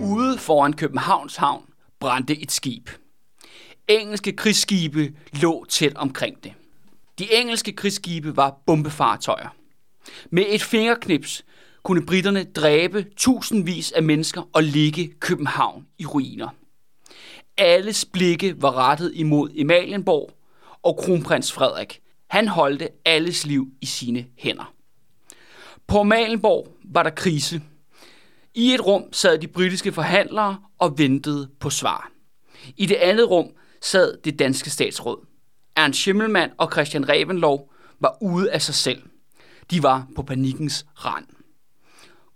[0.00, 1.64] Ude foran Københavns Havn
[2.00, 2.88] brændte et skib.
[3.88, 6.52] Engelske krigsskibe lå tæt omkring det.
[7.18, 9.48] De engelske krigsskibe var bombefartøjer.
[10.30, 11.44] Med et fingerknips
[11.82, 16.48] kunne britterne dræbe tusindvis af mennesker og ligge København i ruiner.
[17.56, 20.30] Alles blikke var rettet imod Emalienborg
[20.82, 22.00] og kronprins Frederik.
[22.30, 24.73] Han holdte alles liv i sine hænder.
[25.86, 27.62] På Malenborg var der krise.
[28.54, 32.10] I et rum sad de britiske forhandlere og ventede på svar.
[32.76, 33.48] I det andet rum
[33.82, 35.26] sad det danske statsråd.
[35.76, 39.02] Ernst Schimmelmann og Christian Revenlov var ude af sig selv.
[39.70, 41.26] De var på panikkens rand.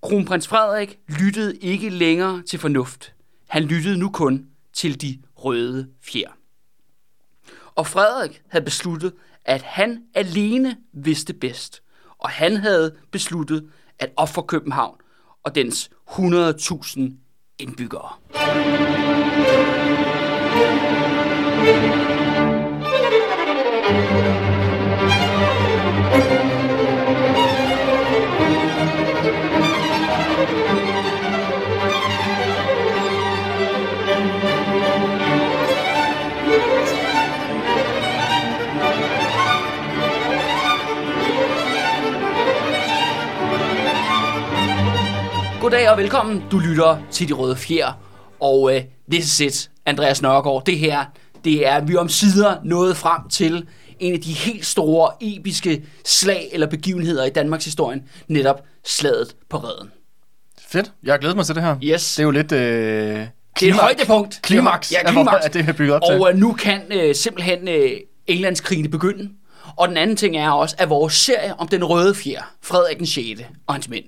[0.03, 3.15] Kronprins Frederik lyttede ikke længere til fornuft.
[3.49, 6.29] Han lyttede nu kun til de røde fjer.
[7.75, 9.13] Og Frederik havde besluttet,
[9.45, 11.83] at han alene vidste bedst.
[12.19, 14.97] Og han havde besluttet at ofre København
[15.45, 17.01] og dens 100.000
[17.59, 18.13] indbyggere.
[45.69, 46.45] Goddag og velkommen.
[46.51, 47.93] Du lytter til De Røde Fjer.
[48.41, 48.73] Og uh,
[49.13, 50.65] this is it, Andreas Nørgaard.
[50.67, 51.05] Det her,
[51.45, 53.67] det er vi om sider nået frem til
[53.99, 58.03] en af de helt store, episke slag eller begivenheder i Danmarks historie.
[58.29, 59.91] Netop slaget på redden.
[60.69, 60.93] Fedt.
[61.03, 61.77] Jeg har glædet mig til det her.
[61.83, 62.15] Yes.
[62.15, 62.53] Det er jo lidt...
[62.53, 64.41] Øh, Det er et højdepunkt.
[64.43, 64.93] Klimaks.
[64.93, 65.45] Ja, klimaks.
[65.45, 66.21] af det, har bygget op til.
[66.21, 67.91] Og uh, nu kan uh, simpelthen uh,
[68.27, 69.31] Englandskrigene begynde.
[69.77, 73.07] Og den anden ting er også, at vores serie om den røde fjer, Frederik den
[73.07, 73.41] 6.
[73.67, 74.05] og hans mænd,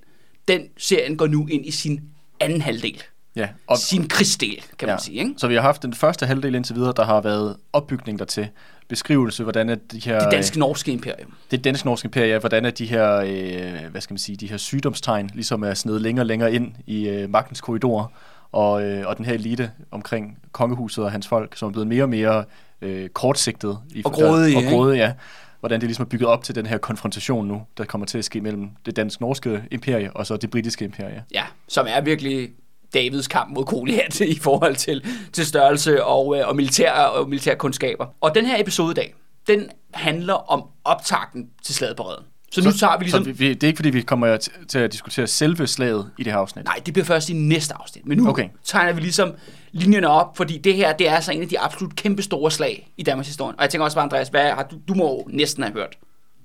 [0.52, 2.00] den serien går nu ind i sin
[2.40, 3.02] anden halvdel.
[3.36, 5.18] Ja, og, Sin krigsdel, kan man sige.
[5.18, 5.34] Ikke?
[5.36, 8.48] Så vi har haft den første halvdel indtil videre, der har været opbygning dertil.
[8.88, 10.20] Beskrivelse, hvordan at de her...
[10.20, 11.32] Det danske-norske imperium.
[11.50, 14.56] det danske norske imperie, hvordan at de her, øh, hvad skal man sige, de her
[14.56, 18.06] sygdomstegn ligesom er snedet længere og længere ind i øh, magtens korridorer,
[18.52, 22.02] og, øh, og den her elite omkring kongehuset og hans folk, som er blevet mere
[22.02, 22.44] og mere
[22.82, 23.78] øh, kortsigtet.
[23.94, 25.12] I, Og grådige, Og grådige, ja.
[25.60, 28.24] Hvordan det ligesom er bygget op til den her konfrontation nu, der kommer til at
[28.24, 31.24] ske mellem det dansk-norske imperie og så det britiske imperie.
[31.34, 32.50] Ja, som er virkelig
[32.94, 37.56] Davids kamp mod Goliath i forhold til, til størrelse og, øh, og, militær, og militære
[37.56, 38.06] kundskaber.
[38.20, 39.14] Og den her episode i dag,
[39.46, 42.24] den handler om optakten til slaget på redden.
[42.52, 43.24] Så, nu tager vi ligesom...
[43.24, 44.36] Så vi, vi, det er ikke fordi, vi kommer
[44.68, 46.64] til at diskutere selve slaget i det her afsnit.
[46.64, 48.06] Nej, det bliver først i næste afsnit.
[48.06, 48.48] Men nu okay.
[48.64, 49.32] Tegner vi ligesom
[49.72, 52.92] linjerne op, fordi det her, det er altså en af de absolut kæmpe store slag
[52.96, 53.54] i Danmarks historie.
[53.58, 55.96] Og jeg tænker også bare, Andreas, hvad har du, du må næsten have hørt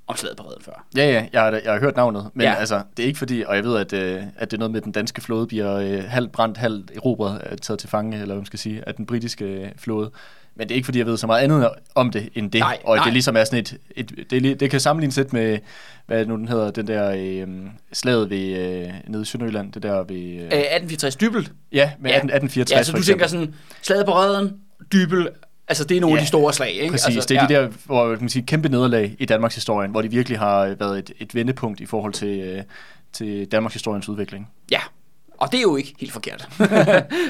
[0.08, 0.86] om slaget på redden før.
[0.96, 2.54] Ja, ja, jeg har, jeg har hørt navnet, men Ja.
[2.54, 4.80] altså, det er ikke fordi, og jeg ved, at, øh, at det er noget med,
[4.80, 8.26] at den danske flåde bliver øh, halvt brændt, halvt erobret, øh, taget til fange, eller
[8.26, 10.12] hvad man skal sige, af den britiske øh, flåde.
[10.56, 12.60] Men det er ikke fordi, jeg ved så meget andet om det, end det.
[12.60, 13.04] Nej, og nej.
[13.06, 15.58] det ligesom er sådan et, et det, det kan sammenlignes lidt med,
[16.06, 17.48] hvad nu den hedder, den der øh,
[17.94, 20.16] slaget ved, øh, nede i Sønderjylland, det der ved...
[20.16, 21.52] Øh, Øh, 1864 dybelt.
[21.72, 22.16] ja, med ja.
[22.16, 24.54] 18, 1864 Ja, så du tænker sådan, slaget på redden,
[24.94, 25.28] dybel,
[25.68, 26.92] altså det er nogle af Ja, de store slag, ikke?
[26.92, 27.48] Præcis, altså, det er ja.
[27.48, 30.60] de der hvor, kan man sige, kæmpe nederlag i Danmarks historie, hvor de virkelig har
[30.60, 32.64] øh, været et, et vendepunkt i forhold til, øh,
[33.14, 34.50] til Danmarks historiens udvikling.
[34.72, 34.80] Ja,
[35.38, 36.42] og det er jo ikke helt forkert.
[36.58, 36.66] så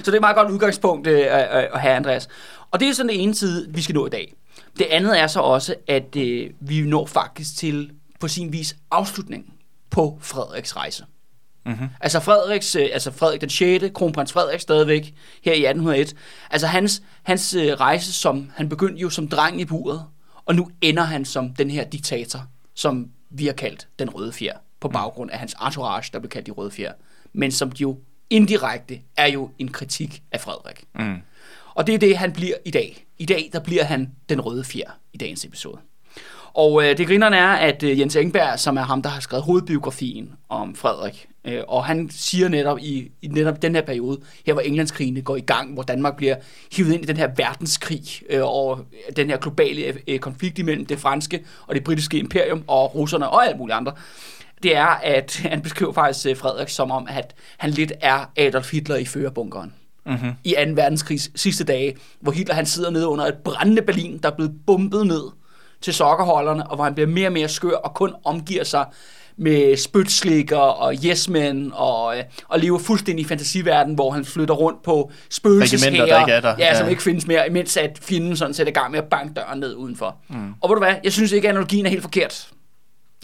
[0.06, 2.28] det er et meget godt udgangspunkt øh, at, at at have, Andreas.
[2.72, 4.34] Og det er sådan den ene side, vi skal nå i dag.
[4.78, 9.54] Det andet er så også, at øh, vi når faktisk til på sin vis afslutningen
[9.90, 11.06] på Frederiks rejse.
[11.66, 11.88] Mm-hmm.
[12.02, 15.14] Altså Frederiks, øh, altså Frederik den 6., kronprins Frederik stadigvæk
[15.44, 16.16] her i 1801.
[16.52, 20.06] Altså hans, hans øh, rejse, som han begyndte jo som dreng i buret,
[20.46, 24.58] og nu ender han som den her diktator, som vi har kaldt den røde fjer,
[24.80, 26.92] på baggrund af hans entourage, der blev kaldt de røde fjer,
[27.36, 27.98] men som jo
[28.30, 30.84] indirekte er jo en kritik af Frederik.
[30.96, 31.16] Mm.
[31.76, 33.06] Og det er det, han bliver i dag.
[33.18, 35.78] I dag, der bliver han den røde fjer i dagens episode.
[36.54, 39.44] Og øh, det grinerne er, at øh, Jens Engberg, som er ham, der har skrevet
[39.44, 44.54] hovedbiografien om Frederik, øh, og han siger netop i, i netop den her periode, her
[44.54, 46.36] hvor Englandskrigene går i gang, hvor Danmark bliver
[46.72, 51.00] hivet ind i den her verdenskrig, øh, og den her globale øh, konflikt imellem det
[51.00, 53.94] franske og det britiske imperium, og russerne og alle mulige andre,
[54.70, 58.72] det er, at han beskriver faktisk øh, Frederik som om, at han lidt er Adolf
[58.72, 59.74] Hitler i førerbunkeren
[60.08, 60.32] Mm-hmm.
[60.44, 60.72] i 2.
[60.74, 64.54] verdenskrigs sidste dage, hvor Hitler han sidder nede under et brændende Berlin, der er blevet
[64.68, 65.22] bumpet ned
[65.82, 68.86] til sokkerholderne, og hvor han bliver mere og mere skør og kun omgiver sig
[69.38, 74.84] med spytslikker og yes-men og, øh, og lever fuldstændig i fantasiverden, hvor han flytter rundt
[74.84, 76.56] på spøgelseshære, Regimenter, der ikke er der.
[76.60, 76.90] Ja, som Ja.
[76.90, 79.76] ikke findes mere, imens at fjenden sådan sætter i gang med at banke døren ned
[79.76, 80.16] udenfor.
[80.30, 80.54] Mm.
[80.62, 82.48] Og ved du hvad, jeg synes ikke, at analogien er helt forkert.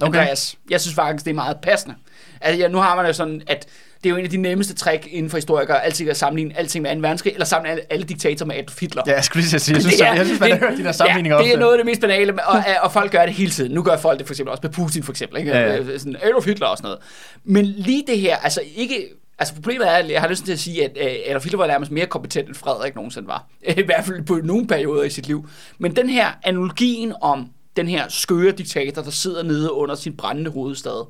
[0.02, 0.20] Okay.
[0.20, 0.56] Andreas.
[0.70, 1.96] Jeg synes faktisk, det er meget passende.
[2.42, 3.68] Altså, ja, nu har man jo sådan, at
[4.04, 6.82] det er jo en af de nemmeste trick inden for historikere, altid at sammenligne alting
[6.82, 7.02] med 2.
[7.02, 9.04] verdenskrig, eller sammenligne alle, alle diktatorer med Adolf Hitler.
[9.08, 10.84] Ja, jeg skulle lige sige, jeg synes, det er, jeg synes man det, hørt de
[10.84, 13.34] der sammenligninger ja, det er noget af det mest banale, og, og folk gør det
[13.34, 13.72] hele tiden.
[13.72, 15.40] Nu gør folk det for eksempel også med Putin, for eksempel.
[15.40, 15.52] Ikke?
[15.52, 15.98] Ja, ja.
[15.98, 17.00] Sådan Adolf Hitler og sådan noget.
[17.44, 19.10] Men lige det her, altså ikke
[19.40, 21.68] Altså problemet er, at jeg har lyst til at sige, at uh, Adolf Hitler var
[21.68, 23.48] nærmest mere kompetent, end Frederik nogensinde var.
[23.78, 25.50] I hvert fald på nogle perioder i sit liv.
[25.80, 27.50] Men den her analogien om
[27.82, 31.08] den her skøre diktator, der sidder nede under sin brændende hovedstad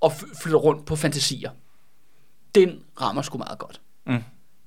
[0.00, 0.12] og
[0.42, 1.50] flytter rundt på fantasier,
[2.54, 3.80] den rammer sgu meget godt.
[4.06, 4.24] Mm.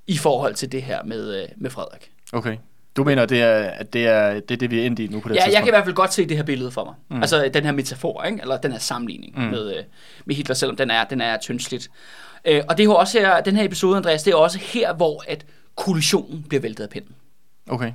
[0.08, 2.12] I forhold til det her med, uh, med Frederik.
[2.34, 2.58] Okay.
[2.98, 5.20] Du mener, det er, at det er, det er det, vi er endt i nu
[5.20, 5.54] på det Ja, tidspunkt?
[5.54, 6.94] jeg kan i hvert fald godt se det her billede for mig.
[7.10, 7.22] Mm.
[7.22, 8.42] Altså den her metafor, ikke?
[8.42, 9.44] eller den her sammenligning mm.
[9.44, 9.84] med, uh,
[10.26, 11.90] med Hitler, selvom den er, den er tyndsligt.
[12.46, 14.94] Øh, og det er jo også her, den her episode, Andreas, det er også her,
[14.94, 15.46] hvor at
[15.76, 17.16] kollisionen bliver væltet af pinden.
[17.70, 17.92] Okay.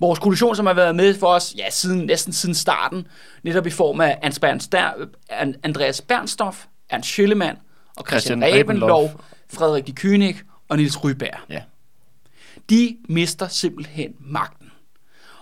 [0.00, 3.06] Vores kollision, som har været med for os, ja, siden, næsten siden starten,
[3.42, 4.18] netop i form af
[5.62, 7.58] Andreas Bernstoff, Ernst Schillemann
[7.96, 10.36] og Christian, Christian Rabenlov, Frederik de König
[10.68, 11.38] og Niels Ryberg.
[11.48, 11.62] Ja.
[12.70, 14.70] De mister simpelthen magten.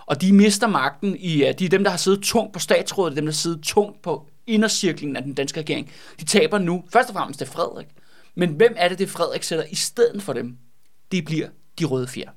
[0.05, 3.25] Og de mister magten i, de er dem, der har siddet tungt på statsrådet, dem,
[3.25, 5.91] der har siddet tungt på indercirklen af den danske regering.
[6.19, 7.87] De taber nu, først og fremmest til Frederik,
[8.35, 10.57] men hvem er det, det Frederik sætter i stedet for dem?
[11.11, 11.47] Det bliver
[11.79, 12.29] de røde fjer.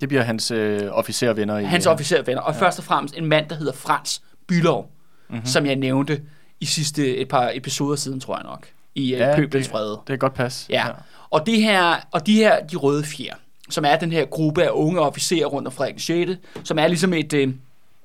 [0.00, 1.58] Det bliver hans øh, officervenner.
[1.58, 2.42] I, hans officervenner.
[2.42, 2.60] Og ja.
[2.60, 4.90] først og fremmest en mand, der hedder Frans Bylov,
[5.28, 5.46] mm-hmm.
[5.46, 6.22] som jeg nævnte
[6.60, 9.90] i sidste et par episoder siden, tror jeg nok, i øh, ja, Pøbelens Frede.
[9.90, 10.66] Det, det er godt pas.
[10.70, 10.86] Ja.
[10.86, 10.92] ja.
[11.30, 13.34] Og, det her, og de her, de røde fjer,
[13.70, 17.12] som er den her gruppe af unge officerer rundt om Frederik 6., som er ligesom
[17.12, 17.54] et, øh,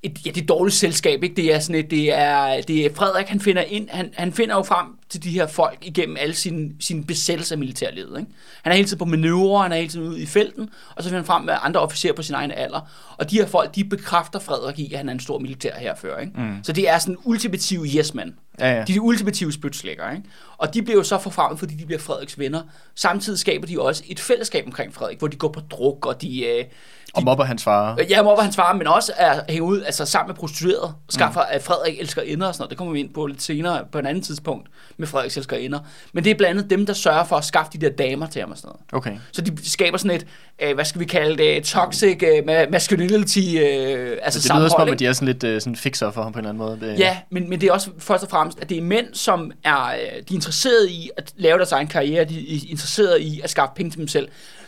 [0.03, 1.35] et, ja, det er dårligt selskab, ikke?
[1.35, 4.55] Det er sådan et, det er, det er Frederik, han finder ind, han, han finder
[4.55, 8.31] jo frem til de her folk igennem alle sine, sine besættelser af militærlivet, ikke?
[8.63, 11.09] Han er hele tiden på manøvrer, han er hele tiden ude i felten, og så
[11.09, 12.79] finder han frem med andre officerer på sin egen alder.
[13.17, 16.19] Og de her folk, de bekræfter Frederik i, at han er en stor militær herfører,
[16.19, 16.33] ikke?
[16.35, 16.63] Mm.
[16.63, 18.35] Så det er sådan en ultimativ yes-man.
[18.59, 18.75] Ja, ja.
[18.75, 20.23] De er de ultimative spytslægger, ikke?
[20.57, 22.61] Og de bliver jo så forfremmet, fordi de bliver Frederiks venner.
[22.95, 26.45] Samtidig skaber de også et fællesskab omkring Frederik, hvor de går på druk, og de...
[26.45, 26.65] Øh,
[27.13, 27.99] og mobber hans far.
[28.09, 30.93] Ja, mobber hans far, men også at hænge ud altså sammen med prostitueret.
[31.09, 31.47] Skaffer, mm.
[31.49, 32.69] at Frederik elsker inder og sådan noget.
[32.69, 34.67] Det kommer vi ind på lidt senere på en anden tidspunkt
[35.01, 35.79] med Frederiks elsker inder.
[36.13, 38.41] Men det er blandt andet dem, der sørger for at skaffe de der damer til
[38.41, 38.81] ham og sådan noget.
[38.91, 39.17] Okay.
[39.31, 40.25] Så de skaber sådan et,
[40.61, 44.89] øh, hvad skal vi kalde det, toxic øh, masculinity øh, altså det lyder som om,
[44.89, 46.91] at de er sådan lidt øh, sådan fixer for ham på en eller anden måde.
[46.91, 49.51] Det, ja, men, men det er også først og fremmest, at det er mænd, som
[49.63, 53.41] er, øh, de er interesserede i at lave deres egen karriere, de er interesserede i
[53.43, 54.27] at skaffe penge til dem selv.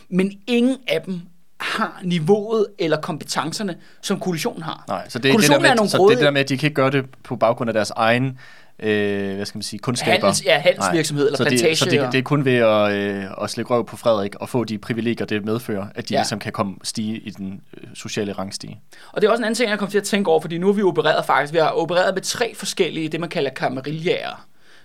[0.09, 1.21] Men ingen af dem
[1.63, 4.83] har niveauet eller kompetencerne, som koalitionen har.
[4.88, 6.91] Nej, så det, det, der med, så det der med, at de kan ikke gøre
[6.91, 8.39] det på baggrund af deres egen
[8.83, 10.12] øh, hvad skal man sige, kundskaber.
[10.12, 11.69] Handels, ja, handelsvirksomhed eller så plantage.
[11.69, 14.50] Det, så det, det er kun ved at, øh, at slække røv på Frederik og
[14.50, 16.19] få de privilegier, det medfører, at de ja.
[16.19, 18.81] ligesom kan komme stige i den øh, sociale rangstige.
[19.12, 20.68] Og det er også en anden ting, jeg kommer til at tænke over, fordi nu
[20.68, 24.35] har vi opereret faktisk, vi har opereret med tre forskellige, det man kalder kammerillere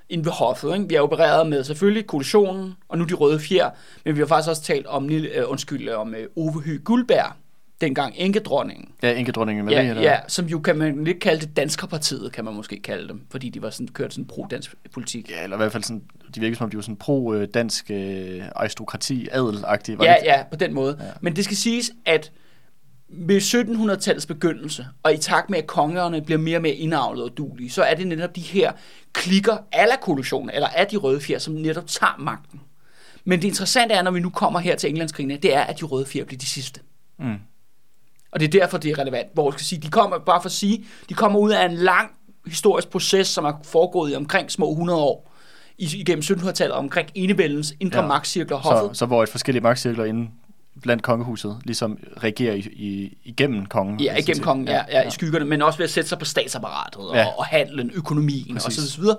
[0.08, 0.74] inde ved hoffet.
[0.74, 0.88] Ikke?
[0.88, 3.70] Vi har opereret med selvfølgelig koalitionen, og nu de røde fjer,
[4.04, 7.32] men vi har faktisk også talt om, uh, undskyld, om uh, Ove Høgh Guldberg,
[7.80, 8.88] dengang enkedronningen.
[9.02, 12.44] Ja, enkedronningen med ja, det, ja, som jo kan man lidt kalde det Danskerpartiet, kan
[12.44, 15.30] man måske kalde dem, fordi de var sådan, kørt sådan pro-dansk politik.
[15.30, 16.02] Ja, eller i hvert fald sådan,
[16.34, 20.04] de virker som om, de var sådan pro-dansk øh, aristokrati, adelagtige.
[20.04, 20.96] Ja, ja, på den måde.
[21.00, 21.04] Ja.
[21.20, 22.32] Men det skal siges, at
[23.08, 27.36] med 1700-tallets begyndelse, og i takt med, at kongerne bliver mere og mere indavlet og
[27.36, 28.72] dulige, så er det netop de her
[29.12, 32.60] klikker af kollusionen, eller af de røde fjer, som netop tager magten.
[33.24, 35.84] Men det interessante er, når vi nu kommer her til Englandskrigene, det er, at de
[35.84, 36.80] røde fjer bliver de sidste.
[37.18, 37.34] Mm.
[38.32, 39.28] Og det er derfor, det er relevant.
[39.34, 42.10] Hvor skal sige, de kommer, bare for at sige, de kommer ud af en lang
[42.46, 45.32] historisk proces, som er foregået i omkring små 100 år
[45.78, 48.06] igennem 1700-tallet omkring enevældens indre ja.
[48.06, 48.96] magtcirkler hoffet.
[48.96, 50.30] Så, så hvor et forskellige magtcirkler inden
[50.82, 54.00] blandt kongehuset ligesom regerer i, i, igennem kongen.
[54.00, 56.24] Ja, igennem kongen, ja, ja, ja, i skyggerne, men også ved at sætte sig på
[56.24, 57.26] statsapparatet ja.
[57.26, 59.16] og, og handlen, økonomien og så videre.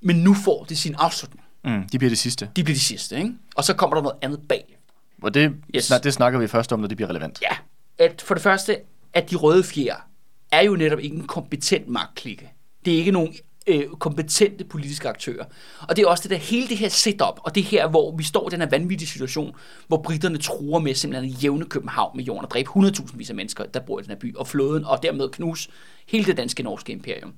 [0.00, 1.44] Men nu får det sin afslutning.
[1.64, 2.50] Mm, de bliver det sidste.
[2.56, 3.32] De bliver det sidste, ikke?
[3.56, 4.78] Og så kommer der noget andet bag.
[5.22, 5.92] Og det, yes.
[6.02, 7.38] det snakker vi først om, når det bliver relevant.
[7.42, 7.56] Ja,
[7.98, 8.78] at for det første,
[9.12, 10.08] at de røde fjer
[10.52, 12.52] er jo netop ikke en kompetent magtklikke.
[12.84, 13.34] Det er ikke nogen
[13.66, 15.44] øh, kompetente politiske aktører.
[15.88, 18.22] Og det er også det der, hele det her setup, og det her, hvor vi
[18.22, 19.56] står i den her vanvittige situation,
[19.88, 23.36] hvor britterne truer med simpelthen at jævne København med jorden og dræbe 100.000 vis af
[23.36, 25.70] mennesker, der bor i den her by, og flåden, og dermed knuse
[26.08, 27.34] hele det danske norske imperium.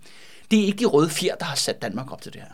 [0.51, 2.51] Det er ikke de røde fjer, der har sat Danmark op til det her.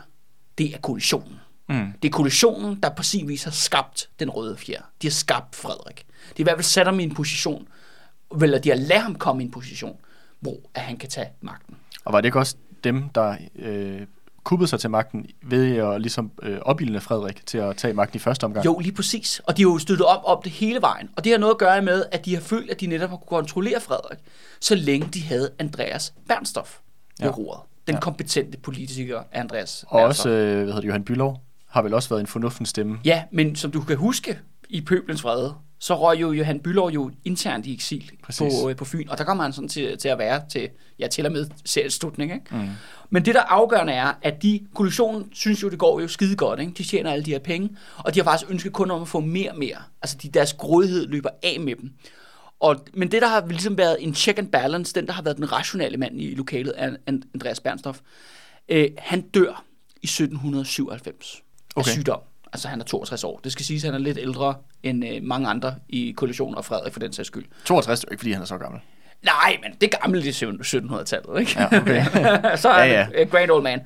[0.57, 1.39] Det er koalitionen.
[1.69, 1.87] Mm.
[2.01, 4.81] Det er koalitionen, der på sin vis har skabt den røde fjer.
[5.01, 5.97] De har skabt Frederik.
[5.97, 6.03] De
[6.37, 7.67] har i hvert fald sat ham i en position,
[8.41, 9.97] eller de har ladet ham komme i en position,
[10.39, 11.75] hvor at han kan tage magten.
[12.05, 14.01] Og var det ikke også dem, der øh,
[14.43, 18.19] kubbede sig til magten ved at ligesom øh, opildne Frederik til at tage magten i
[18.19, 18.65] første omgang.
[18.65, 19.41] Jo, lige præcis.
[19.47, 21.09] Og de har jo støttet op om det hele vejen.
[21.17, 23.17] Og det har noget at gøre med, at de har følt, at de netop har
[23.17, 24.19] kunne kontrollere Frederik,
[24.59, 26.77] så længe de havde Andreas Bernstoff
[27.19, 27.33] ved ja.
[27.35, 27.59] roret.
[27.87, 27.99] Den Ja.
[27.99, 30.19] kompetente politiker, Andreas Og Bernstorff.
[30.19, 32.99] også, øh, hvad hedder det, Johan Bylov har vel også været en fornuftens stemme.
[33.05, 34.39] Ja, men som du kan huske,
[34.69, 35.53] i Pøblens vrede,
[35.85, 38.53] så røg jo Johan Bylov jo internt i eksil Præcis.
[38.63, 41.07] på, øh, på Fyn, og der kommer han sådan til, til at være til, ja,
[41.07, 42.33] til og med seriens slutning.
[42.33, 42.45] Ikke?
[42.51, 42.69] Mm.
[43.09, 46.35] Men det, der er afgørende er, at de, koalitionen synes jo, det går jo skide
[46.35, 46.59] godt.
[46.59, 46.71] Ikke?
[46.77, 49.19] De tjener alle de her penge, og de har faktisk ønsket kun om at få
[49.19, 49.77] mere og mere.
[50.01, 51.91] Altså de, deres grådighed løber af med dem.
[52.59, 55.37] Og, men det, der har ligesom været en check and balance, den, der har været
[55.37, 57.99] den rationelle mand i lokalet, er An- Andreas Bernstoff,
[58.69, 59.63] øh, han dør
[60.01, 61.41] i 1797
[61.75, 61.81] okay.
[61.81, 61.89] Okay.
[61.89, 62.19] af sygdom.
[62.55, 63.39] Altså han er 62 år.
[63.43, 66.65] Det skal siges, at han er lidt ældre end øh, mange andre i koalitionen og
[66.65, 67.45] Frederik for den sags skyld.
[67.65, 68.81] 62, det er jo ikke fordi han er så gammel.
[69.23, 71.55] Nej, men det er gammelt i 1700-tallet, ikke?
[71.59, 72.05] Ja, okay.
[72.57, 73.07] så er Ja, ja, ja.
[73.19, 73.23] ja.
[73.23, 73.81] grand old man.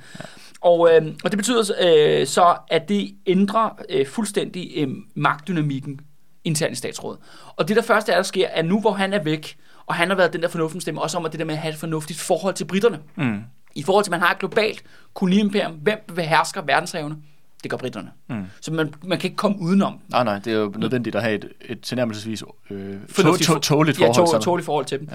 [0.61, 5.99] Og, øh, og det betyder øh, så, at det ændrer øh, fuldstændig øh, magtdynamikken
[6.43, 7.19] internt i statsrådet.
[7.55, 10.09] Og det der første er, der sker, er nu, hvor han er væk, og han
[10.09, 11.79] har været den der fornuftens stemme, også om at det der med at have et
[11.79, 12.99] fornuftigt forhold til britterne.
[13.15, 13.39] Mm.
[13.75, 14.83] I forhold til, at man har et globalt
[15.13, 17.15] koloniimperium, hvem vil hersker verdenshavene?
[17.63, 18.11] Det gør britterne.
[18.29, 18.43] Mm.
[18.61, 19.99] Så man, man kan ikke komme udenom.
[20.09, 23.53] Nej, nej, det er jo nødvendigt at have et, et tilnærmelsesvis øh, to, Fornuftigt to,
[23.53, 24.39] for- tåligt Ja, forhold.
[24.39, 25.09] to, tåligt forhold til dem.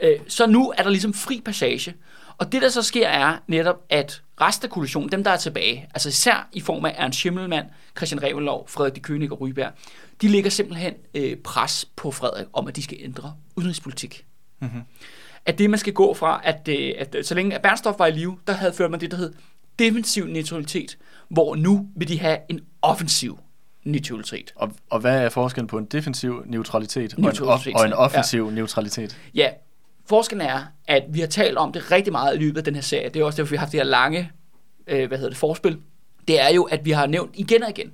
[0.00, 0.12] Ja.
[0.12, 1.94] Øh, så nu er der ligesom fri passage.
[2.38, 5.88] Og det, der så sker, er netop, at resten af koalitionen, dem der er tilbage,
[5.94, 9.70] altså især i form af Ernst Schimmelmann, Christian Revelov, Frederik de König og Ryberg,
[10.22, 14.24] de lægger simpelthen øh, pres på Frederik om, at de skal ændre udenrigspolitik.
[14.60, 14.80] Mhm.
[15.46, 18.10] At det, man skal gå fra, at, øh, at så længe at Bernstoff var i
[18.12, 19.32] live, der havde ført man det, der hed
[19.78, 23.38] defensiv neutralitet, hvor nu vil de have en offensiv
[23.84, 24.52] neutralitet.
[24.56, 28.44] Og, og hvad er forskellen på en defensiv neutralitet, og, en, Neutralitet, og en offensiv
[28.44, 28.54] ja.
[28.54, 29.18] neutralitet?
[29.34, 29.50] Ja,
[30.06, 32.82] forskellen er, at vi har talt om det rigtig meget i løbet af den her
[32.82, 33.08] serie.
[33.08, 34.30] Det er også derfor, vi har haft det her lange
[34.86, 35.78] øh, hvad hedder det, forspil.
[36.28, 37.92] Det er jo, at vi har nævnt igen og igen,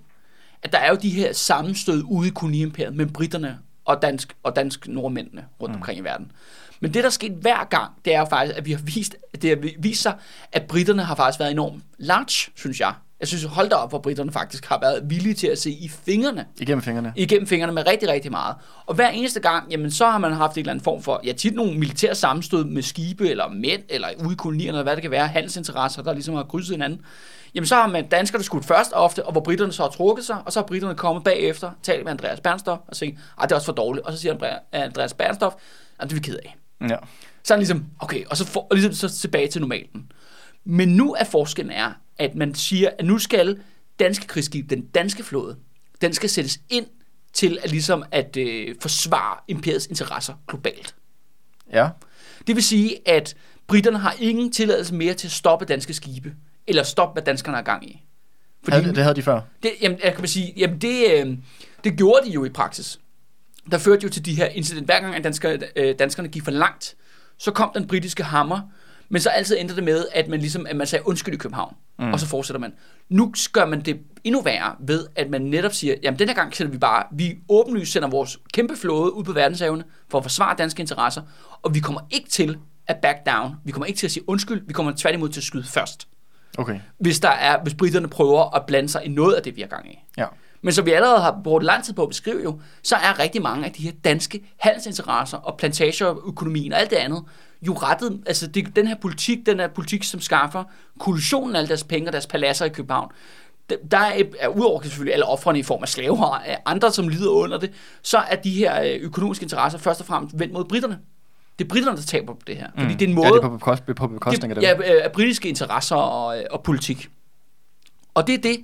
[0.62, 4.56] at der er jo de her sammenstød ude i koloniimperiet med britterne og dansk, og
[4.56, 6.32] dansk nordmændene rundt omkring i verden.
[6.82, 9.50] Men det, der er sket hver gang, det er faktisk, at vi har vist, det
[9.50, 10.14] har vist sig,
[10.52, 12.92] at britterne har faktisk været enormt large, synes jeg.
[13.20, 15.88] Jeg synes, hold da op, hvor britterne faktisk har været villige til at se i
[15.88, 17.12] fingrene Igennem fingrene?
[17.16, 18.56] igennem fingrene med rigtig, rigtig meget.
[18.86, 21.32] Og hver eneste gang, jamen, så har man haft en eller anden form for, ja,
[21.32, 25.02] tit nogle militære sammenstød med skibe, eller mænd, eller ude i kolonierne, eller hvad det
[25.02, 27.00] kan være, handelsinteresser, der ligesom har krydset hinanden.
[27.54, 30.36] Jamen, så har man danskerne skudt først ofte, og hvor britterne så har trukket sig,
[30.46, 33.56] og så har britterne kommet bagefter, talt med Andreas Bernstoff, og sagt, at det er
[33.56, 34.06] også for dårligt.
[34.06, 35.54] Og så siger Andrea- Andreas Bernstoff,
[35.98, 36.56] at det er vi ked af.
[36.88, 36.96] Ja.
[37.42, 40.12] Så er han ligesom, okay, og så, for, og ligesom så tilbage til normalen.
[40.64, 43.60] Men nu er forskellen er, at man siger, at nu skal
[43.98, 45.56] danske krigsskib, den danske flåde,
[46.00, 46.86] den skal sættes ind
[47.32, 50.94] til at, ligesom at øh, forsvare imperiets interesser globalt.
[51.72, 51.88] Ja.
[52.46, 53.36] Det vil sige, at
[53.66, 56.34] britterne har ingen tilladelse mere til at stoppe danske skibe,
[56.66, 58.02] eller stoppe, hvad danskerne har gang i.
[58.64, 58.76] Fordi...
[58.76, 59.40] Havde, det havde de før.
[59.62, 61.36] Det, jamen, jeg kan man sige, jamen det, øh,
[61.84, 63.00] det gjorde de jo i praksis.
[63.70, 64.86] Der førte jo til de her incident.
[64.86, 66.96] Hver gang at dansker, øh, danskerne gik for langt,
[67.38, 68.60] så kom den britiske hammer,
[69.08, 71.76] men så altid endte det med, at man ligesom, at man sagde undskyld i København,
[71.98, 72.12] mm.
[72.12, 72.72] og så fortsætter man.
[73.08, 76.56] Nu gør man det endnu værre ved, at man netop siger, jamen den her gang
[76.56, 80.54] sender vi bare, vi åbenlyst sender vores kæmpe flåde ud på verdenshavene for at forsvare
[80.58, 81.22] danske interesser,
[81.62, 83.54] og vi kommer ikke til at back down.
[83.64, 86.08] Vi kommer ikke til at sige undskyld, vi kommer tværtimod til at skyde først
[86.58, 86.80] Okay.
[86.98, 89.68] hvis, der er, hvis britterne prøver at blande sig i noget af det, vi har
[89.68, 89.98] gang i.
[90.16, 90.26] Ja.
[90.62, 93.42] Men som vi allerede har brugt lang tid på at beskrive jo, så er rigtig
[93.42, 97.24] mange af de her danske handelsinteresser og plantageøkonomien og alt det andet,
[97.62, 100.64] jo rettet, altså det, den her politik, den her politik, som skaffer
[100.98, 103.10] kollisionen af alle deres penge og deres paladser i København,
[103.90, 107.30] der- er, er udover selvfølgelig alle offrene i form af slaver og andre, som lider
[107.30, 110.98] under det, så er de her øh, økonomiske interesser først og fremmest vendt mod britterne.
[111.58, 112.66] Det er britterne, der taber på det her.
[112.78, 114.62] Fordi det er en måde Ja, det er på, bekost, på bekostning af dem.
[114.64, 117.08] ja, øh, af britiske interesser og, øh, og politik.
[118.14, 118.56] Og det er det,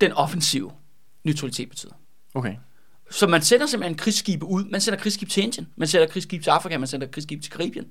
[0.00, 0.70] den offensive
[1.24, 1.92] neutralitet betyder.
[2.34, 2.54] Okay.
[3.10, 4.64] Så man sender simpelthen krigsskibe ud.
[4.64, 7.84] Man sender krigsskib til Indien, man sender krigsskib til Afrika, man sender krigsskib til Karibien.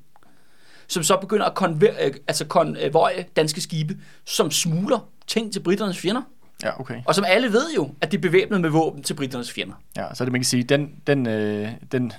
[0.88, 5.98] Som så begynder at konver, øh, altså konvoje danske skibe, som smugler ting til britternes
[6.00, 6.21] fjender.
[6.63, 7.01] Ja, okay.
[7.05, 9.74] Og som alle ved jo, at de er bevæbnet med våben til britternes fjender.
[9.98, 12.13] Ja, så det, man kan sige, den, den, øh, den,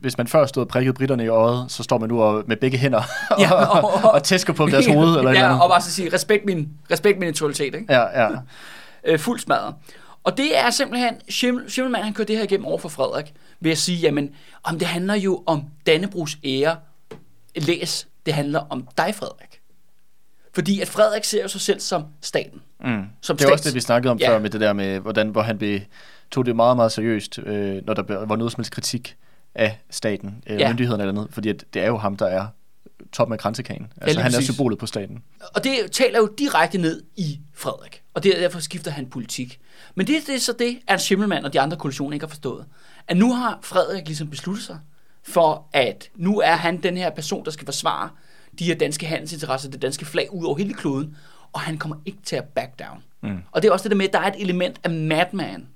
[0.00, 2.56] hvis man før stod og prikkede britterne i øjet, så står man nu og, med
[2.56, 5.08] begge hænder og, Ja, og- og, og, og tæsker på deres hoved.
[5.08, 5.62] Eller eller ja, andet.
[5.62, 7.86] og bare så sige, respekt min, respekt min neutralitet, ikke?
[7.88, 8.28] Ja, ja.
[9.04, 9.74] Øh, fuldt smadret.
[10.24, 13.70] Og det er simpelthen, Schimmel- Schimmelmann han kører det her igennem over for Frederik, ved
[13.70, 14.30] at sige, jamen,
[14.62, 16.76] om det handler jo om Dannebrugs ære,
[17.56, 19.60] læs, det handler om dig, Frederik.
[20.54, 22.62] Fordi at Frederik ser jo sig selv som staten.
[22.84, 23.02] Mm.
[23.20, 24.30] Som det er også stats- det, vi snakkede om Ja.
[24.30, 24.34] ja.
[24.36, 25.80] før med det der med, hvordan, hvor han blev,
[26.30, 29.16] tog det meget, meget seriøst, øh, når der var noget som helst kritik
[29.54, 30.58] af staten, øh, Ja.
[30.62, 30.68] ja.
[30.68, 32.46] myndighederne eller andet, fordi at det er jo ham, der er
[33.12, 33.92] toppen af kransekagen.
[33.96, 34.54] Altså, lige han er præcis.
[34.54, 35.22] symbolet på staten.
[35.54, 38.01] Og det taler jo direkte ned i Frederik.
[38.14, 39.60] Og derfor skifter han politik.
[39.94, 42.66] Men det, det er så det, Ernst Schimmelmann og de andre koalitioner ikke har forstået.
[43.08, 44.78] At nu har Frederik ligesom besluttet sig
[45.22, 48.08] for, at nu er han den her person, der skal forsvare
[48.58, 51.16] de her danske handelsinteresser, det danske flag ud over hele kloden,
[51.52, 53.02] og han kommer ikke til at back down.
[53.22, 53.38] Mm.
[53.52, 55.68] Og det er også det der med, at der er et element af madman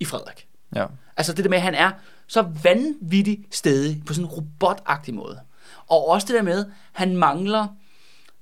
[0.00, 0.46] i Frederik.
[0.74, 0.86] Ja.
[1.16, 1.90] Altså det der med, at han er
[2.26, 5.40] så vanvittigt stedig på sådan en robotagtig måde.
[5.86, 7.66] Og også det der med, at han mangler,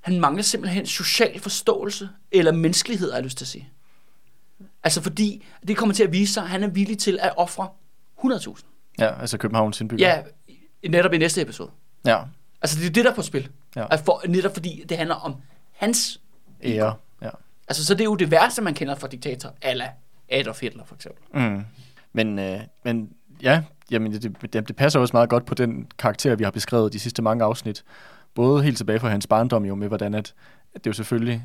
[0.09, 3.69] han mangler simpelthen social forståelse eller menneskelighed, har jeg lyst til at sige.
[4.85, 7.69] Altså fordi det kommer til at vise sig, at han er villig til at ofre
[8.25, 8.65] 100.000.
[8.99, 10.09] ja, altså Københavns indbygger.
[10.09, 10.23] Ja,
[10.89, 11.71] netop i næste episode.
[12.05, 12.19] ja.
[12.63, 13.49] Altså det er det, der er på spil.
[13.77, 13.87] Ja.
[13.91, 15.35] Altså, for, netop fordi det handler om
[15.73, 16.21] hans...
[16.65, 16.95] Ære.
[17.23, 17.31] Ja.
[17.69, 19.91] Altså så det er jo det værste, man kender fra diktator, ala
[20.29, 21.41] Adolf Hitler for eksempel.
[21.41, 21.65] Mm.
[22.13, 23.11] Men, øh, men
[23.43, 26.93] ja, jamen, det, det, det passer også meget godt på den karakter, vi har beskrevet
[26.93, 27.85] de sidste mange afsnit.
[28.39, 30.35] Både helt tilbage fra hans barndom jo, med hvordan at,
[30.75, 31.43] at det jo selvfølgelig...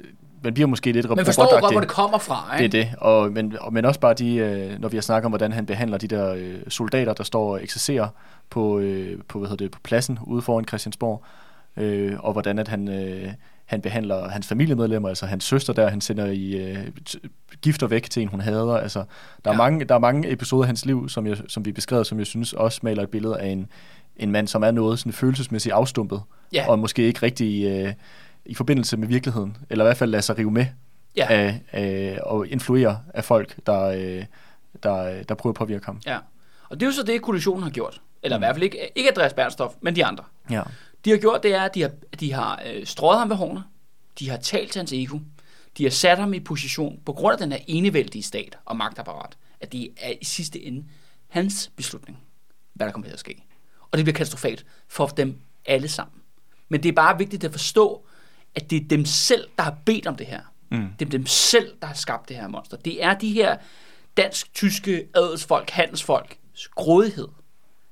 [0.00, 0.06] øh,
[0.44, 2.78] Man bliver måske lidt Men forstår godt, hvor det kommer fra, Det ikke?
[2.78, 5.30] er det, og, men, og, men også bare de, øh, når vi har snakket om,
[5.30, 8.08] hvordan han behandler de der øh, soldater, der står og eksercerer
[8.50, 11.24] på, øh, på, hvad hedder det, på pladsen ude foran Christiansborg,
[11.76, 13.32] øh, og hvordan at han, øh,
[13.64, 16.78] han behandler hans familiemedlemmer, altså hans søster der, han sender i øh,
[17.62, 18.76] gifter væk til en, hun hader.
[18.76, 19.04] Altså,
[19.44, 19.58] der, er Ja.
[19.58, 22.26] mange, der er mange episoder af hans liv, som, jeg, som vi beskrev, som jeg
[22.26, 23.66] synes også maler et billede af en,
[24.16, 26.68] en mand, som er noget sådan følelsesmæssigt afstumpet, Ja.
[26.70, 27.92] og måske ikke rigtig øh,
[28.44, 30.66] i forbindelse med virkeligheden, eller i hvert fald lader sig rive med
[31.16, 31.26] Ja.
[31.30, 34.24] af, af, og influere af folk, der, øh,
[34.82, 36.00] der, der prøver at påvirke ham.
[36.06, 36.18] Ja.
[36.68, 38.02] Og det er jo så det, koalitionen har gjort.
[38.22, 40.24] Eller i hvert fald ikke, ikke Andreas Bernstof, men de andre.
[40.50, 40.62] Ja.
[41.04, 41.90] De har gjort, det er, at de har,
[42.20, 43.62] de har øh, strøget ham ved hårene.
[44.18, 45.18] De har talt til hans ego.
[45.78, 49.36] De har sat ham i position på grund af den her enevældige stat og magtapparat,
[49.60, 50.84] at det er i sidste ende
[51.28, 52.18] hans beslutning,
[52.74, 53.44] hvad der kommer til at ske.
[53.94, 56.22] Og det bliver katastrofalt for dem alle sammen.
[56.68, 58.06] Men det er bare vigtigt at forstå,
[58.54, 60.40] at det er dem selv, der har bedt om det her.
[60.70, 60.88] Mm.
[60.98, 62.76] Det er dem selv, der har skabt det her monster.
[62.76, 63.56] Det er de her
[64.16, 66.36] dansk-tyske adelsfolk, handelsfolk,
[66.70, 67.28] grådighed,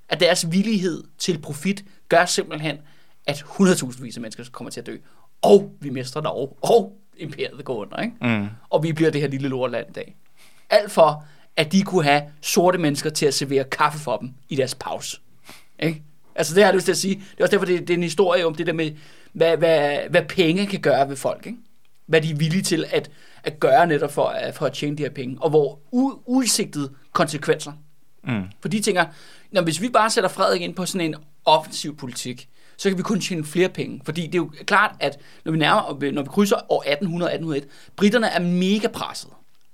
[0.09, 2.79] at deres villighed til profit gør simpelthen,
[3.27, 4.97] at 100.000 vis af mennesker kommer til at dø.
[5.43, 8.17] Og vi mister Norge, og imperiet går under, ikke?
[8.41, 8.49] Mm.
[8.71, 10.17] Og vi bliver det her lille lortland i dag.
[10.71, 11.25] Alt for,
[11.57, 15.21] at de kunne have sorte mennesker til at servere kaffe for dem i deres pause.
[15.79, 16.03] Ikke?
[16.35, 17.15] Altså det har jeg lyst til at sige.
[17.15, 18.91] Det er også derfor, det, det er en historie om det der med,
[19.33, 21.47] hvad, hvad, hvad penge kan gøre ved folk.
[21.47, 21.59] Ikke?
[22.07, 23.11] Hvad de er villige til at,
[23.45, 25.37] at gøre netop for, at- for at tjene de her penge.
[25.41, 27.73] Og hvor u, uudsigtede konsekvenser.
[28.25, 28.43] Mm.
[28.61, 29.05] For de tænker,
[29.53, 33.03] når hvis vi bare sætter Frederik ind på sådan en offensiv politik, så kan vi
[33.03, 34.01] kun tjene flere penge.
[34.05, 36.85] Fordi det er jo klart, at når vi, nærmer, når vi krydser år
[37.61, 39.31] 1800-1801, britterne er mega presset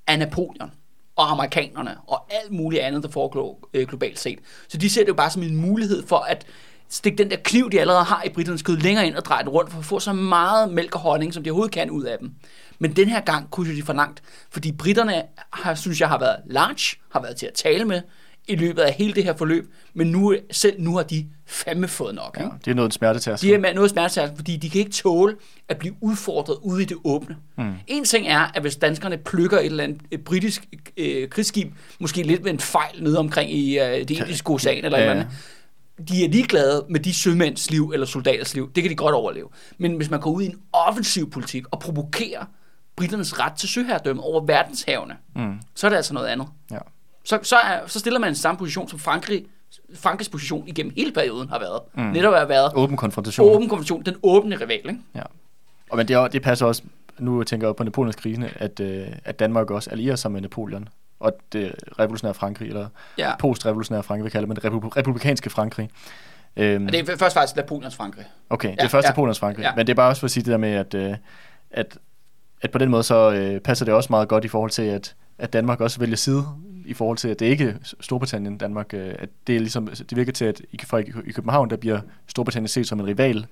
[0.06, 0.70] af Napoleon
[1.18, 4.38] og amerikanerne og alt muligt andet, der foregår øh, globalt set.
[4.68, 6.46] Så de ser det jo bare som en mulighed for at
[6.88, 9.48] stikke den der kniv, de allerede har i britternes kød, længere ind og dreje den
[9.48, 12.18] rundt, for at få så meget mælk og honning, som de overhovedet kan ud af
[12.18, 12.32] dem.
[12.78, 16.36] Men den her gang kunne de for langt, fordi britterne, har, synes jeg, har været
[16.46, 18.02] large, har været til at tale med
[18.48, 22.14] i løbet af hele det her forløb, men nu, selv nu har de fandme fået
[22.14, 22.36] nok.
[22.40, 22.56] Ja, Ikke?
[22.64, 23.40] det er noget smerte til os.
[23.40, 25.36] De er noget smertesærligt, fordi de kan ikke tåle
[25.68, 27.36] at blive udfordret ude i det åbne.
[27.58, 27.72] Mm.
[27.86, 32.22] En ting er, at hvis danskerne plukker et eller andet et britisk øh, krigsskib, måske
[32.22, 35.10] lidt med en fejl nede omkring i øh, det indiske ocean eller Ja, ja.
[35.10, 35.14] ja.
[35.16, 38.72] eller andet, de er ligeglade med de sømænds liv eller soldaters liv.
[38.74, 39.48] Det kan de godt overleve.
[39.78, 42.44] Men hvis man går ud i en offensiv politik og provokerer
[42.96, 45.54] britternes ret til søherredømme over verdenshavene, Mm.
[45.74, 46.48] så er det altså noget andet.
[46.70, 46.78] Ja.
[47.28, 49.46] Så, så, er, så stiller man en samme position, som Frankrig,
[49.94, 51.80] Frankrigs position igennem hele perioden har været.
[51.94, 52.02] Mm.
[52.02, 53.54] Netop at have været Åben konfrontation.
[53.56, 54.98] åben konvention, den åbne rival, ikke?
[55.14, 55.22] Ja.
[55.90, 56.82] Og men det, er, det passer også,
[57.18, 60.88] nu tænker jeg på Napoleons krigene, at, øh, at Danmark også allierer sig med Napoleon.
[61.20, 62.88] Og det revolutionære Frankrig, eller
[63.18, 63.36] Ja.
[63.36, 65.90] post-revolutionære Frankrig, vi kalder det, men det republi- republikanske Frankrig.
[66.56, 68.24] Øhm, Og det er først faktisk Napoleons Frankrig.
[68.50, 69.10] okay, det Ja, er først ja.
[69.10, 69.62] Napoleons Frankrig.
[69.62, 69.74] Ja.
[69.76, 71.14] Men det er bare også for at sige det der med, at, øh,
[71.70, 71.98] at,
[72.62, 75.14] at på den måde så øh, passer det også meget godt i forhold til, at,
[75.38, 76.44] at Danmark også vælger side
[76.88, 80.16] i forhold til, at det ikke er Storbritannien, Danmark, øh, at det er ligesom, det
[80.16, 80.76] virker til, at i,
[81.32, 83.46] København, der bliver Storbritannien set som en rival,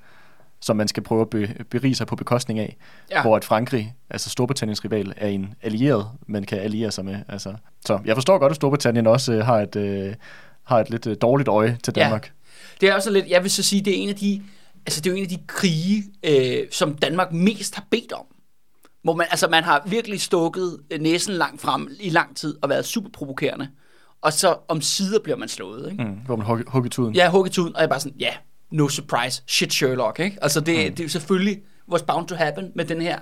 [0.61, 2.77] som man skal prøve at be, berige sig på bekostning af,
[3.11, 3.23] Ja.
[3.23, 7.17] hvor at Frankrig, altså Storbritanniens rival, er en allieret, man kan alliere sig med.
[7.29, 7.55] Altså.
[7.87, 10.15] Så jeg forstår godt, at Storbritannien også øh, har, et, øh,
[10.65, 12.03] har et lidt øh, dårligt øje til Ja.
[12.03, 12.33] Danmark.
[12.81, 14.43] Det er også lidt, jeg vil så sige, det er en af de,
[14.87, 18.25] altså det er jo en af de krige, øh, som Danmark mest har bedt om.
[19.07, 22.69] Hvor man, altså man har virkelig stukket øh, næsen langt frem i lang tid og
[22.69, 23.69] været super provokerende.
[24.23, 26.05] Og så om sider bliver man slået, ikke?
[26.05, 27.15] Mm, hvor man hugger, hugger tuden.
[27.15, 28.35] Jeg hugget tuden, og jeg er bare sådan, ja, yeah,
[28.71, 30.39] no surprise, shit Sherlock, ikke?
[30.43, 30.95] Altså det, mm.
[30.95, 33.19] det er jo selvfølgelig what's bound to happen med den her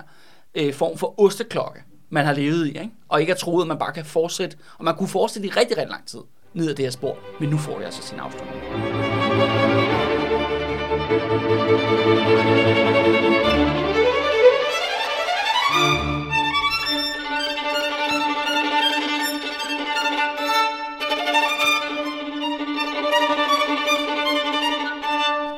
[0.55, 2.91] øh, form for osteklokke, man har levet i, ikke?
[3.09, 5.77] Og ikke har troet, at man bare kan fortsætte, og man kunne fortsætte i rigtig,
[5.77, 6.19] rigtig lang tid
[6.53, 8.61] ned ad det her spor, men nu får det altså sin afslutning.
[13.79, 13.84] Og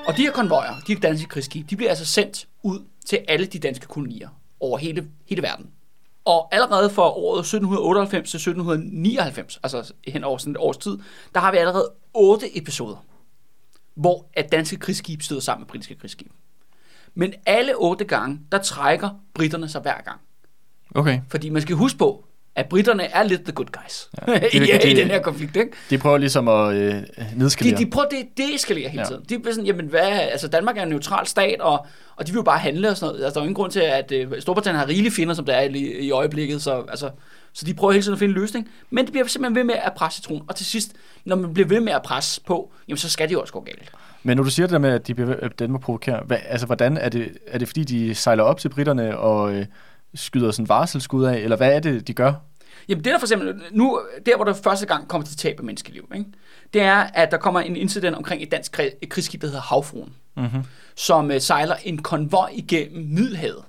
[0.07, 3.45] Og de her konvojer, de her danske krigsskibe, de bliver altså sendt ud til alle
[3.45, 5.69] de danske kolonier over hele, hele verden.
[6.25, 10.97] Og allerede for året 1798 til 1799, altså hen over sådan et års tid,
[11.33, 13.05] der har vi allerede otte episoder,
[13.95, 16.31] hvor at danske krigsskib støder sammen med britiske krigsskib.
[17.13, 20.21] Men alle otte gange, der trækker britterne sig hver gang.
[20.95, 21.21] Okay.
[21.29, 22.25] Fordi man skal huske på,
[22.57, 25.55] at britterne er lidt the good guys ja, det- I, i det- den her konflikt.
[25.55, 25.71] Ikke?
[25.89, 27.03] De prøver ligesom at øh, De,
[27.35, 27.77] nedskalere.
[27.77, 29.07] de prøver det, eskalerer hele Ja.
[29.07, 29.23] tiden.
[29.29, 32.37] De bliver sådan, jamen hvad, altså Danmark er en neutral stat, og, og de vil
[32.37, 33.25] jo bare handle og sådan noget.
[33.25, 35.53] Altså der er jo ingen grund til, at uh, Storbritannien har rigelige fjender, som der
[35.53, 37.09] er i, i øjeblikket, så, altså,
[37.53, 38.69] så de prøver hele tiden at finde en løsning.
[38.89, 40.91] Men det bliver simpelthen ved med at presse citronen, og til sidst,
[41.25, 43.59] når man bliver ved med at presse på, jamen så skal det jo også gå
[43.59, 43.91] galt.
[44.23, 46.37] Men når du siger det der med, at de bliver, ved- at Danmark provokerer, hvad,
[46.49, 49.65] altså hvordan er det, er det fordi, de sejler op til britterne og øh,
[50.15, 52.33] skyder sådan varselsskud af, eller hvad er det, de gør?
[52.89, 55.65] Jamen det der for eksempel, nu, der hvor der første gang kommer til tab af
[55.65, 56.25] menneskeliv, ikke?
[56.73, 60.63] det er, at der kommer en incident omkring et dansk krigsskib, der hedder Havfruen, Mm-hmm.
[60.95, 63.63] som uh, sejler en konvoj igennem Middelhavet,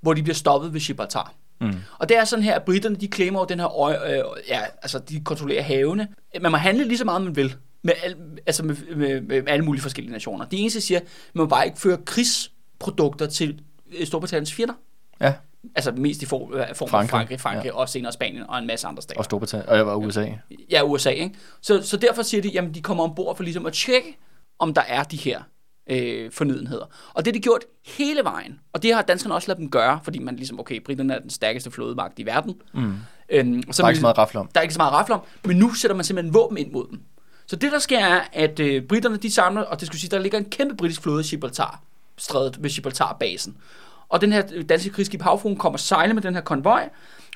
[0.00, 1.34] hvor de bliver stoppet ved Gibraltar.
[1.60, 1.74] Mm.
[1.98, 4.60] Og det er sådan her, at britterne, de klemmer over den her øje, øh, ja,
[4.82, 6.08] altså de kontrollerer havene.
[6.40, 9.64] Man må handle lige så meget, man vil, med, al, altså med, med, med alle
[9.64, 10.44] mulige forskellige nationer.
[10.44, 11.00] De eneste siger,
[11.34, 13.62] man må bare ikke føre krigsprodukter til
[13.98, 14.74] øh, Storbritanniens fjender.
[15.20, 15.34] Ja,
[15.74, 17.74] Altså mest i form, øh, form af Frankrig, Frankrig, Frankrig ja.
[17.74, 19.18] og senere Spanien og en masse andre stater.
[19.18, 20.26] og Storbritannien, og jeg var USA.
[20.70, 21.34] Ja, USA, ikke?
[21.60, 24.16] Så, så derfor siger de, jamen de kommer ombord for ligesom at tjekke,
[24.58, 25.42] om der er de her
[25.90, 26.84] øh, fornødenheder.
[27.14, 28.60] Og det er de gjort hele vejen.
[28.72, 31.30] Og det har danskerne også ladet dem gøre, fordi man ligesom, okay, britterne er den
[31.30, 32.54] stærkeste flådemagt i verden.
[32.74, 32.94] Mm.
[33.28, 34.48] Øhm, og så Der er ikke så meget rafle om.
[34.54, 36.86] der er ikke så meget rafle om, men nu sætter man simpelthen våben ind mod
[36.90, 37.00] dem.
[37.46, 40.18] Så det, der sker, er, at øh, britterne, de samler, og det skulle sige, der
[40.18, 41.80] ligger en kæmpe britisk flåde i Gibraltar,
[42.18, 43.56] strædet ved Gibraltar-basen.
[44.10, 46.88] Og den her danske krigsskib Havfruen kommer sejle med den her konvoj,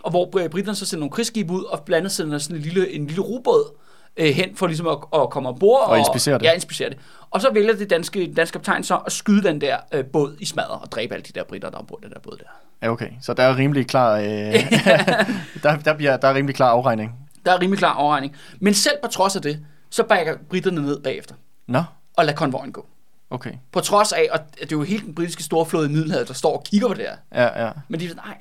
[0.02, 2.62] og hvor øh, britterne så sender nogle krigsskib ud, og blandt andet sender sådan en
[2.62, 3.76] lille, en lille robåd
[4.16, 5.88] øh, hen for ligesom at, at komme ombord.
[5.88, 6.44] Og inspicere det.
[6.44, 6.98] Ja, inspicere det.
[7.30, 10.44] Og så vælger det danske, danske kaptajn så at skyde den der øh, båd i
[10.44, 12.44] smadret og dræbe alle de der britter, der er ombord den der båd der.
[12.82, 13.10] Ja, okay.
[13.22, 14.24] Så der er rimelig klar, øh,
[15.62, 17.12] der, der, bliver, der er rimelig klar afregning.
[17.46, 18.36] Der er rimelig klar afregning.
[18.60, 21.34] Men selv på trods af det, så bakker britterne ned bagefter
[21.66, 21.82] Nå,
[22.16, 22.86] og lader konvojen gå.
[23.34, 23.52] Okay.
[23.72, 26.56] På trods af, og det er jo hele den britiske storflåde i Middelhavet, der står
[26.56, 27.16] og kigger på det her.
[27.44, 27.72] Ja, ja.
[27.88, 28.38] Men de er sådan, nej.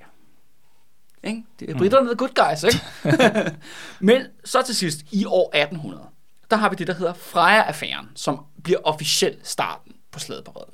[1.23, 1.43] Ikke?
[1.59, 3.51] Det er britterne, the good guys, ikke?
[3.99, 6.03] Men så til sidst, i år 1800,
[6.51, 10.73] der har vi det, der hedder Freja-affæren, som bliver officielt starten på slædepareden.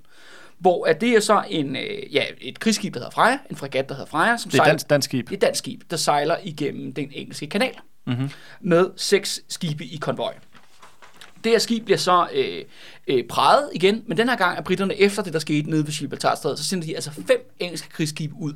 [0.60, 3.89] Hvor at det er så en, øh, ja, et krigsskib, der hedder Freja, en fregat,
[3.89, 5.25] der hedder Freja, som Det er sejler, dansk, dansk skib.
[5.29, 7.73] det er et dansk skib, der sejler igennem den engelske kanal
[8.05, 8.29] Mm-hmm.
[8.62, 10.34] med seks skibe i konvoj.
[11.43, 12.65] Det her skib bliver så øh,
[13.08, 15.93] øh, præget igen, men den her gang er britterne efter det, der skete nede ved
[15.93, 18.54] Gibraltarstrædet, så sender de altså fem engelske krigsskibe ud.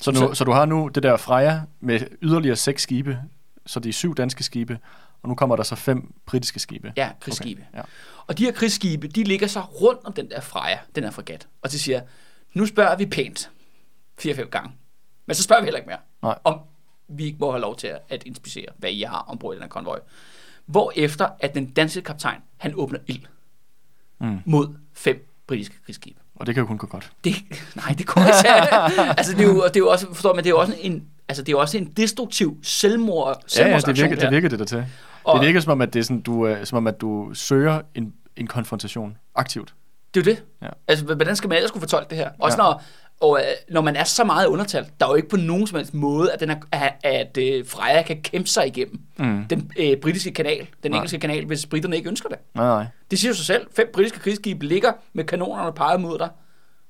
[0.00, 3.18] Så, nu, så du har nu det der Freja med yderligere seks skibe,
[3.66, 4.78] så det er syv danske skibe,
[5.22, 6.92] og nu kommer der så fem britiske skibe.
[6.96, 7.66] Ja, krigsskibe.
[7.68, 7.82] Okay, ja.
[8.26, 11.48] Og de her krigsskibe, de ligger så rundt om den der Freja, den her fregat.
[11.62, 12.00] Og de siger,
[12.54, 13.50] nu spørger vi pænt.
[14.18, 14.72] Fire-fem gange.
[15.26, 15.98] Men så spørger vi heller ikke mere.
[16.22, 16.38] Nej.
[16.44, 16.60] Om
[17.08, 19.62] vi ikke må have lov til at, at inspicere, hvad I har ombord i den
[19.62, 20.00] her konvoj.
[20.70, 23.20] Hvor efter at den danske kaptajn, han åbner ild
[24.22, 24.38] Mm.
[24.44, 26.18] mod fem britiske krigsskibe.
[26.34, 27.12] Og det kan jo kun gå godt.
[27.24, 27.34] Det,
[27.76, 28.52] nej, det kunne ikke
[29.18, 31.04] Altså, det er jo, det er jo også, forstår man, det er jo også en,
[31.28, 34.58] altså, det er jo også en destruktiv selvmord, Ja, ja, det virker, det virker det
[34.58, 34.86] der til.
[35.24, 37.30] Og- Det virker som om, at det er sådan, du, øh, som om, at du
[37.34, 39.74] søger en, en konfrontation aktivt.
[40.14, 40.44] Det er jo det.
[40.62, 40.68] Ja.
[40.88, 42.30] Altså, hvordan skal man ellers kunne fortolke det her?
[42.38, 42.62] Også Ja.
[42.62, 42.82] når,
[43.20, 45.76] og, øh, når man er så meget undertalt, der er jo ikke på nogen som
[45.76, 49.44] helst måde, at, den er, at, at øh, Freja kan kæmpe sig igennem Mm.
[49.50, 50.96] den øh, britiske kanal, den Nej.
[50.98, 52.38] engelske kanal, hvis britterne ikke ønsker det.
[52.54, 52.86] Nej, nej.
[53.10, 53.66] Det siger jo sig selv.
[53.76, 56.28] Fem britiske krigsskibe ligger med kanonerne peget mod dig.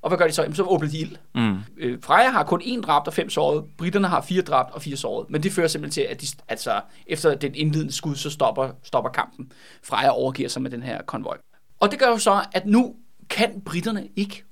[0.01, 0.41] Og hvad gør de så?
[0.41, 1.15] Jamen, så åbner de ild.
[1.35, 1.57] Mm.
[1.77, 3.63] Øh, Freja har kun én dræbt og fem såret.
[3.77, 5.29] Britterne har fire dræbt og fire såret.
[5.29, 9.11] Men det fører simpelthen til, at de, altså, efter den indledende skud, så stopper, stopper
[9.11, 9.51] kampen.
[9.83, 11.37] Freja overgiver sig med den her konvoj.
[11.79, 12.95] Og det gør jo så, at nu
[13.31, 14.43] kan britterne ikke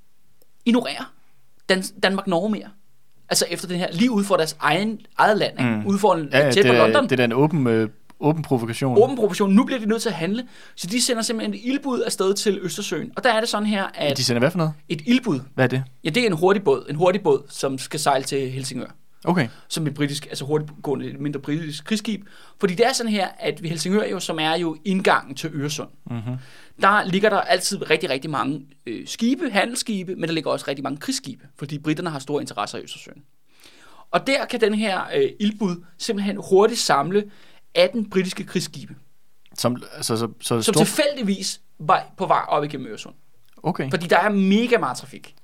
[0.64, 1.04] ignorere
[1.68, 2.68] Dan- Danmark-Norge mere.
[3.28, 5.70] Altså efter den her, lige ude for deres egen, eget land, ikke?
[5.70, 5.86] Mm.
[5.86, 7.04] ude for en, Ja, ja, tæt på London.
[7.04, 7.88] det er da en åben, øh,
[8.20, 8.98] åben provokation.
[9.02, 9.50] Åben proportion.
[9.54, 10.46] Nu bliver de nødt til at handle.
[10.76, 13.12] Så de sender simpelthen et ildbud afsted til Østersøen.
[13.16, 14.72] Og der er det sådan her, at De sender hvad for noget?
[14.88, 15.82] et ildbud, Hvad er det?
[16.04, 16.86] ja, det er en hurtig båd.
[16.90, 18.86] En hurtig båd, som skal sejle til Helsingør.
[19.24, 19.48] Okay.
[19.68, 22.24] som et britisk, altså hurtigtgående, et mindre britisk krigsskib.
[22.60, 25.88] Fordi det er sådan her, at ved Helsingør jo, som er jo indgangen til Øresund,
[26.10, 26.36] Mm-hmm.
[26.82, 30.82] der ligger der altid rigtig, rigtig mange øh, skibe, handelsskibe, men der ligger også rigtig
[30.82, 33.22] mange krigsskibe, fordi britterne har store interesser i Østersøen.
[34.10, 37.30] Og der kan den her øh, ildbud simpelthen hurtigt samle
[37.74, 38.94] 18 britiske krigsskibe,
[39.58, 40.84] Som, altså, så, så som stor...
[40.84, 43.14] tilfældigvis var på vej op igennem Øresund.
[43.62, 43.90] Okay.
[43.90, 45.34] Fordi der er mega meget trafik.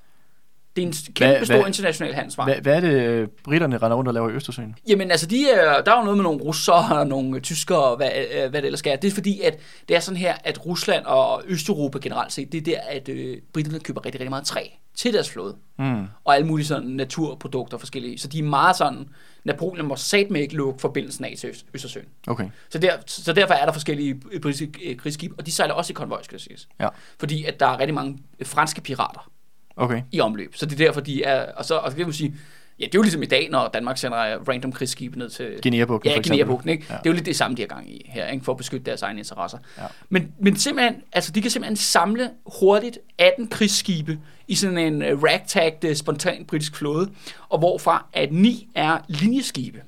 [0.77, 2.45] Det er en kæmpe Hvad- stor hvad- international handelsvej.
[2.45, 4.75] Hvad, hvad er det, øh, britterne render rundt og laver i Østersøen?
[4.89, 7.97] Jamen altså, de er, der er jo noget med nogle russere og nogle tyskere og
[7.97, 8.93] hvad, øh, hvad det ellers skal.
[8.93, 8.97] er.
[8.97, 9.59] Det er fordi, at
[9.89, 13.37] det er sådan her, at Rusland og Østeuropa generelt set, det er der, at øh,
[13.53, 14.61] britterne køber rigtig, rigtig meget træ
[14.97, 15.57] til deres flåde.
[15.79, 16.05] Mm.
[16.25, 18.19] Og alle mulige sådan naturprodukter forskellige.
[18.19, 19.09] Så de er meget sådan,
[19.45, 22.07] Napoleon må sat med ikke lukke forbindelsen af til Øst- Østersøen.
[22.27, 22.49] Okay.
[22.71, 25.95] Så, der, så derfor er der forskellige britiske øh, krigsskibe, og de sejler også i
[25.95, 26.69] konvoj, skal det siges.
[26.81, 26.89] Ja.
[27.19, 29.31] Fordi at der er rigtig mange franske pirater
[29.77, 30.03] Okay.
[30.13, 30.55] i omløb.
[30.57, 31.53] Så det er derfor, de er...
[31.53, 32.35] Og så og så kan man sige,
[32.79, 35.59] ja, det er jo ligesom i dag, når Danmark sender random krigsskibe ned til...
[35.63, 36.21] Guinea-bugten, Ja.
[36.21, 36.87] Guinea-bugten, ikke?
[36.91, 36.95] Ja.
[36.95, 38.45] Det er jo lidt det samme, de har gang i her, ikke?
[38.45, 39.59] For at beskytte deres egne interesser.
[39.79, 39.83] Ja.
[40.09, 45.95] Men, men simpelthen, altså de kan simpelthen samle hurtigt 18 krigsskibe i sådan en uh,
[45.95, 47.11] spontan britisk flåde,
[47.49, 49.83] og hvorfra at ni er linjeskibe.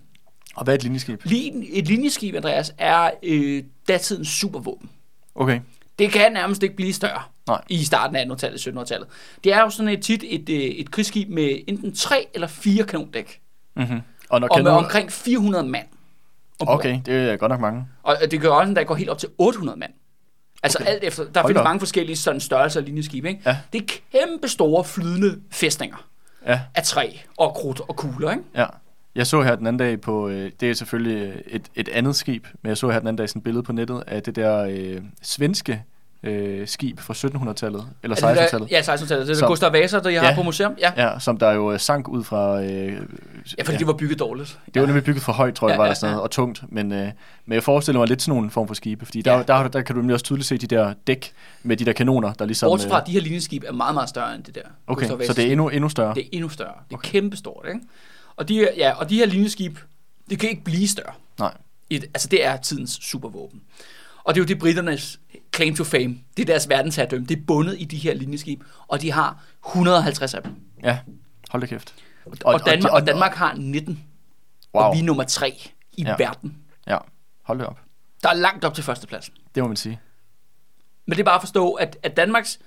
[0.56, 1.20] Og hvad er et linjeskib?
[1.24, 4.90] Lin, et linjeskib, Andreas, er øh, datidens supervåben.
[5.34, 5.60] Okay.
[5.98, 7.60] Det kan nærmest ikke blive større Nej.
[7.68, 9.08] i starten af 1800-tallet, 1700-tallet.
[9.44, 12.84] Det er jo sådan et, tit et, øh, et krigsskib med enten tre eller fire
[12.84, 13.40] kanondæk,
[13.76, 14.00] Mm-hmm.
[14.30, 15.86] Og når og med omkring 400 mand.
[16.60, 16.74] ombord.
[16.78, 17.84] Okay, det er godt nok mange.
[18.02, 19.92] Og det gør også, at der går helt op til 800 mand.
[20.62, 20.90] Altså Okay.
[20.92, 21.64] alt efter, der Hold findes op.
[21.64, 23.40] mange forskellige sådan størrelser af linjeskibe, ikke?
[23.46, 23.56] Ja.
[23.72, 25.96] Det er kæmpe store flydende fæstninger
[26.46, 28.42] Ja, af træ og krudt og kugler, ikke?
[28.56, 28.66] ja.
[29.14, 32.46] Jeg så her den anden dag på, øh, det er selvfølgelig et, et andet skib,
[32.62, 34.64] men jeg så her den anden dag sådan et billede på nettet af det der
[34.70, 35.82] øh, svenske
[36.22, 38.70] øh, skib fra 1700-tallet, eller Er det der- 1600-tallet.
[38.70, 39.26] Ja, 1600-tallet.
[39.26, 40.28] Det er Som- Gustav Vasa, der jeg Ja.
[40.28, 40.74] har på museum.
[40.80, 40.92] Ja.
[41.12, 42.62] Ja, som der jo øh, sank ud fra...
[42.62, 42.92] Øh, ja,
[43.62, 44.58] fordi ja, det var bygget dårligt.
[44.74, 46.24] det var nemlig bygget for højt, tror jeg, Ja, var ja, der sådan noget, ja.
[46.24, 47.08] og tungt, men, øh,
[47.46, 49.38] men jeg forestiller mig lidt sådan en form for skibe, fordi der, Ja.
[49.42, 51.92] der, der, der kan du nemlig også tydeligt se de der dæk med de der
[51.92, 52.66] kanoner, der ligesom...
[52.68, 54.60] Bortset fra, øh, de her linjeskibe er meget, meget større end det der.
[54.86, 56.14] okay, Gustav så det er endnu, endnu større.
[56.14, 56.72] Det er endnu større.
[56.88, 57.10] Det er okay.
[57.10, 57.80] kæmpestort, ikke?
[58.36, 59.78] Og de, ja, og de her linjeskib,
[60.30, 61.12] det kan ikke blive større.
[61.38, 61.52] Nej.
[61.90, 63.60] Et, altså, det er tidens supervåben.
[64.24, 65.20] Og det er jo det britternes
[65.58, 66.18] claim to fame.
[66.36, 67.26] Det er deres verdensherredømme.
[67.26, 70.52] Det er bundet i de her linjeskib, og de har 150 af dem.
[70.84, 70.98] Ja,
[71.50, 71.94] hold da kæft.
[72.26, 74.04] Og, og, Danmark, og Danmark har 19,
[74.74, 74.84] Wow.
[74.84, 76.14] og vi er nummer 3 i Ja.
[76.18, 76.58] verden.
[76.86, 76.98] Ja,
[77.42, 77.78] hold da op.
[78.22, 79.34] Der er langt op til førstepladsen.
[79.54, 80.00] Det må man sige.
[81.06, 82.58] Men det er bare at forstå, at, at Danmarks,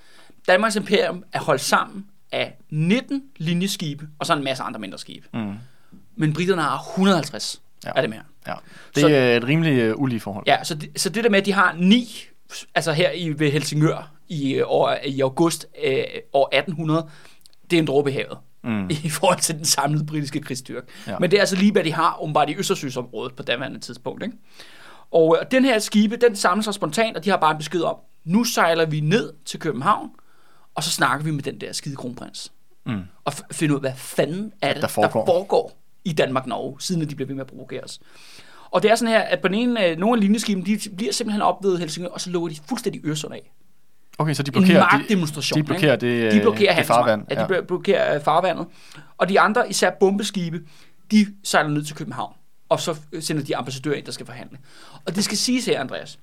[0.48, 5.28] Danmarks imperium er holdt sammen af 19 linjeskibe, og så en masse andre mindre skibe.
[5.34, 5.54] Mm.
[6.16, 7.92] Men britterne har 150 Ja.
[7.96, 8.22] af dem her.
[8.48, 8.54] Ja.
[8.96, 10.44] Det Så- er et rimelig uh, ulige forhold.
[10.48, 12.08] Ja, så det, så det der med, at de har ni,
[12.76, 17.10] altså her i, ved Helsingør i, øh, år, i august øh, år 1800,
[17.72, 18.90] det er en dråbe i havet Mm.
[19.04, 20.88] i forhold til den samlede britiske krigsstyrke.
[21.08, 21.20] Ja.
[21.20, 24.24] Men det er altså lige, hvad de har åbenbart i Østersøsområdet på daværende tidspunkt.
[24.24, 24.38] Ikke?
[25.12, 27.82] Og øh, den her skibe, den samler sig spontant, og de har bare en besked
[27.82, 30.10] om, nu sejler vi ned til København,
[30.76, 32.52] og så snakker vi med den der skide kronprins.
[32.86, 33.02] Mm.
[33.26, 35.20] Og f- finde ud af, hvad fanden er det, Der foregår.
[35.20, 38.00] der foregår i Danmark-Norge, siden de bliver ved med at provokere os.
[38.72, 41.14] Og det er sådan her, at på den ene, øh, nogle af linjeskiben, de bliver
[41.14, 43.52] simpelthen op ved Helsingør, og så lukker de fuldstændig Øresund af.
[44.18, 45.60] Okay, så de En blokerer, de, magtdemonstration.
[45.60, 47.26] de blokerer det, de øh, blokerer det farvand.
[47.30, 47.62] Ja, de ja.
[47.62, 48.68] blokerer øh, farvandet.
[49.18, 50.62] Og de andre, især bombeskibe,
[51.12, 52.34] de sejler ned til København.
[52.70, 54.58] Og så sender de ambassadører ind, der skal forhandle.
[55.06, 56.20] Og det skal siges her, Andreas.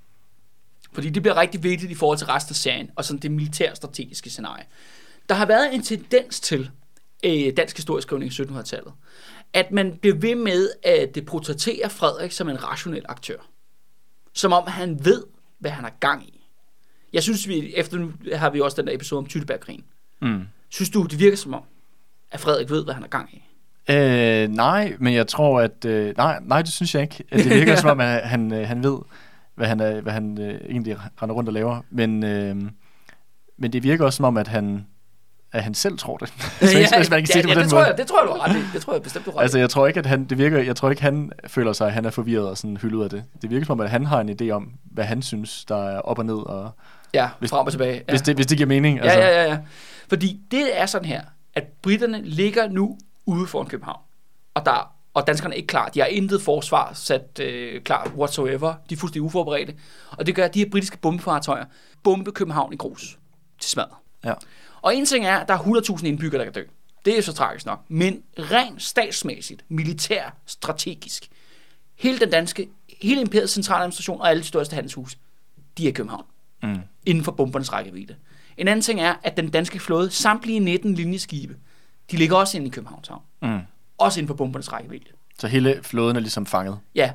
[0.93, 4.31] Fordi det bliver rigtig vigtigt i forhold til resten af serien, og sådan det militærstrategiske
[4.31, 4.65] scenarie.
[5.29, 6.71] Der har været en tendens til,
[7.25, 8.93] øh, dansk historieskrivning i 1700-tallet,
[9.55, 13.37] at man bliver ved med at øh, portrættere Frederik som en rationel aktør.
[14.35, 15.25] Som om han ved,
[15.59, 16.45] hvad han har gang i.
[17.13, 19.85] Jeg synes, vi, efter nu har vi også den der episode om Tyttebergkrigen.
[20.23, 20.43] Mm.
[20.69, 21.63] Synes du, det virker som om,
[22.31, 23.43] at Frederik ved, hvad han har gang i?
[23.91, 25.85] Øh, nej, men jeg tror, at...
[25.85, 27.25] Øh, nej, nej, det synes jeg ikke.
[27.31, 28.99] At det virker som om, at han, øh, han ved,
[29.55, 31.81] hvad han, er, hvad han øh, egentlig render rundt og laver.
[31.91, 32.57] Men, øh,
[33.57, 34.87] men det virker også som om, at han,
[35.53, 36.29] at han selv tror det.
[36.89, 37.83] så, hvis man kan sige det på ja, den det måde.
[37.85, 38.73] tror jeg, det tror jeg, du ret i.
[38.75, 40.77] Det tror jeg bestemt, du ret Altså, jeg tror ikke, at han, det virker, jeg
[40.77, 43.25] tror ikke, han føler sig, at han er forvirret og sådan hyldet af det.
[43.43, 45.99] Det virker som om, at han har en idé om, hvad han synes, der er
[46.01, 46.71] op og ned, og
[47.15, 47.95] Ja, hvis- frem og tilbage.
[47.95, 48.13] Ja.
[48.13, 48.99] hvis, det, hvis det giver mening.
[48.99, 49.59] Ja, ja, ja, ja.
[50.09, 51.23] Fordi det er sådan her,
[51.55, 54.01] at britterne ligger nu ude foran København.
[54.55, 55.89] Og, der, og danskerne er ikke klar.
[55.89, 58.75] De har intet forsvar sat øh, klar whatsoever.
[58.91, 59.75] De er fuldstændig uforberedte.
[60.11, 61.65] Og det gør, at de her britiske bombefartøjer
[62.05, 63.19] bombe København i grus
[63.61, 63.85] til smad.
[64.25, 64.33] Ja.
[64.83, 65.59] Og en ting er, at der er
[65.99, 66.63] 100.000 indbyggere, der kan dø.
[67.05, 67.81] Det er så tragisk nok.
[67.89, 71.29] Men rent statsmæssigt, militær, strategisk,
[71.97, 72.69] hele den danske,
[73.03, 75.19] hele imperiets centraladministration og alle de største handelshus,
[75.79, 76.25] de er i København
[76.63, 76.79] Mm.
[77.07, 78.17] inden for bombernes rækkevidde.
[78.57, 81.57] En anden ting er, at den danske flåde, samtlige 19 linjeskibe,
[82.11, 83.23] de ligger også inde i Københavns Havn.
[83.43, 83.59] Mm.
[83.99, 85.05] Også inden for bombernes rækkevidde.
[85.39, 86.79] Så hele flåden er ligesom fanget.
[86.95, 87.13] Ja,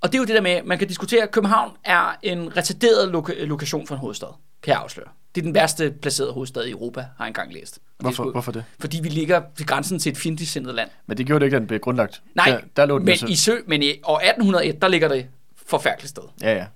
[0.00, 3.10] og det er jo det der med, man kan diskutere, at København er en retarderet
[3.14, 4.28] loka- lokation for en hovedstad,
[4.62, 5.08] kan jeg afsløre.
[5.34, 7.76] Det er den værste placerede hovedstad i Europa, har jeg engang læst.
[7.78, 8.64] Og det Hvorfor, sgu- hvorfor det?
[8.78, 10.90] Fordi vi ligger ved grænsen til et fjendtligt sindet land.
[11.06, 12.22] Men det gjorde det ikke, at den blev grundlagt.
[12.34, 15.26] Nej, der, der lå den men, i sø, men i år 1801, der ligger det
[15.66, 16.22] forfærdeligt sted.
[16.42, 16.66] Ja, ja.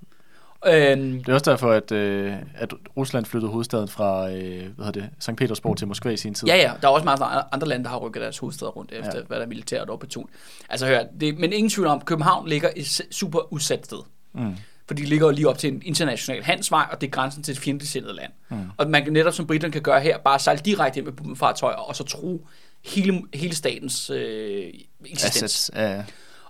[0.66, 4.34] Øhm, Det er også derfor, at, øh, at Rusland flyttede hovedstaden fra øh,
[4.76, 5.36] hvad hedder det, St.
[5.36, 6.48] Petersborg til Moskva i sin tid.
[6.48, 6.72] Ja, ja.
[6.82, 9.22] Der er også mange andre lande, der har rykket deres hovedsteder rundt efter, ja.
[9.22, 10.28] Hvad der er militært op på tun.
[10.68, 13.98] Altså hør, det, men ingen tvivl om, København ligger et super udsat sted.
[14.32, 14.56] Mm.
[14.92, 17.52] Fordi det ligger jo lige op til en international handelsvej, og det er grænsen til
[17.52, 18.32] et fjendtligsindet land.
[18.50, 18.70] Mm.
[18.76, 21.76] Og man kan netop, som britterne kan gøre her, bare sejle direkte ind med bombefartøjer,
[21.76, 22.40] og så true
[22.84, 24.72] hele, hele statens øh,
[25.06, 25.42] eksistens.
[25.42, 26.02] Assets, ja,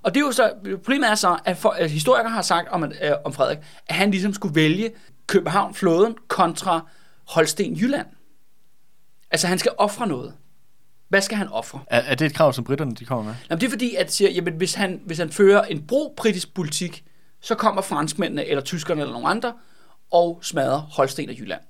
[0.02, 2.83] Og det er jo så, problemet er så, at, for, at historikere har sagt om,
[2.83, 4.90] at, øh, om Frederik, at han ligesom skulle vælge
[5.26, 6.88] København-flåden kontra
[7.31, 8.07] Holsten-Jylland.
[9.31, 10.35] Altså han skal ofre noget.
[11.09, 11.81] Hvad skal han ofre?
[11.87, 13.35] er, er det et krav, som britterne de kommer med?
[13.50, 17.05] Jamen, det er fordi, at siger, jamen, hvis, han, hvis han fører en bro-britisk politik,
[17.42, 19.52] så kommer franskmændene, eller tyskerne, eller nogen andre,
[20.11, 21.61] og smadrer Holsten og Jylland.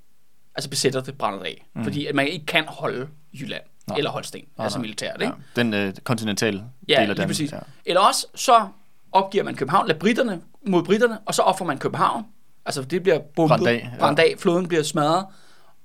[0.55, 1.67] Altså besætter det, brænder det af.
[1.75, 1.85] Mm.
[1.85, 3.09] Fordi at man ikke kan holde
[3.41, 3.97] Jylland, nej.
[3.99, 5.17] eller Holsten, nej, altså militært.
[5.21, 5.37] Ja, Ikke?
[5.57, 7.29] den øh, kontinentale Ja, del af Danmark.
[7.29, 7.53] præcis.
[7.53, 7.59] Ja.
[7.85, 8.67] Eller også, så
[9.13, 12.25] opgiver man København, lader britterne mod britterne, og så offrer man København.
[12.67, 13.99] Altså, det bliver bombet, Brændt af, ja.
[13.99, 15.27] brændt af, floden bliver smadret,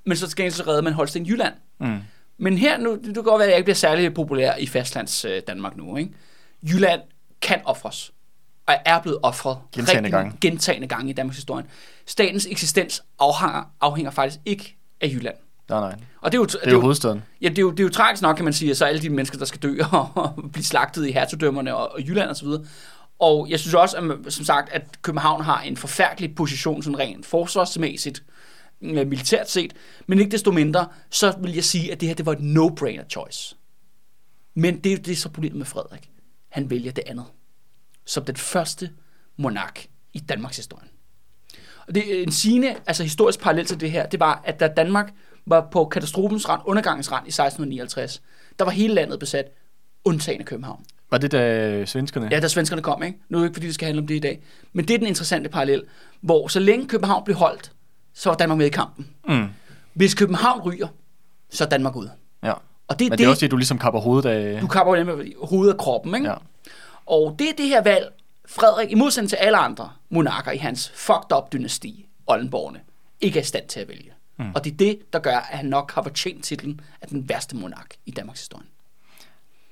[0.05, 1.53] men så skal så redde man Holsten Jylland.
[1.79, 1.97] Mm.
[2.37, 5.25] Men her nu, det kan godt være, at jeg ikke bliver særlig populær i fastlands
[5.25, 5.97] øh, Danmark nu.
[5.97, 6.11] Ikke?
[6.63, 7.01] Jylland
[7.41, 8.13] kan ofres,
[8.67, 10.37] og er blevet offret Gentagne rigtig gange.
[10.41, 11.65] gentagende gange i Danmarks historie.
[12.05, 15.35] Statens eksistens afhænger, afhænger faktisk ikke af Jylland.
[15.69, 15.95] Nej, nej.
[16.21, 17.23] Og det er jo, Det er jo hovedstaden.
[17.41, 19.01] Ja, det er, jo, det er jo tragisk nok, kan man sige, at så alle
[19.01, 22.47] de mennesker, der skal dø og blive slagtet i hertugdømmerne og, og Jylland osv.
[22.47, 22.65] Og,
[23.19, 27.25] og jeg synes også, at, som sagt, at København har en forfærdelig position, sådan rent
[27.25, 28.23] forsvarsmæssigt,
[28.81, 29.73] øh, militært set,
[30.07, 33.07] men ikke desto mindre, så vil jeg sige, at det her det var et no-brainer
[33.09, 33.55] choice.
[34.55, 36.09] Men det, er det er så problemet med Frederik.
[36.49, 37.25] Han vælger det andet.
[38.07, 38.89] Som den første
[39.37, 40.87] monark i Danmarks historie.
[41.87, 44.67] Og det er en sigende, altså historisk parallel til det her, det var, at da
[44.67, 45.13] Danmark
[45.45, 48.21] var på katastrofens rand, undergangens rand i 1659,
[48.59, 49.45] der var hele landet besat,
[50.05, 50.83] undtagen af København.
[51.11, 52.27] Var det da svenskerne?
[52.31, 53.17] Ja, da svenskerne kom, ikke?
[53.29, 54.43] Nu er det ikke, fordi det skal handle om det i dag.
[54.73, 55.83] Men det er den interessante parallel,
[56.21, 57.71] hvor så længe København blev holdt,
[58.13, 59.07] så var Danmark med i kampen.
[59.27, 59.47] Mm.
[59.93, 60.87] Hvis København ryger,
[61.49, 62.11] så er Danmark ude.
[62.43, 62.53] ja.
[62.87, 64.61] Og det Men det, det er også det, du ligesom kapper hovedet af...
[64.61, 66.27] du kapper jo nemlig hovedet af kroppen, ikke?
[66.27, 66.35] Ja.
[67.07, 68.13] Og det er det her valg,
[68.45, 72.79] Frederik, i modsætning til alle andre monarker i hans fucked up dynasti, Oldenborgene,
[73.21, 74.11] ikke er i stand til at vælge.
[74.39, 74.51] Mm.
[74.55, 77.55] Og det er det, der gør, at han nok har fortjent titlen af den værste
[77.55, 78.65] monark i Danmarks historie.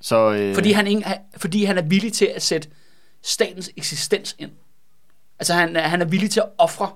[0.00, 1.04] Så, øh, Fordi han, ikke,
[1.36, 2.68] fordi han er villig til at sætte
[3.22, 4.50] statens eksistens ind.
[5.38, 6.90] Altså han, er- han er villig til at ofre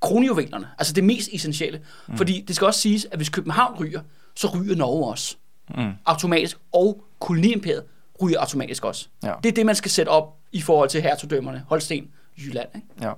[0.00, 1.80] kronjuvelerne, altså det mest essentielle.
[2.08, 2.16] Mm.
[2.16, 4.00] Fordi det skal også siges, at hvis København ryger,
[4.34, 5.36] så ryger Norge også.
[5.76, 5.92] Mm.
[6.06, 6.58] Automatisk.
[6.72, 7.84] Og koloniimperiet
[8.22, 9.08] ryger automatisk også.
[9.22, 9.32] Ja.
[9.42, 12.68] Det er det, man skal sætte op i forhold til hertugdømmerne, Holsten, Jylland.
[12.74, 12.86] Ikke?
[13.02, 13.12] Ja.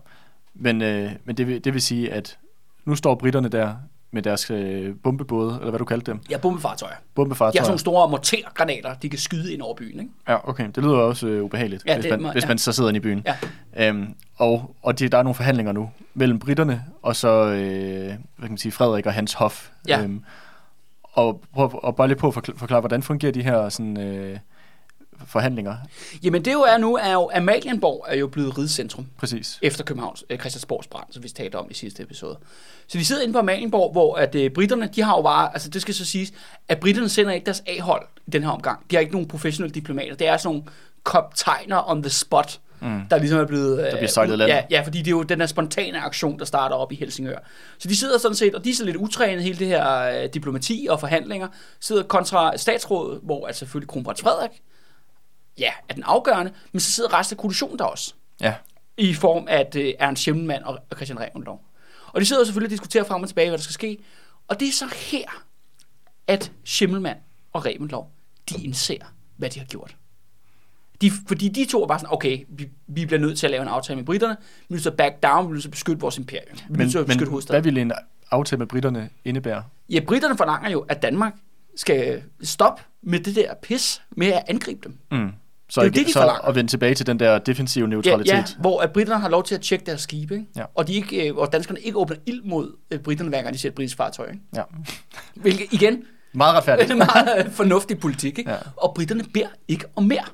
[0.55, 2.39] Men, øh, men det, vil, det vil sige, at
[2.85, 3.75] nu står britterne der
[4.13, 6.95] med deres øh, bombebåde, eller hvad du kaldte dem, Ja, bombefartøjer.
[6.95, 7.61] De bombefartøjer.
[7.61, 10.01] har sådan nogle store mortergranater, de kan skyde ind over byen.
[10.01, 10.13] Ikke?
[10.29, 10.67] Ja, okay.
[10.75, 12.49] Det lyder også øh, ubehageligt, Ja, hvis, man, man- hvis ja.
[12.49, 13.27] man så sidder inde i byen.
[13.77, 13.89] Ja.
[13.89, 18.17] Øhm, og og det, der er nogle forhandlinger nu mellem britterne og så øh, hvad
[18.43, 19.71] kan man sige, Frederik og hans hof.
[19.89, 20.03] Ja.
[20.03, 20.25] Øhm,
[21.03, 24.39] og, prøv, og bare lige på at forklare, forklare, hvordan fungerer de her sådan, øh,
[25.27, 25.77] forhandlinger?
[26.23, 29.07] Jamen det jo er nu, er jo Amalienborg er jo blevet ridecentrum.
[29.19, 29.59] Præcis.
[29.63, 32.39] efter Københavns øh, Christiansborgs brand, som vi talte om i sidste episode.
[32.87, 35.69] Så de sidder inde på Amalienborg, hvor at, øh, britterne, de har jo bare, altså
[35.71, 36.33] det skal så siges,
[36.69, 38.81] at britterne sender ikke deres A-hold i den her omgang.
[38.91, 40.15] De har ikke nogen professionelle diplomater.
[40.15, 40.63] Det er sådan nogle
[41.07, 43.01] kaptajner on the spot, mm.
[43.11, 43.79] der ligesom er blevet...
[43.79, 44.51] Øh, Der bliver sejlet i land.
[44.51, 47.39] Ja, ja, fordi det er jo den her spontane aktion, der starter op i Helsingør.
[47.79, 50.29] Så de sidder sådan set, og de er så lidt utrænet hele det her øh,
[50.35, 51.49] diplomati og forhandlinger,
[51.81, 54.51] sidder kontra statsrådet, hvor altså selvfølgelig kronprins Frederik,
[55.61, 58.55] ja, er den afgørende, men så sidder resten af koalitionen der også Ja.
[58.97, 61.65] i form af øh, Ernst Schimmelmann og Christian Revendlov.
[62.07, 63.99] Og de sidder selvfølgelig og diskuterer frem og tilbage, hvad der skal ske.
[64.49, 65.45] Og det er så her,
[66.27, 67.19] at Schimmelmann
[67.53, 68.11] og Revendlov,
[68.51, 68.95] de indser,
[69.37, 69.97] hvad de har gjort.
[71.01, 73.63] De, fordi de to er bare sådan, okay, vi, vi bliver nødt til at lave
[73.63, 75.69] en aftale med britterne, vi er nødt til at back down, vi er nødt til
[75.69, 77.55] at beskytte vores imperium, vi Men, at beskytte men hovedstaden.
[77.55, 77.93] hvad ville en
[78.31, 79.65] aftale med britterne indebære?
[79.89, 81.35] Ja, britterne forlanger jo, at Danmark
[81.77, 84.99] skal stoppe med det der pis med at angribe dem.
[85.11, 85.33] Mm.
[85.71, 86.43] Så, Det er ikke, det, de så forlanger.
[86.43, 88.33] at vende tilbage til den der defensive Ja, neutralitet.
[88.33, 90.47] ja, hvor at britterne har lov til at tjekke deres skibe, ikke?
[90.57, 90.65] Ja.
[90.75, 93.59] Og, de ikke, øh, og danskerne ikke åbner ild mod øh, britterne, hver gang de
[93.59, 94.27] ser et britisk fartøj.
[94.27, 94.41] Ikke?
[94.57, 94.63] ja.
[95.35, 96.03] Hvilket igen
[96.33, 96.91] Meget er retfærdigt.
[96.91, 98.39] en meget øh, fornuftig politik.
[98.39, 98.51] Ikke?
[98.51, 98.57] Ja.
[98.77, 100.25] Og britterne beder ikke om mere.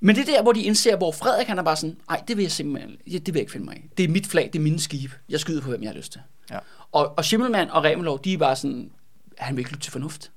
[0.00, 2.36] Men det er der, hvor de indser, hvor Frederik han er bare sådan, nej, det
[2.36, 3.80] vil jeg simpelthen, ja, det vil jeg ikke finde mig i.
[3.98, 5.12] Det er mit flag, det er mine skibe.
[5.28, 6.20] Jeg skyder på, hvem jeg har lyst til.
[6.50, 6.58] Ja.
[6.92, 8.90] Og, og Schimmelmann og Remelov, de er bare sådan,
[9.38, 10.30] han vil ikke lytte til fornuft.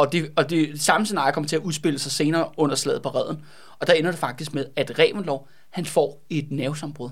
[0.00, 3.08] Og det, og det samme scenarie kommer til at udspille sig senere under slaget på
[3.08, 3.44] redden.
[3.78, 7.10] Og der ender det faktisk med, at Remelov, han får et nervesambrud.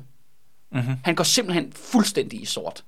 [0.73, 0.95] Mm-hmm.
[1.05, 2.85] Han går simpelthen fuldstændig i sort.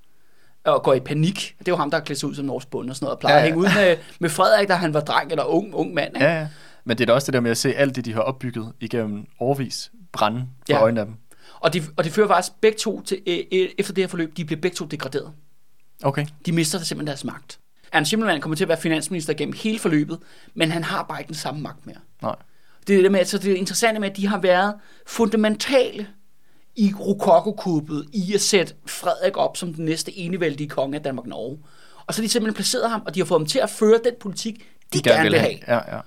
[0.65, 1.55] Og går i panik.
[1.59, 3.15] Det er jo ham, der har klædt sig ud som norsk bonde og sådan noget.
[3.17, 5.45] Og plejer Ja, ja, at hænge ud med, med Frederik, da han var dreng eller
[5.45, 6.17] ung, ung mand.
[6.17, 6.27] Ikke?
[6.27, 6.49] Ja, ja.
[6.85, 8.73] Men det er da også det der med at se alt det, de har opbygget
[8.81, 10.83] igennem overvis brænde for Ja.
[10.83, 11.15] øjnene af dem.
[11.61, 14.37] Og de, og de fører faktisk begge to til, øh, øh, efter det her forløb,
[14.37, 15.33] de bliver begge to degraderet.
[16.03, 16.27] Okay.
[16.47, 17.59] De mister simpelthen deres magt.
[17.93, 20.19] Ernst Schimmelmann kommer til at være finansminister gennem hele forløbet,
[20.55, 21.97] men han har bare ikke den samme magt mere.
[22.23, 22.37] Nej.
[22.87, 24.75] Det er det, med, så det er interessante med, at de har været
[25.07, 26.07] fundamentale
[26.77, 31.59] i rokokokubet i at sætte Frederik op som den næste enevældige konge af Danmark-Norge.
[32.07, 34.01] Og så har de simpelthen placeret ham, og de har fået ham til at føre
[34.05, 34.59] den politik,
[34.93, 35.59] de, de gerne vil have.
[35.69, 36.01] Ja, ja.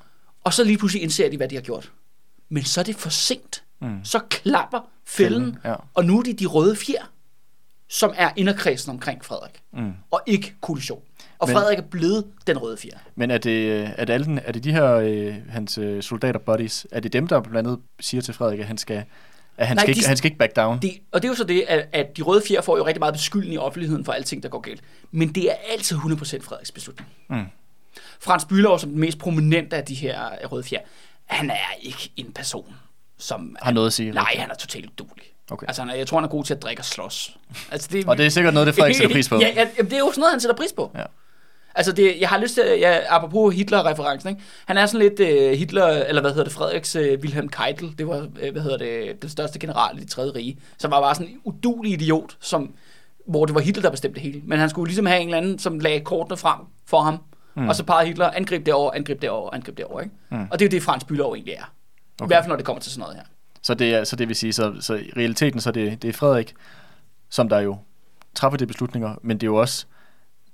[0.43, 1.91] Og så lige pludselig indser de, hvad de har gjort.
[2.49, 3.63] Men så er det for sent.
[3.81, 4.05] Mm.
[4.05, 5.75] Så klapper fælden, Fælden, ja.
[5.93, 7.11] og nu er det de røde fjer,
[7.89, 9.91] som er inderkredsen omkring Frederik, Mm.
[10.11, 11.01] og ikke koalition.
[11.43, 12.97] Og Men- Frederik er blevet den røde fjer.
[13.15, 16.39] Men er det, øh, er det, alle, er det de her, øh, hans øh, soldater
[16.39, 19.03] buddies, er det dem, der blandt andet siger til Frederik, at han skal,
[19.57, 20.79] at han, Nej, skal, ikke, de- han skal ikke back down?
[20.81, 22.99] Det, og det er jo så det, at, at de røde fjer får jo rigtig
[22.99, 24.81] meget beskyldning i offentligheden for alting, der går galt.
[25.11, 26.01] Men det er altid 100%
[26.41, 27.09] Frederiks beslutning.
[27.29, 27.43] Mm.
[28.19, 30.79] Frans Bülow, som den mest prominente af de her øh, røde fjer,
[31.25, 32.75] han er ikke en person,
[33.17, 33.55] som...
[33.61, 34.11] Har noget at sige?
[34.11, 35.23] Nej, han er totalt udulig.
[35.51, 35.67] Okay.
[35.67, 37.37] Altså, han jeg tror, han er god til at drikke og slås.
[37.71, 39.35] Altså, det, Og det er sikkert noget, det Frederik sætter pris på.
[39.41, 40.91] ja, ja, det er jo sådan noget, han sætter pris på.
[40.95, 41.03] Ja.
[41.75, 44.41] Altså, det, jeg har lyst til, at- ja, apropos Hitler-referencen, ikke?
[44.65, 48.07] han er sådan lidt uh, Hitler, eller hvad hedder det, Frederiks uh, Wilhelm Keitel, det
[48.07, 51.15] var, uh, hvad hedder det, den største general i de tredje rige, som var bare
[51.15, 52.73] sådan en udulig idiot, som,
[53.27, 54.41] hvor det var Hitler, der bestemte det hele.
[54.45, 57.17] Men han skulle ligesom have en eller anden, som lagde kortene frem for ham,
[57.55, 57.67] mm.
[57.69, 60.15] og så pegede Hitler, angreb derover, angreb derover, angreb derover, ikke?
[60.31, 60.47] Mm.
[60.51, 61.73] Og det er jo det, Frans Bülow egentlig er.
[62.21, 62.25] Okay.
[62.25, 63.23] I hvert fald, når det kommer til sådan noget her.
[63.61, 66.13] Så det, er, så det vil sige, så, så i realiteten, så det, det er
[66.13, 66.53] Frederik,
[67.29, 67.77] som der jo
[68.35, 69.85] træffer de beslutninger, men det er jo også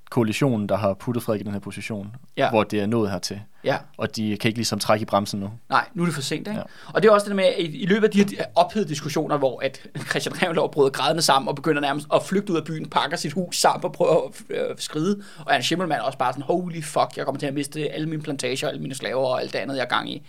[0.10, 2.50] koalitionen, der har puttet Frederik i den her position, Ja.
[2.50, 3.42] hvor det er nået hertil.
[3.64, 3.78] Ja.
[3.98, 5.52] Og de kan ikke ligesom trække i bremsen nu.
[5.70, 6.60] Nej, nu er det for sent, ikke?
[6.60, 6.64] Ja.
[6.94, 9.38] Og det er også det der med, at i, løbet af de her ophedede diskussioner,
[9.38, 12.90] hvor at Christian Revlov bryder grædende sammen og begynder nærmest at flygte ud af byen,
[12.90, 16.34] pakker sit hus sammen og prøver at øh, skride, og Ernst Schimmelmann er også bare
[16.34, 19.42] sådan, holy fuck, jeg kommer til at miste alle mine plantager, alle mine slaver og
[19.42, 20.28] alt det andet, jeg er gang i.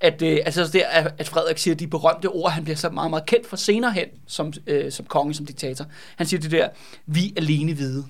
[0.00, 3.10] At, øh, altså det, at at Frederik siger de berømte ord, han bliver så meget,
[3.10, 5.84] meget kendt for senere hen, som, øh, som konge, som diktator.
[6.16, 6.68] Han siger det der,
[7.06, 8.04] vi alene vide.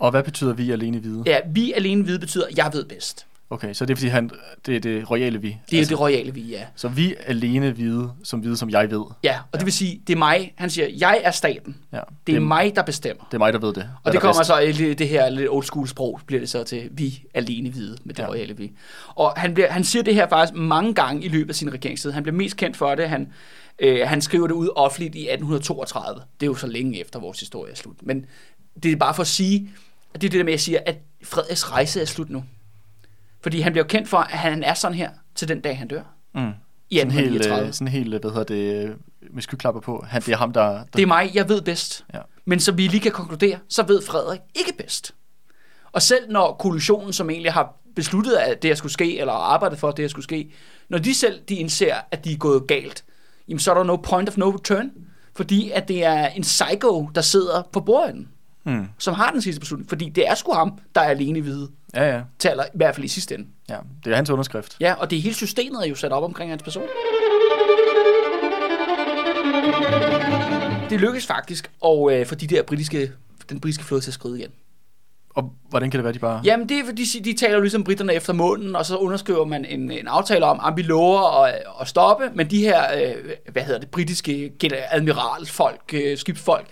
[0.00, 1.22] Og hvad betyder vi alene vide?
[1.26, 3.26] Ja, vi alene vide betyder, jeg ved bedst.
[3.52, 4.30] Okay, så det er fordi, han,
[4.66, 5.48] det er det royale vi.
[5.70, 6.64] Det er altså, det royale vi, ja.
[6.76, 9.04] Så vi alene vide, som vide, som jeg ved.
[9.24, 11.76] Ja, og det vil sige, det er mig, han siger, jeg er staten.
[11.92, 12.00] Ja.
[12.26, 13.24] Det er mig, der bestemmer.
[13.24, 13.76] Det er mig, der ved det.
[13.76, 16.20] Og Hvad det der er kommer så i det- det her lidt old school sprog,
[16.26, 18.24] bliver det så til vi alene vide med det ja.
[18.26, 18.30] Ja.
[18.30, 18.72] royale vi.
[19.08, 22.10] Og han, bliver, han siger det her faktisk mange gange i løbet af sin regeringstid.
[22.10, 23.08] Han bliver mest kendt for det.
[23.08, 23.28] Han,
[23.78, 26.22] øh, han skriver det ud offentligt i 1832.
[26.40, 27.96] Det er jo så længe efter vores historie er slut.
[28.02, 28.26] Men
[28.82, 29.70] det er bare for at sige,
[30.14, 32.44] at det er det der med, at jeg siger, at Frederiks rejse er slut nu.
[33.40, 36.02] Fordi han bliver kendt for, at han er sådan her til den dag, han dør.
[36.34, 36.52] Mm.
[36.90, 37.66] I Sådan helt, 1839.
[37.66, 38.96] øh, sådan helt, hvad hedder det, øh,
[39.30, 40.04] med skyklapper på.
[40.08, 40.62] Han, det er ham, der...
[40.62, 42.04] der Det er mig, jeg ved bedst.
[42.14, 42.20] Ja.
[42.44, 45.14] Men som vi lige kan konkludere, så ved Frederik ikke bedst.
[45.92, 49.78] Og selv når koalitionen, som egentlig har besluttet, at det her skulle ske, eller arbejdet
[49.78, 50.52] for, at det her skulle ske,
[50.88, 53.04] når de selv de indser, at de er gået galt,
[53.48, 54.90] jamen så er der no point of no return.
[55.36, 58.28] Fordi at det er en psycho, der sidder på bordenden,
[58.70, 58.86] Mm.
[58.98, 59.88] som har den sidste beslutning.
[59.88, 63.04] Fordi det er sgu ham, der er alene hvide, Ja, ja, taler i hvert fald
[63.04, 63.46] i sidste ende.
[63.68, 63.76] ja.
[64.04, 64.76] Det er hans underskrift.
[64.80, 66.82] Ja, og det hele systemet er jo sat op omkring hans person.
[70.90, 73.12] Det lykkedes faktisk at øh, få de der britiske,
[73.50, 74.50] den britiske flåde til at skride igen.
[75.34, 76.40] Og hvordan kan det være, de bare...
[76.44, 79.64] Jamen, det er fordi, de taler jo ligesom britterne efter månen, og så underskriver man
[79.64, 83.14] en, en aftale om, at vi lover at, at stoppe, men de her, øh,
[83.52, 84.52] hvad hedder det, britiske
[84.90, 86.66] admiralfolk, øh, skibsfolk,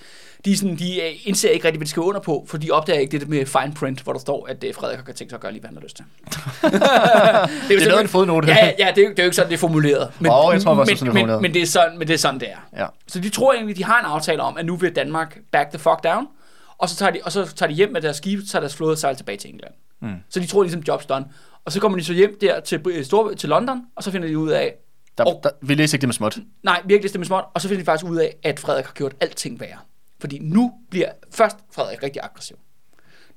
[0.45, 3.01] de, sådan, de øh, indser ikke rigtig, hvad de skal under på, for de opdager
[3.01, 5.41] ikke det med fine print, hvor der står, at øh, Frederik har tænkt sig at
[5.41, 6.05] gøre lige, hvad han har lyst til.
[6.72, 8.49] det er, Det er noget en fodnote.
[8.49, 10.11] Ja, ja, det er, jo, det er jo ikke sådan, det er formuleret.
[10.20, 11.43] Men, Åh, jeg tror faktisk, men, sådan, det er men, formuleret.
[11.43, 12.80] men, det er sådan, men det er sådan, det er.
[12.82, 12.86] Ja.
[13.09, 15.78] Så de tror egentlig, de har en aftale om, at nu vil Danmark back the
[15.78, 16.26] fuck down,
[16.78, 18.93] og så tager de, og så tager de hjem med deres skib, tager deres flåde
[18.93, 19.72] og sejler tilbage til England.
[20.01, 20.09] Mm.
[20.30, 21.24] Så de tror ligesom job's done.
[21.64, 24.28] Og så kommer de så hjem der til, Br- Stor, til London, og så finder
[24.28, 24.74] de ud af,
[25.18, 26.39] Der, Og- der, vi læser ikke det med småt.
[26.62, 28.93] nej, virkelig det med småt, og så finder de faktisk ud af, at Frederik har
[28.93, 29.78] gjort alting værre.
[30.21, 32.57] Fordi nu bliver først Frederik rigtig aggressiv.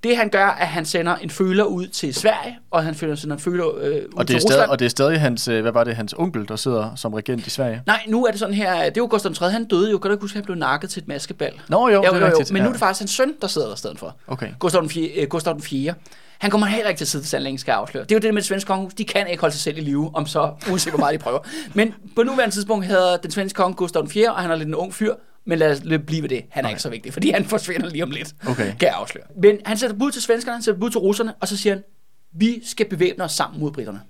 [0.03, 3.35] Det han gør, er, at han sender en føler ud til Sverige, og han sender
[3.35, 4.69] en føler øh, ud Og det, til er stadig, Rusland.
[4.69, 7.47] og det er stadig hans, øh, hvad var det, hans onkel, der sidder som regent
[7.47, 7.83] i Sverige.
[7.85, 9.49] Nej, nu er det sådan her, det var Gustav 3.
[9.49, 11.53] Han døde jo, kan du ikke huske, at han blev nakket til et maskebal?
[11.69, 12.51] Nå jo, det er rigtigt.
[12.51, 14.15] Men nu er det faktisk hans søn, der sidder der i stedet for.
[14.27, 14.49] Okay.
[14.59, 15.09] Gustav den 4.
[15.09, 15.93] Øh, Gustav den 4.
[16.39, 18.03] Han kommer heller ikke til at sidde, til længe skal afsløre.
[18.03, 18.93] Det er jo det med det svenske kongehus.
[18.93, 21.39] De kan ikke holde sig selv i live, om så, uanset hvor meget de prøver.
[21.73, 24.33] Men på nuværende tidspunkt hedder den svenske konge Gustav 4.
[24.33, 25.13] og han er lidt en ung fyr.
[25.45, 26.43] Men lad os blive ved det.
[26.49, 26.71] Han er Okay.
[26.73, 28.33] ikke så vigtig, fordi han forsvinder lige om lidt.
[28.47, 28.65] Okay.
[28.65, 29.25] Kan jeg afsløre.
[29.41, 31.83] Men han sætter bud til svenskerne, han sætter bud til russerne, og så siger han,
[32.31, 34.01] vi skal bevæbne os sammen mod britterne.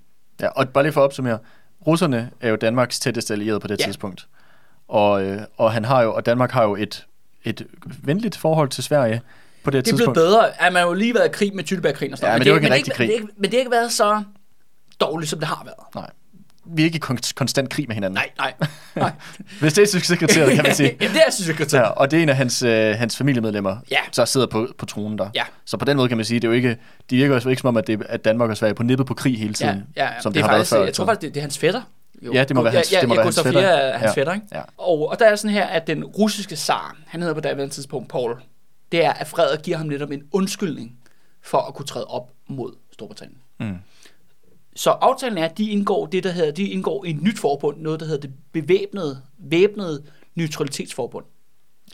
[0.42, 1.40] Ja, og bare lige for at opsummere.
[1.88, 3.86] Russerne er jo Danmarks tætteste allierede på det Ja.
[3.86, 4.28] tidspunkt.
[4.88, 7.06] Og, øh, og, han har jo, og Danmark har jo et,
[7.44, 7.68] et
[8.04, 9.22] venligt forhold til Sverige
[9.64, 10.16] på det, Det er blevet tidspunkt.
[10.16, 10.62] bedre.
[10.66, 12.40] at man har jo lige været i krig med Tyttebergkrigen og sådan Ja, noget.
[12.40, 13.08] men det var ikke en men rigtig krig.
[13.08, 14.24] Men det, er ikke- men det har ikke været så
[15.00, 15.96] dårligt, som det har været.
[15.96, 16.10] Nej.
[16.66, 18.14] Vi er ikke i kon- konstant krig med hinanden.
[18.14, 18.54] Nej, nej.
[18.96, 19.12] Nej.
[19.60, 20.98] Hvis det er succeskriteriet, kan man sige.
[21.02, 21.84] Jamen, det er succeskriteriet.
[21.84, 23.98] Ja, og det er en af hans, øh, hans familiemedlemmer, Ja.
[24.16, 25.30] der sidder på, på tronen der.
[25.36, 25.44] Ja.
[25.66, 26.78] Så på den måde kan man sige, det er jo ikke,
[27.10, 29.08] de virker jo ikke som om, at, det, at Danmark og Sverige er på nippet
[29.08, 30.22] på krig hele Ja, tiden, ja, ja.
[30.22, 30.86] som det, det, har faktisk, været før.
[30.86, 31.82] Jeg tror faktisk, det, det er hans fætter.
[32.22, 32.34] Jo.
[32.34, 33.62] Ja, det må være hans- ja, ja, det må ja, være hans fætter.
[33.62, 34.22] Er hans Ja.
[34.22, 34.46] fætter, ikke?
[34.54, 34.62] Ja.
[34.78, 38.10] Og, og der er sådan her, at den russiske zar, han hedder på daværende tidspunkt
[38.10, 38.36] Paul,
[38.92, 40.92] det er, at Frederik giver ham netop en undskyldning
[41.44, 43.38] for at kunne træde op mod Storbritannien.
[43.60, 43.76] Mm.
[44.76, 47.82] Så aftalen er, at de indgår det, der hedder, de indgår i et nyt forbund,
[47.82, 50.04] noget, der hedder det bevæbnede, væbnede
[50.36, 51.26] neutralitetsforbund.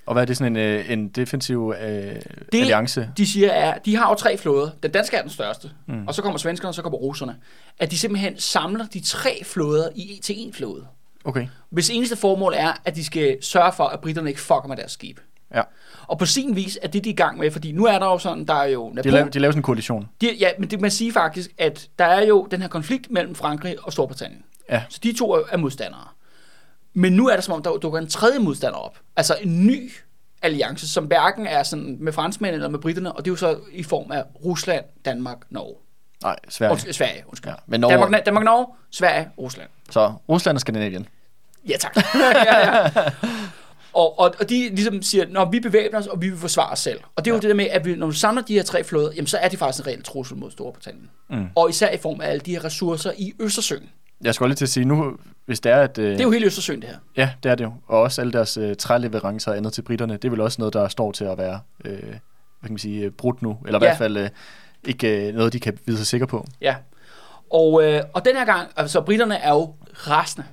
[0.06, 2.22] Og hvad er det sådan en, øh, en defensiv øh, Det-
[2.54, 3.10] alliance?
[3.18, 4.70] De siger, at de har jo tre flåder.
[4.84, 6.08] Den danske er den største, mm.
[6.08, 7.36] og så kommer svenskerne, og så kommer russerne.
[7.80, 10.88] At de simpelthen samler de tre flåder i til en flåde.
[11.26, 11.48] Okay.
[11.70, 14.92] Hvis eneste formål er, at de skal sørge for, at britterne ikke fucker med deres
[14.92, 15.20] skib.
[15.56, 15.62] Ja.
[16.08, 18.06] Og på sin vis er det, de er i gang med, fordi nu er der
[18.06, 19.14] jo sådan, der er jo De, Napoleon.
[19.14, 20.10] laver, de laver sådan en koalition.
[20.22, 23.36] De, ja, men det man siger faktisk, at der er jo den her konflikt mellem
[23.36, 24.44] Frankrig og Storbritannien.
[24.70, 24.84] Ja.
[24.90, 26.08] Så de to er, er modstandere.
[26.94, 28.98] Men nu er det som om, der dukker en tredje modstander op.
[29.16, 29.92] Altså en ny
[30.42, 33.60] alliance, som hverken er sådan med franskmændene eller med britterne, og det er jo så
[33.72, 35.76] i form af Rusland, Danmark, Norge.
[36.24, 36.72] Nej, Sverige.
[36.72, 37.52] Undskyld, Sverige, undskyld.
[37.52, 37.80] Ja, men.
[37.80, 39.70] Norge, Danmark, Danmark, Norge, Sverige, Rusland.
[39.90, 41.08] så Rusland og Skandinavien.
[41.70, 41.96] Ja, tak.
[42.46, 42.90] ja, ja.
[43.98, 46.80] Og, og, og de ligesom siger, når vi bevæbner os, og vi vil forsvare os
[46.80, 47.00] selv.
[47.16, 47.42] Og det er jo Ja.
[47.42, 49.50] det der med, at vi, når vi samler de her tre flåder, jamen så er
[49.50, 51.10] de faktisk en reel trussel mod Storbritannien.
[51.30, 51.46] Mm.
[51.56, 53.90] Og især i form af alle de her ressourcer i Østersøen.
[54.22, 55.98] Jeg skulle lige til at sige, nu, hvis det er, at...
[55.98, 56.98] Øh, Det er jo hele Østersøen, det her.
[57.18, 57.74] Ja, det er det jo.
[57.88, 60.74] Og også alle deres øh, træleverancer og andet til britterne, det er vel også noget,
[60.74, 62.10] der står til at være, øh, hvad
[62.64, 63.58] kan man sige, øh, brudt nu.
[63.66, 63.90] Eller i Ja.
[63.90, 64.30] hvert fald øh,
[64.88, 66.46] ikke øh, noget, de kan vide sig sikre på.
[66.62, 66.76] Ja.
[67.52, 70.46] Og, øh, og den her gang, altså britterne er jo rasende.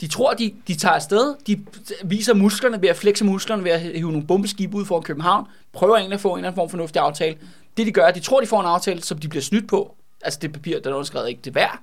[0.00, 1.66] De tror, de, de tager afsted, de
[2.04, 5.96] viser musklerne ved at flexe musklerne ved at hive nogle bombeskib ud foran København, prøver
[5.96, 7.38] egentlig at få en eller anden form for fornuftig aftale.
[7.76, 9.96] Det de gør, de tror, de får en aftale, som de bliver snydt på.
[10.22, 11.78] Altså det papir, der er underskrevet ikke det værd.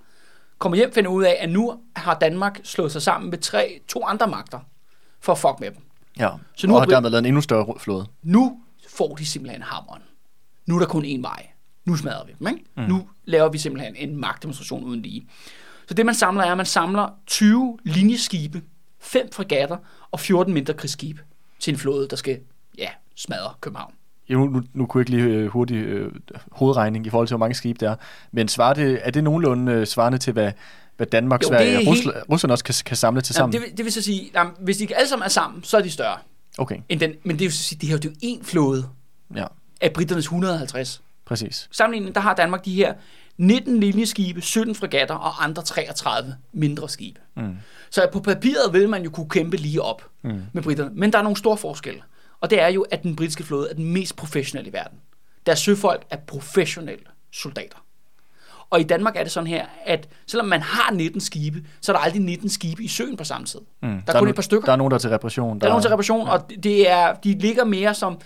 [0.60, 4.06] Kommer hjem, finder ud af, at nu har Danmark slået sig sammen med tre, to
[4.06, 4.60] andre magter
[5.20, 5.82] for at fuck med dem.
[6.20, 6.30] Ja.
[6.56, 8.06] Så nu og har dermed lavet en endnu større flåde.
[8.24, 8.60] Nu
[8.90, 10.02] får de simpelthen hammeren.
[10.66, 11.48] Nu er der kun én vej.
[11.86, 12.64] Nu smadrer vi dem, ikke?
[12.78, 12.84] Mm.
[12.84, 15.28] Nu laver vi simpelthen en magtdemonstration uden lige.
[15.88, 18.62] Så det, man samler, er, at man samler 20 linjeskibe,
[19.00, 19.78] 5 fregatter
[20.12, 21.22] og 14 mindre krigsskibe
[21.60, 22.40] til en flåde, der skal,
[22.78, 23.94] ja, smadre København.
[24.30, 26.12] Jo, nu, nu kunne jeg ikke lige øh, hurtigt øh,
[26.52, 27.96] hovedregning i forhold til, hvor mange skibe der er.
[28.32, 30.52] Men svarer det, er det nogenlunde øh, svarende til, hvad,
[30.98, 33.36] hvad Danmark, Jo, Sverige det er og helt- Rusland, Rusland også kan, kan samle til
[33.38, 33.54] Jamen, sammen?
[33.54, 35.82] det, vil, det vil så sige, jamen, hvis de alle sammen er sammen, så er
[35.82, 36.18] de større.
[36.58, 38.86] Okay, End den, men det vil så sige, det her det er jo én flåde
[39.36, 39.46] ja,
[39.82, 41.02] af britternes 150.
[41.26, 41.68] præcis.
[41.72, 42.94] Sammenlignet, der har Danmark de her
[43.38, 47.20] 19 linjeskibe, 17 fregatter og andre 33 mindre skibe.
[47.38, 47.56] Mm.
[47.90, 50.42] Så på papiret vil man jo kunne kæmpe lige op Mm.
[50.54, 50.92] med britterne.
[50.94, 52.02] Men der er nogle store forskelle.
[52.42, 54.98] Og det er jo, at den britiske flåde er den mest professionelle i verden.
[55.46, 57.78] Deres søfolk er professionelle soldater.
[58.70, 61.96] Og i Danmark er det sådan her, at selvom man har 19 skibe, så er
[61.96, 63.60] der aldrig 19 skibe i søen på samme tid.
[63.82, 64.02] Mm.
[64.08, 64.66] Der er kun no- et par stykker.
[64.66, 65.60] Der er nogen, der er til reparation.
[65.60, 68.20] Der er nogen til reparation, og det er, de ligger mere som,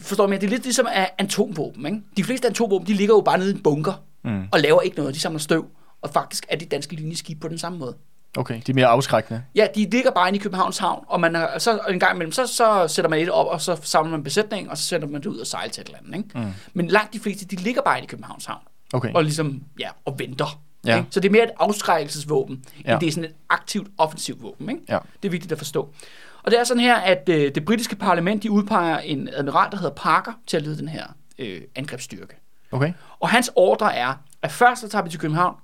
[0.00, 0.86] forstår mere, det er lidt ligesom
[1.18, 1.86] atomvåben.
[1.86, 2.00] Ikke?
[2.16, 3.92] De fleste atomvåben, de ligger jo bare nede i en bunker
[4.24, 4.42] Mm.
[4.52, 5.14] og laver ikke noget.
[5.14, 5.66] De samler støv.
[6.02, 7.96] Og faktisk er de danske linjeskibe på den samme måde.
[8.36, 9.42] Okay, de er mere afskrækkende.
[9.54, 12.32] Ja, de ligger bare inde i Københavns Havn, og man har, så en gang imellem,
[12.32, 15.20] så, så sætter man et op, og så samler man besætning, og så sætter man
[15.20, 16.16] det ud og sejler til et eller andet.
[16.16, 16.38] Ikke?
[16.38, 16.52] Mm.
[16.74, 18.60] Men langt de fleste, de ligger bare inde i Københavns Havn,
[18.92, 20.60] Okay, og ligesom, ja, og venter.
[20.86, 20.96] Ja.
[20.96, 21.08] Ikke?
[21.10, 22.92] Så det er mere et afskrækkelsesvåben, Ja.
[22.92, 24.68] end det er sådan et aktivt offensivt våben.
[24.70, 24.82] Ikke?
[24.88, 24.98] Ja.
[25.22, 25.94] Det er vigtigt at forstå.
[26.42, 29.76] Og det er sådan her, at øh, det britiske parlament, de udpeger en admiral, der
[29.76, 31.04] hedder Parker, til at lede den her
[31.38, 32.34] øh, angrebsstyrke.
[32.76, 32.92] Okay.
[33.20, 35.56] Og hans ordre er, at først så tager vi til København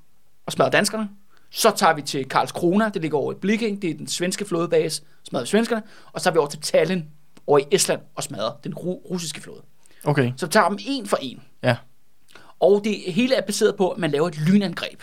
[0.47, 1.09] og smadrer danskerne.
[1.51, 5.03] Så tager vi til Karlskrona, det ligger over i Blikking, det er den svenske flådebase,
[5.25, 5.83] smadrer vi svenskerne.
[6.13, 7.05] Og så tager vi over til Tallinn,
[7.47, 9.61] over i Estland, og smadrer den ru- russiske flåde.
[10.05, 11.43] Okay, Så vi tager dem en for en.
[11.63, 11.77] ja.
[12.61, 15.03] Og det hele er baseret på, at man laver et lynangreb.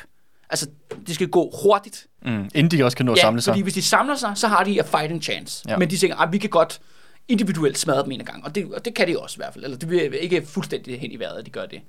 [0.49, 0.68] Altså,
[1.08, 2.08] det skal gå hurtigt.
[2.26, 2.49] Mm.
[2.55, 3.51] Inden de også kan nå at Ja, samle sig.
[3.51, 5.64] fordi hvis de samler sig, så har de a fighting chance.
[5.68, 5.72] Ja.
[5.72, 5.78] Ja.
[5.78, 6.80] Men de tænker, at vi kan godt
[7.28, 8.45] individuelt smadre dem en gang.
[8.45, 9.63] Og det, og det kan de også i hvert fald.
[9.63, 11.82] Eller det vil ikke fuldstændig hen i vejret, at de gør det.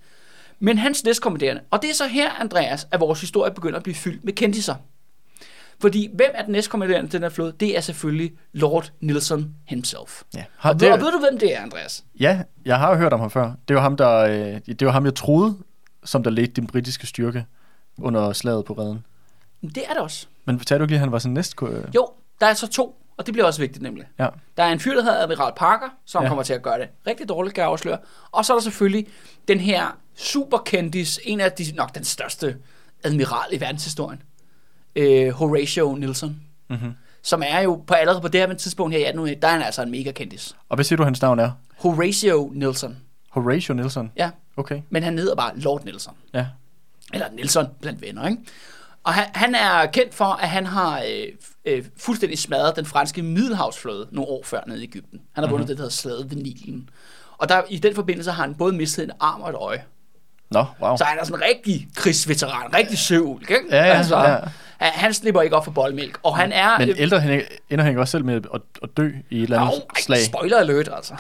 [0.61, 3.95] Men hans næstkommanderende, og det er så her, Andreas, at vores historie begynder at blive
[3.95, 4.75] fyldt med kendiser.
[5.81, 7.53] Fordi hvem er den næstkommanderende til den her flåde?
[7.61, 10.23] Det er selvfølgelig Lord Nelson himself.
[10.35, 10.45] Ja.
[10.57, 12.05] Har, Og, ved, og ved du, hvem det er, Andreas?
[12.21, 13.53] ja, jeg har hørt om ham før.
[13.69, 15.57] Det var ham, der, øh, det var ham, jeg troede,
[16.05, 17.45] som der ledte den britiske styrke
[17.99, 19.05] under slaget på redden.
[19.63, 20.27] Det er det også.
[20.45, 21.55] Men fortalte du ikke lige, at han var sådan næst...
[21.95, 22.09] Jo,
[22.41, 24.05] der er så to, og det bliver også vigtigt nemlig.
[24.19, 24.29] Ja.
[24.57, 26.29] Der er en fyr, der hedder Admiral Parker, som Ja.
[26.29, 27.99] kommer til at gøre det rigtig dårligt, kan jeg afsløre.
[28.33, 29.07] Og så er der selvfølgelig
[29.49, 32.57] den her superkendis, en af de, nok den største
[33.05, 34.23] admiral i verdenshistorien,
[34.97, 36.41] øh, Horatio Nelson,
[36.71, 36.93] Mm-hmm.
[37.23, 39.63] som er jo på allerede på det her tidspunkt her i 1800, der er han
[39.63, 40.57] altså en mega kendis.
[40.69, 41.51] Og hvad siger du, hans navn er?
[41.79, 42.97] Horatio Nelson,
[43.31, 44.13] Horatio Nelson?
[44.17, 46.15] ja, Okay, men han hedder bare Lord Nelson.
[46.35, 46.47] ja.
[47.15, 48.43] Eller Nelson blandt venner, ikke?
[49.09, 51.27] Og han, han er kendt for, at han har øh,
[51.65, 55.21] øh, fuldstændig smadret den franske middelhavsflåde nogle år før nede i Ægypten.
[55.33, 55.67] Han har vundet mm-hmm.
[55.67, 56.89] det, der hedder slaget ved Nilen.
[57.39, 59.85] Og der, i den forbindelse har han både mistet en arm og et øje.
[60.51, 60.97] Nå, wow.
[60.97, 63.61] Så han er sådan en rigtig krigsveteran, rigtig søvl, ikke?
[63.71, 64.37] Ja, ja, altså, ja.
[64.81, 66.79] Han, slipper ikke op for boldmælk, og han er...
[66.79, 69.43] Men øh, ældre han, ender han ikke også selv med at, at dø i et
[69.43, 70.19] eller andet ej, slag?
[70.25, 71.15] spoiler alert, altså.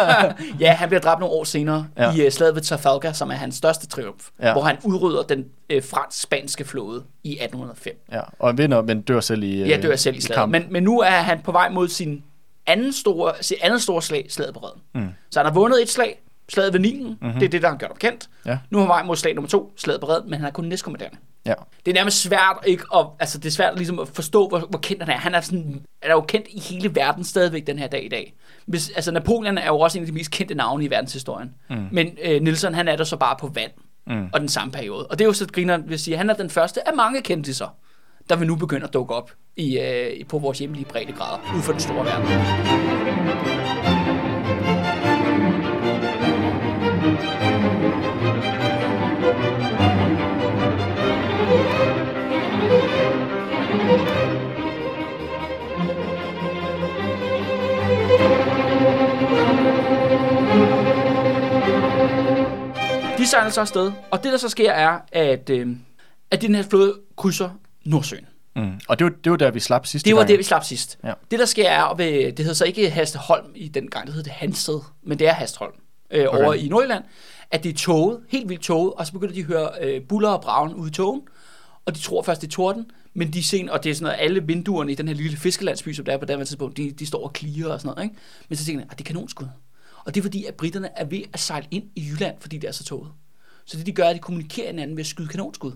[0.60, 2.10] ja, han bliver dræbt nogle år senere Ja.
[2.10, 2.22] ja.
[2.22, 4.46] i uh, slaget ved Trafalgar, som er hans største triumf, Ja.
[4.46, 4.52] ja.
[4.52, 5.44] hvor han udrydder den
[5.76, 7.92] uh, fransk-spanske flåde i 1805.
[8.12, 10.38] Ja, og han vinder, men dør selv i Ja, øh, dør selv i slaget.
[10.38, 10.52] kamp.
[10.52, 12.22] Men, men nu er han på vej mod sin
[12.66, 14.80] anden store, sit andet store slag, slaget på Reden.
[14.94, 15.08] Mm.
[15.30, 16.20] Så han har vundet et slag,
[16.50, 17.38] slaget ved Nilen, mm-hmm.
[17.38, 18.28] det er det, der har gjort ham kendt.
[18.46, 18.58] Ja.
[18.70, 20.50] Nu er han på vej mod slag nummer to, slaget på Reden, men han er
[20.50, 21.18] kun næstkommanderende.
[21.46, 21.54] Ja.
[21.86, 24.78] Det er nærmest svært ikke at, altså det er svært ligesom at forstå, hvor, hvor
[24.78, 25.18] kendt han er.
[25.18, 28.08] Han er, sådan, han er jo kendt i hele verden stadigvæk den her dag i
[28.08, 28.34] dag.
[28.66, 31.54] Hvis, altså Napoleon er jo også en af de mest kendte navne i verdenshistorien.
[31.70, 31.88] Mm.
[31.92, 33.70] Men øh, Nelson, han er der så bare på vand.
[34.06, 34.28] Mm.
[34.32, 35.06] Og den samme periode.
[35.06, 37.76] Og det er jo så grineren, vil sige, han er den første af mange kendtiser,
[38.28, 41.72] der vil nu begynde at dukke op i, øh, på vores hjemlige breddegrader, ud for
[41.72, 43.69] den store verden.
[63.20, 65.76] De sejler så afsted, og det der så sker er, at, øh,
[66.30, 67.50] at den her flåde krydser
[67.84, 68.26] Nordsøen.
[68.56, 68.80] Mm.
[68.88, 70.28] Og det var, det var der, vi slap sidste Det var gang.
[70.28, 70.98] det, vi slap sidst.
[71.04, 71.12] Ja.
[71.30, 74.30] Det, der sker er, ved, det hedder så ikke Hasteholm i den gang, det hedder
[74.30, 75.72] det Hansted, men det er Hastholm
[76.10, 76.38] øh, okay.
[76.38, 77.04] over i Nordjylland,
[77.50, 80.28] at det er toget, helt vildt toget, og så begynder de at høre øh, buller
[80.28, 81.22] og bragen ude i togen,
[81.86, 84.16] og de tror først, det er torden, men de sen, og det er sådan noget,
[84.20, 87.06] alle vinduerne i den her lille fiskelandsby, som der er på det tidspunkt, de, de
[87.06, 88.16] står og klirer og sådan noget, ikke?
[88.48, 89.46] Men så tænker jeg, at det er kanonskud.
[90.04, 92.68] Og det er fordi, at britterne er ved at sejle ind i Jylland, fordi det
[92.68, 93.10] er så toget.
[93.66, 95.72] Så det de gør, er, at de kommunikerer hinanden ved at skyde kanonskud.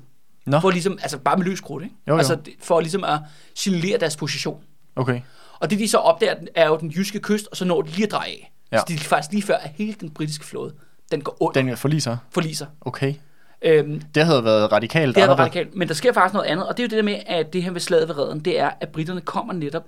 [0.47, 1.95] Nå, For ligesom, altså bare med løs krudt, ikke?
[2.09, 2.19] Jo, jo.
[2.19, 3.19] Altså for ligesom at
[3.55, 4.61] signalere deres position.
[4.97, 5.21] okay.
[5.61, 8.05] Og det de så opdager, er jo den jyske kyst, og så når de lige
[8.05, 8.53] at dreje af.
[8.73, 8.79] Ja.
[8.79, 10.75] Så det er faktisk lige før, at hele den britiske flåde,
[11.11, 12.17] den går under, den forliser.
[12.31, 12.67] forliser.
[12.81, 13.15] Okay.
[13.63, 15.41] Øhm, Det havde været radikalt det der anderledes.
[15.57, 15.75] radikalt.
[15.77, 17.63] Men der sker faktisk noget andet, og det er jo det der med, at det
[17.63, 19.85] her ved slaget ved redden, det er, at britterne kommer netop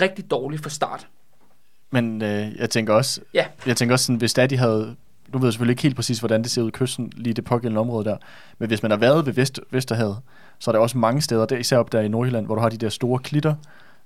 [0.00, 1.06] rigtig dårligt fra start.
[2.02, 4.96] Men øh, jeg tænker også, Ja, jeg tænker også sådan, hvis da de havde,
[5.32, 7.44] nu ved jeg selvfølgelig ikke helt præcis, hvordan det ser ud i kysten, lige det
[7.44, 8.16] pågældende område der,
[8.58, 10.18] men hvis man har været ved Vest, Vesterhavet,
[10.58, 12.68] så er der også mange steder, der, især op der i Nordjylland, hvor du har
[12.68, 13.54] de der store klitter,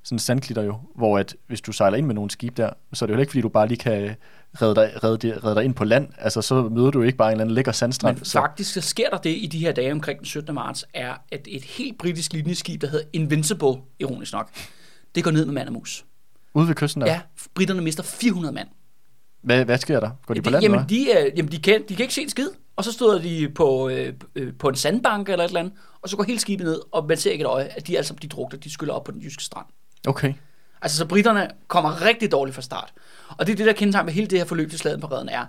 [0.02, 3.06] sådan sandklitter jo, hvor at hvis du sejler ind med nogle skib der, så er
[3.06, 4.14] det jo ikke, fordi du bare lige kan
[4.62, 6.08] redde dig, redde, redde dig ind på land.
[6.18, 8.16] Altså, så møder du ikke bare en eller anden lækker sandstrand.
[8.16, 10.54] men så, faktisk så sker der det i de her dage omkring den 17.
[10.54, 14.50] marts, er, at et helt britisk linjeskib, der hedder Invincible, ironisk nok,
[15.14, 16.04] det går ned med mand og mus.
[16.54, 17.20] Ude ved kysten der, Ja,
[17.54, 18.68] britterne mister 400 mand.
[19.42, 20.10] hvad, hvad sker der?
[20.26, 22.22] Går de på Det- land, jamen, de, er, jamen de, kan, de kan ikke se
[22.22, 22.48] en skid.
[22.76, 25.72] Og så stod de på, øh, øh, på en sandbank eller et eller andet,
[26.02, 28.06] og så går hele skibet ned, og man ser ikke et øje, at de alle
[28.06, 29.66] sammen de drukner, de skyller op på den jyske strand.
[30.06, 30.34] Okay.
[30.82, 32.92] Altså, så britterne kommer rigtig dårligt fra start.
[33.38, 35.28] Og det er det, der kendetegner med hele det her forløb til slaget på redden,
[35.28, 35.44] er,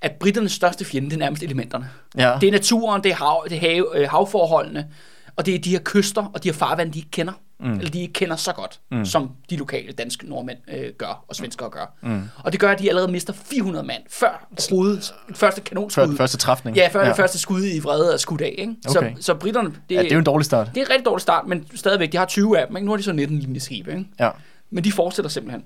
[0.00, 1.90] at britternes største fjende, det er nærmest elementerne.
[2.18, 2.38] Ja.
[2.40, 4.90] Det er naturen, det er, hav, det er have, øh, havforholdene,
[5.36, 7.32] og det er de her kyster og de her farvande, de ikke kender.
[7.60, 7.72] Mm.
[7.72, 9.04] Eller de ikke kender så godt, mm.
[9.04, 11.96] som de lokale danske nordmænd øh, gør, og svenskere gør.
[12.02, 12.22] Mm.
[12.44, 16.08] Og det gør, at de allerede mister 400 mand, før skruet, første kanonskud.
[16.08, 16.76] Før, første træfning.
[16.76, 17.08] Ja, før ja.
[17.08, 18.54] det første skud i vrede er skudt af.
[18.58, 18.74] Ikke?
[18.88, 19.14] Okay.
[19.16, 20.70] Så, så britterne, det, Ja, det er jo en dårlig start.
[20.74, 22.76] det er en rigtig dårlig start, men stadigvæk, de har 20 af dem.
[22.76, 22.84] Ikke?
[22.84, 23.90] Nu har de så 19 linjeskibe.
[23.90, 24.04] Ikke?
[24.20, 24.30] Ja.
[24.70, 25.64] Men de fortsætter simpelthen.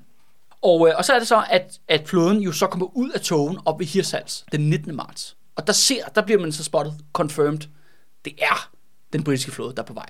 [0.62, 3.20] Og, øh, og så er det så, at, at flåden jo så kommer ud af
[3.20, 4.96] togen op ved Hirtshals den 19.
[4.96, 5.36] marts.
[5.56, 7.58] Og der ser, der bliver man så spottet, confirmed,
[8.24, 8.70] det er
[9.12, 10.08] den britiske flåde, der er på vej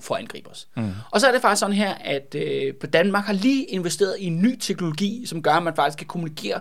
[0.00, 0.68] for at angribe os.
[0.76, 0.92] Mm.
[1.10, 4.24] Og så er det faktisk sådan her, at øh, på Danmark har lige investeret i
[4.24, 6.60] en ny teknologi, som gør, at man faktisk kan kommunikere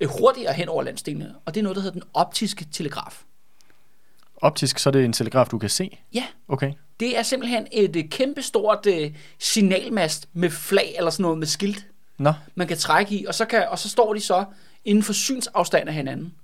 [0.00, 1.34] øh, hurtigere hen over landsdelene.
[1.44, 3.22] Og det er noget, der hedder den optiske telegraf.
[4.36, 5.98] Optisk, så er det en telegraf, du kan se.
[6.14, 6.72] Ja, Okay.
[7.00, 11.86] det er simpelthen et øh, kæmpestort øh, signalmast med flag eller sådan noget med skilt,
[12.18, 14.44] Nå, man kan trække i, og så, kan, og så står de så
[14.84, 16.34] inden for synsafstand af hinanden.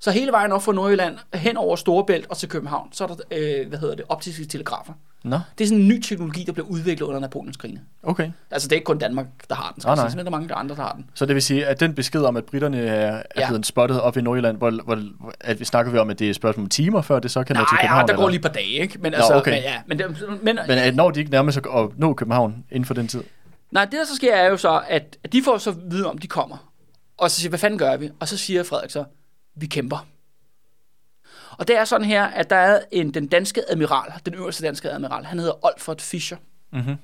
[0.00, 3.16] Så hele vejen op fra Nordjylland, hen over Storebælt og til København, så er der,
[3.30, 4.92] øh, hvad hedder det, optiske telegrafer.
[5.24, 7.80] Nå, Det er sådan en ny teknologi, der blev udviklet under Napoleonskrigene.
[8.02, 8.30] okay.
[8.50, 10.30] Altså det er ikke kun Danmark, der har den, skal Nej, nej, sige, men der
[10.30, 11.06] er mange der andre, der har den.
[11.14, 13.48] Så det vil sige, at den besked om, at britterne er, er Ja.
[13.48, 14.98] blevet spottet op i Nordjylland, hvor, hvor,
[15.40, 17.56] at vi snakker vi om, at det er spørgsmål om timer, før det så kan
[17.56, 18.08] nå til Nej, ja, København?
[18.08, 18.28] der går eller?
[18.30, 18.98] lige et par dage, ikke?
[19.00, 19.50] Men, altså, okay.
[19.50, 20.06] men, ja, men, det,
[20.42, 23.22] men, Men at når de ikke nærmer sig at nå København inden for den tid?
[23.70, 26.18] Nej, det der så sker er jo så, at, at de får så vide om,
[26.18, 26.70] de kommer.
[27.18, 28.10] Og så siger, hvad fanden gør vi?
[28.20, 29.04] Og så siger Frederik så,
[29.56, 30.06] vi kæmper.
[31.60, 34.90] Og det er sådan her, at der er en, den danske admiral, den øverste danske
[34.90, 36.36] admiral, han hedder Olfert Fischer.
[36.72, 36.96] Mm-hmm.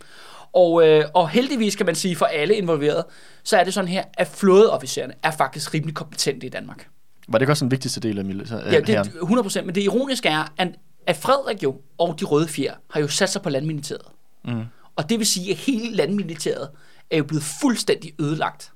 [0.52, 3.06] Og, øh, og heldigvis kan man sige for alle involverede,
[3.44, 6.88] så er det sådan her, at flådeofficererne er faktisk rimelig kompetente i Danmark.
[7.28, 8.72] Var det også en vigtigste del af militæret?
[8.72, 10.68] Ja, det er 100%, men det ironiske er, at
[11.06, 14.06] at Frederik jo og de røde fjer har jo sat sig på landmilitæret.
[14.44, 14.64] Mm.
[14.96, 16.68] Og det vil sige, at hele landmilitæret
[17.10, 18.72] er jo blevet fuldstændig ødelagt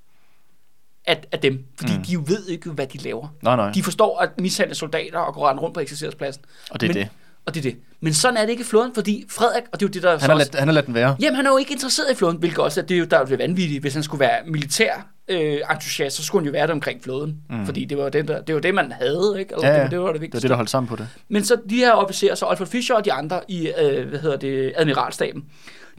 [1.06, 1.64] af, af dem.
[1.76, 2.02] Fordi mm.
[2.04, 3.28] de jo ved ikke, hvad de laver.
[3.42, 3.72] Nej, nej.
[3.72, 6.42] De forstår at mishandle soldater og gå rundt på eksercerspladsen.
[6.70, 7.08] Og det er Men, det.
[7.46, 7.80] Og det er det.
[8.00, 10.18] Men sådan er det ikke i flåden, fordi Frederik, og det er jo det, der...
[10.18, 11.16] så Han har, ladt, han har ladt den være.
[11.20, 13.16] Jamen, han er jo ikke interesseret i flåden, hvilket også er, det er jo, der
[13.16, 13.80] er jo det vanvittige.
[13.80, 17.36] Hvis han skulle være militær øh, entusiast, så skulle han jo være der omkring flåden.
[17.50, 17.66] Mm.
[17.66, 19.54] Fordi det var, den der, det var det, man havde, ikke?
[19.54, 19.82] Eller, Ja, ja.
[19.82, 20.42] det, var, det var det Det er vigtigste.
[20.42, 21.08] det, der holdt sammen på det.
[21.28, 24.36] Men så de her officerer, så Alfred Fischer og de andre i, øh, hvad hedder
[24.36, 25.44] det, admiralstaben,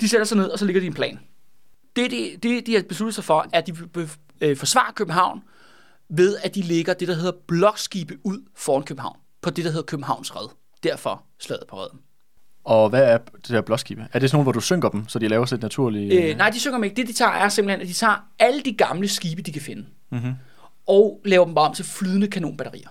[0.02, 1.20] de sætter sig ned, og så ligger de en plan.
[1.96, 3.74] Det, de, det, de har besluttet sig for, er, at de
[4.42, 5.42] øh, forsvare København
[6.10, 9.86] ved, at de lægger det, der hedder blokskibe ud foran København, på det, der hedder
[9.86, 10.48] Københavns Red.
[10.84, 12.00] Derfor slaget på redden.
[12.64, 14.08] Og hvad er det her blåskibe?
[14.14, 16.14] Er det sådan nogle, hvor du synker dem, så de laver sig et naturligt...
[16.14, 16.96] Øh, nej, de synger dem ikke.
[16.96, 19.86] Det, de tager, er simpelthen, at de tager alle de gamle skibe, de kan finde,
[20.14, 20.34] Mm-hmm.
[20.88, 22.88] og laver dem bare om til flydende kanonbatterier.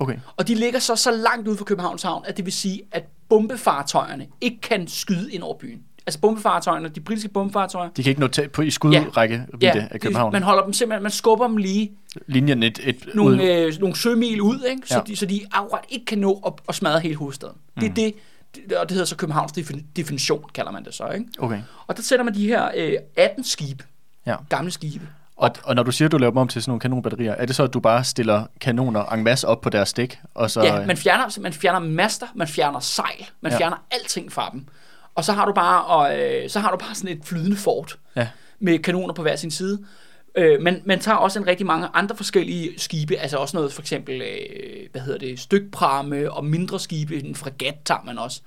[0.00, 0.16] Okay.
[0.36, 3.04] Og de ligger så så langt ude for Københavns Havn, at det vil sige, at
[3.28, 5.82] bombefartøjerne ikke kan skyde ind over byen.
[6.06, 10.00] Altså bombefartøjerne, de britiske bombefartøjer, De kan ikke nå tæ- på i skudrække ja, af
[10.00, 10.32] København.
[10.32, 11.92] man holder dem simpelthen, man skubber dem lige
[12.26, 13.48] Linjen et, et nogle, ud.
[13.48, 14.82] øh, nogle sømil ud, ikke?
[14.88, 14.98] Så, Ja.
[14.98, 15.04] ja.
[15.06, 17.56] de, så de akkurat ikke kan nå at, at smadre hele hovedstaden.
[17.76, 17.80] Mm.
[17.80, 18.14] Det er det,
[18.70, 21.26] det, og det hedder så Københavns defin- definition, kalder man det så, ikke?
[21.38, 21.60] Okay.
[21.86, 23.84] Og der sætter man de her øh, 18 skibe,
[24.26, 24.36] Ja.
[24.48, 25.08] gamle skibe.
[25.36, 27.46] Og, og når du siger, at du laver dem om til sådan nogle kanonbatterier, er
[27.46, 30.18] det så, at du bare stiller kanoner en masse op på deres stik?
[30.34, 33.54] Og så, Ja, man fjerner, man fjerner master, man fjerner sejl, man Ja.
[33.54, 33.60] ja.
[33.60, 34.66] fjerner alting fra dem.
[35.14, 37.98] Og så har du bare, og, øh, så har du bare sådan et flydende fort
[38.16, 38.28] Ja.
[38.60, 39.84] med kanoner på hver sin side.
[40.34, 43.82] Øh, men man tager også en rigtig mange andre forskellige skibe, altså også noget for
[43.82, 48.40] eksempel, øh, hvad hedder det, stykpramme og mindre skibe, en fregat tager man også.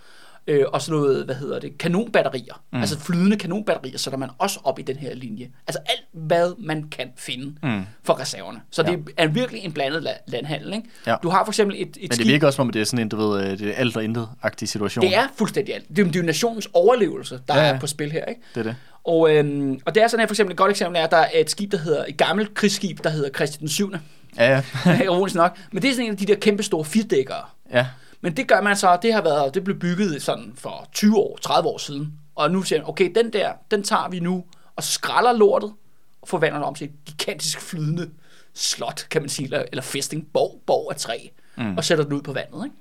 [0.49, 2.61] Øh, og sådan noget, hvad hedder det, kanonbatterier.
[2.73, 2.79] Mm.
[2.79, 5.49] Altså flydende kanonbatterier sætter man også op i den her linje.
[5.67, 7.81] Altså alt, hvad man kan finde Mm.
[8.03, 8.59] for reserverne.
[8.71, 8.91] Så Ja.
[8.91, 10.73] det er virkelig en blandet la- landhandel.
[10.73, 10.87] Ikke?
[11.07, 11.15] Ja.
[11.23, 12.85] Du har for eksempel et, et Men det skib, virker også, som om det er
[12.85, 15.05] sådan en, du ved, øh, det er alt og intet-agtig situation.
[15.05, 15.87] det er fuldstændig alt.
[15.89, 17.73] Det er, det er jo nationens overlevelse, der ja, ja.
[17.73, 18.25] er på spil her.
[18.25, 18.41] Ikke?
[18.55, 18.75] Det er det.
[19.03, 21.17] Og, øhm, og det er sådan her, for eksempel et godt eksempel er, at der
[21.17, 23.91] er et skib, der hedder, et gammelt krigsskib, der hedder Christian den 7.
[24.37, 25.03] Ja, ja.
[25.03, 25.57] Ironisk nok.
[25.71, 27.41] Men det er sådan en af de der kæmpe store firdækkere.
[27.73, 27.85] ja.
[28.21, 31.37] Men det gør man så, det har været, det blev bygget sådan for 20 år,
[31.41, 32.13] 30 år siden.
[32.35, 34.43] Og nu siger man, okay, den der, den tager vi nu,
[34.75, 35.73] og så skralder lortet,
[36.21, 38.11] og forvandler det om til et gigantisk flydende
[38.53, 41.17] slot, kan man sige, eller, eller fæstning, borg, borg af træ,
[41.57, 41.77] mm.
[41.77, 42.65] og sætter den ud på vandet.
[42.65, 42.75] Ikke?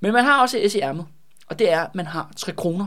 [0.00, 1.06] Men man har også et S i ærmet,
[1.46, 2.86] og det er, at man har 3 kroner.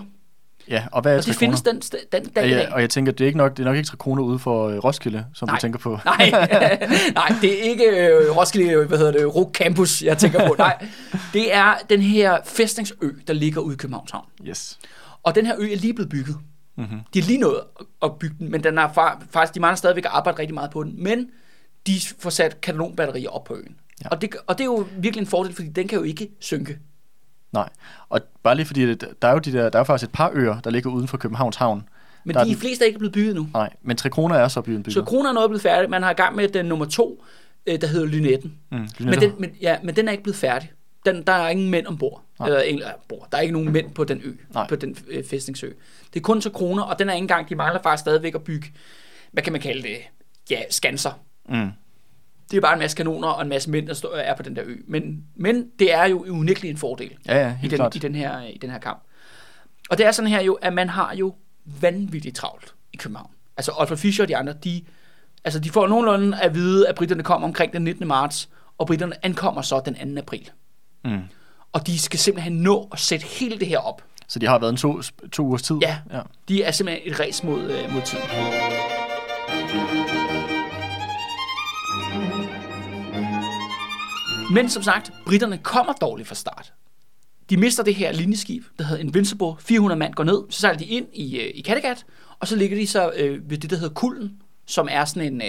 [0.70, 0.84] Ja.
[0.92, 3.26] Og hvad er Og det findes den, den dag jeg, og jeg tænker, det er,
[3.26, 5.56] ikke nok, det er nok ikke 3 kroner ude for øh, Roskilde, som Nej.
[5.58, 5.90] du tænker på.
[6.06, 6.30] Nej,
[7.14, 10.56] nej, det er ikke øh, Roskilde, hvad hedder det, RUK Campus, jeg tænker på.
[10.58, 10.86] Nej,
[11.34, 12.94] det er den her fæstningsø,
[13.28, 14.26] der ligger ude i Københavns Havn.
[14.48, 14.80] Yes.
[15.24, 16.38] Og den her ø er lige blevet bygget.
[16.78, 17.00] Mm-hmm.
[17.14, 17.60] De er lige nået
[18.04, 20.72] at- bygge den, men den er fa- faktisk, de mangler stadigvæk at arbejde rigtig meget
[20.72, 21.04] på den.
[21.04, 21.28] Men
[21.88, 23.64] de får sat kanonbatterier op på øen.
[24.02, 24.04] Ja.
[24.04, 24.10] Ja.
[24.10, 26.78] Og, det, og det er jo virkelig en fordel, fordi den kan jo ikke synke.
[27.54, 27.70] Nej.
[28.10, 30.32] Og bare lige fordi, det, der er jo de der, der er faktisk et par
[30.34, 31.84] øer, der ligger uden for Københavns Havn.
[32.26, 33.48] Men Der er de den- fleste er ikke blevet bygget nu.
[33.54, 34.94] Nej, men 3 kroner er så blevet bygget.
[34.94, 35.90] Så kroner er noget blevet færdig.
[35.90, 37.24] Man har i gang med den nummer to,
[37.68, 38.54] øh, der hedder Lynetten.
[38.72, 40.72] mm, Men den, men, ja, men den er ikke blevet færdig.
[41.06, 42.24] Den, der er ingen mænd ombord.
[42.40, 42.48] Nej.
[42.48, 43.28] Eller, eller, bord.
[43.32, 44.68] Der er ikke nogen mænd på den ø, Nej.
[44.68, 45.68] på den øh, fæstningsø.
[46.14, 48.44] Det er kun så kroner, og den er ikke engang, de mangler faktisk stadigvæk at
[48.44, 48.68] bygge,
[49.32, 49.98] hvad kan man kalde det,
[50.50, 51.12] ja, skanser.
[51.50, 51.70] Mm.
[52.54, 54.56] Det er bare en masse kanoner og en masse mænd, der står, er på den
[54.56, 54.76] der ø.
[54.88, 57.96] Men, men det er jo unægteligt en fordel Ja, ja, i den, klart.
[57.96, 59.04] i, den her, i den her kamp.
[59.90, 61.36] Og det er sådan her jo, at man har jo
[61.66, 63.30] vanvittigt travlt i København.
[63.58, 64.82] Altså Alfred Fischer og de andre, de,
[65.44, 68.08] altså de får nogenlunde at vide, at britterne kommer omkring den 19.
[68.08, 70.20] marts, og britterne ankommer så den 2.
[70.22, 70.50] april.
[71.06, 71.20] Mm.
[71.72, 74.02] Og de skal simpelthen nå at sætte hele det her op.
[74.28, 75.02] Så de har været en to,
[75.32, 75.76] to ugers tid?
[75.82, 75.98] Ja.
[76.14, 76.22] ja.
[76.48, 78.24] De er simpelthen et race mod, øh, mod tiden.
[84.54, 86.74] Men som sagt, britterne kommer dårligt fra start.
[87.50, 89.54] De mister det her linjeskib, der hedder Invincible.
[89.60, 92.06] 400 mand går ned, så sejler de ind i, øh, i Kattegat,
[92.40, 94.32] og så ligger de så øh, ved det, der hedder Kulden,
[94.66, 95.48] som er sådan en, øh,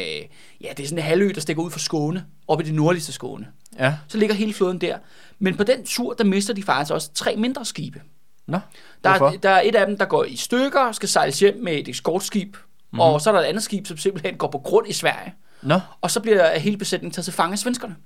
[0.60, 3.12] ja, det er sådan en halvø, der stikker ud fra Skåne, op i det nordligste
[3.12, 3.46] Skåne.
[3.78, 3.94] Ja.
[4.08, 4.98] Så ligger hele floden der.
[5.38, 8.02] Men på den tur, der mister de faktisk også tre mindre skibe.
[8.46, 8.58] Nå,
[9.04, 11.56] Der er, der er et af dem, der går i stykker og skal sejles hjem
[11.62, 12.48] med et eskortskib.
[12.48, 12.62] Mhm.
[12.90, 13.00] Mm-hmm.
[13.00, 15.34] Og så er der et andet skib, som simpelthen går på grund i Sverige.
[15.62, 17.96] Nå, Og så bliver hele besætningen taget til fange af svenskerne.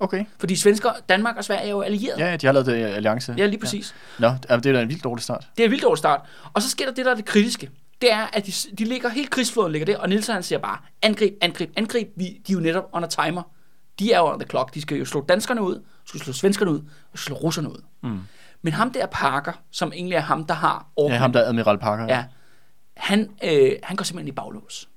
[0.00, 0.24] Okay.
[0.38, 2.18] Fordi svensker, Danmark og Sverige er jo allieret.
[2.18, 3.34] Ja, de har lavet det i alliance.
[3.38, 3.94] ja lige præcis.
[4.20, 4.28] Ja.
[4.30, 5.48] Nå, ja, det er da en vildt dårlig start.
[5.56, 6.20] Det er en vildt dårlig start.
[6.54, 7.70] Og så sker der det, der er det kritiske.
[8.00, 10.78] Det er, at de, de ligger, hele krigsflåden ligger der, og Nielsen han siger bare,
[11.02, 12.08] angrib, angrib, angrib.
[12.16, 13.42] Vi, de er jo netop under timer.
[13.98, 14.74] De er jo under the clock.
[14.74, 16.80] De skal jo slå danskerne ud, skal slå svenskerne ud,
[17.12, 17.82] og slå russerne ud.
[18.02, 18.18] Mm.
[18.62, 21.48] Men ham der Parker, som egentlig er ham, der har Ja, overkommand- ham der er
[21.48, 22.04] Admiral Parker.
[22.04, 22.24] Ja.
[22.96, 24.88] Han, øh, han går simpelthen i baglås.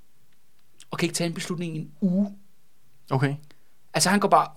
[0.91, 2.33] Og kan ikke tage en beslutning i en uge.
[3.11, 3.35] Okay.
[3.93, 4.47] Altså han går bare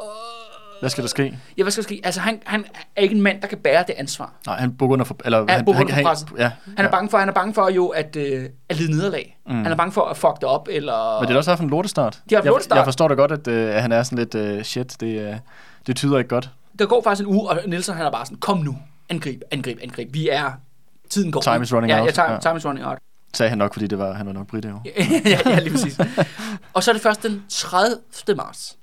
[0.80, 1.38] Hvad skal der ske?
[1.58, 2.00] Ja, hvad skal der ske?
[2.04, 2.64] Altså, han, han
[2.96, 4.32] er ikke en mand, der kan bære det ansvar.
[4.46, 5.16] Nej, han bukker under for...
[5.24, 6.28] Eller, Ja, bukker under for presset.
[6.38, 9.38] ja, Han er bange for, han er bange for jo at, øh, at lide nederlag.
[9.46, 9.54] Mm.
[9.54, 11.20] Han er bange for at fuck det op, eller...
[11.20, 12.14] Men det er også haft en lortestart.
[12.30, 12.76] De har haft jeg, lortestart.
[12.76, 15.00] Jeg forstår da godt, at, øh, han er sådan lidt uh, shit.
[15.00, 15.36] Det, uh,
[15.86, 16.50] det tyder ikke godt.
[16.78, 18.76] Der går faktisk en uge, og Nielsen han er bare sådan, kom nu,
[19.08, 20.08] angrib, angrib, angrib.
[20.12, 20.50] Vi er...
[21.10, 21.40] Tiden går.
[21.40, 22.06] Time is running ja, out.
[22.06, 22.38] Ja, time, Ja.
[22.40, 22.98] time is running out.
[23.34, 24.80] Sagde han nok, fordi det var, han var nok britte jo.
[25.24, 26.00] ja, ja, lige præcis.
[26.72, 27.96] og så er det først den 30.
[28.36, 28.76] marts,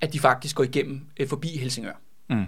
[0.00, 1.92] at de faktisk går igennem øh, forbi Helsingør.
[2.30, 2.44] Mm.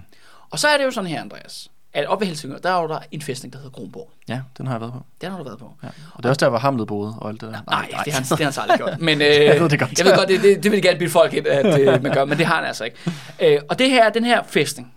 [0.51, 2.89] Og så er det jo sådan her, Andreas, at oppe ved Helsingør, der er jo
[2.89, 4.11] der en fæstning, der hedder Kronborg.
[4.29, 5.03] Ja, den har jeg været på.
[5.21, 5.75] Den har du været på.
[5.83, 5.89] Ja.
[6.15, 7.61] Og det er også der, hvor Hamlet boede og alt det der.
[7.71, 9.01] Nej, nej, det har han, det har han så aldrig gjort.
[9.09, 9.99] Men, øh, Jeg ved det godt.
[9.99, 12.25] Jeg ved godt, det, det, det vil gerne bilde folk ind, at øh, man gør,
[12.25, 12.97] men det har han altså ikke.
[13.43, 14.93] Øh, og det her, den her fæstning,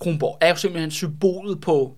[0.00, 1.96] Kronborg, er jo simpelthen symbolet på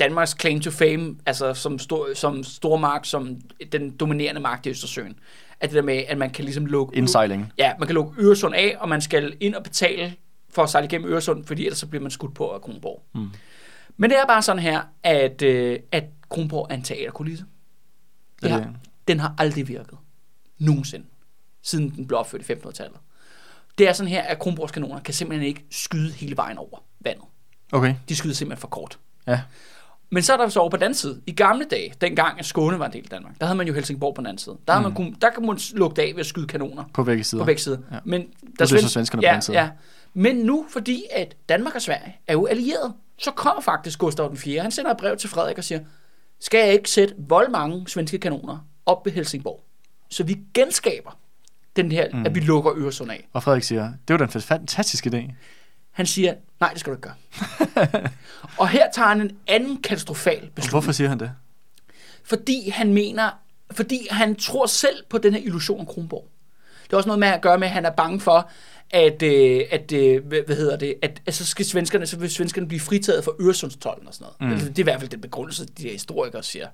[0.00, 3.36] Danmarks claim to fame, altså som, stor, som stormagt, som
[3.72, 5.14] den dominerende magt i Østersøen.
[5.62, 6.96] At det der med, at man kan ligesom lukke...
[6.96, 7.52] Indsejling.
[7.58, 10.14] Ja, man kan lukke Øresund af, og man skal ind og betale
[10.50, 13.02] for at sejle igennem Øresund, fordi ellers så bliver man skudt på af Kronborg.
[13.14, 13.30] Mm.
[13.96, 17.44] Men det er bare sådan her, at, øh, at Kronborg er en teaterkulisse.
[18.42, 18.68] Det er det.
[19.08, 19.98] Den har aldrig virket.
[20.58, 21.06] Nogensinde.
[21.62, 22.98] Siden den blev opført i 1500-tallet.
[23.78, 27.24] Det er sådan her, at Kronborgs kanoner kan simpelthen ikke skyde hele vejen over vandet.
[27.72, 28.98] Okay, De skyder simpelthen for kort.
[29.26, 29.40] ja.
[30.12, 31.20] Men så er der så over på den anden side.
[31.26, 33.72] I gamle dage, dengang at Skåne var en del af Danmark, der havde man jo
[33.74, 34.56] Helsingborg på den anden side.
[34.68, 34.82] Der, mm.
[34.82, 37.42] man, kun- der kan man lukke af ved at skyde kanoner På begge sider.
[37.42, 37.78] på begge sider.
[37.92, 37.98] Ja.
[38.04, 38.20] Men
[38.60, 39.60] er det så svenskerne på ja, den side.
[39.60, 39.70] Ja.
[40.14, 44.36] Men nu, fordi at Danmark og Sverige er jo allierede, så kommer faktisk Gustav den
[44.36, 44.62] 4.
[44.62, 45.80] Han sender et brev til Frederik og siger,
[46.40, 49.64] skal jeg ikke sætte vold mange svenske kanoner op ved Helsingborg,
[50.10, 51.18] så vi genskaber
[51.76, 52.26] den her, mm.
[52.26, 53.28] at vi lukker Øresund af.
[53.32, 55.32] Og Frederik siger, det var da en fantastisk idé.
[55.90, 57.14] Han siger, nej, det skal du ikke gøre.
[58.56, 60.70] og her tager han en anden katastrofal beslutning.
[60.70, 61.32] Hvorfor siger han det?
[62.24, 63.30] Fordi han mener,
[63.70, 66.28] fordi han tror selv på den her illusion om Kronborg.
[66.84, 68.50] Det er også noget med at gøre med, at han er bange for,
[68.90, 72.68] at, øh, at øh, hvad, hedder det, at, at så skal svenskerne, så vil svenskerne
[72.68, 74.54] blive fritaget for Øresundstollen og sådan noget.
[74.54, 74.60] Mm.
[74.60, 76.66] Det, det er i hvert fald den begrundelse, de her historikere siger.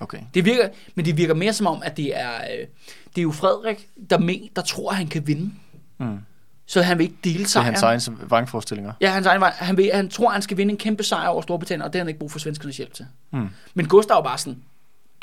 [0.00, 0.18] Okay.
[0.34, 2.66] Det virker, men det virker mere som om, at det er, øh,
[3.06, 5.50] det er jo Frederik, der, men, der tror, at han kan vinde.
[5.98, 6.18] Mm.
[6.66, 8.00] Så han vil ikke dele Det er hans egen
[8.30, 8.92] vrangforestillinger.
[9.00, 9.42] Ja, hans egen.
[9.42, 12.04] Han, vil, han tror, han skal vinde en kæmpe sejr over Storbritannien, og det har
[12.04, 13.06] han ikke brug for svenskernes hjælp til.
[13.32, 13.48] Mm.
[13.74, 14.62] Men Gustav bare sådan,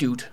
[0.00, 0.24] dude,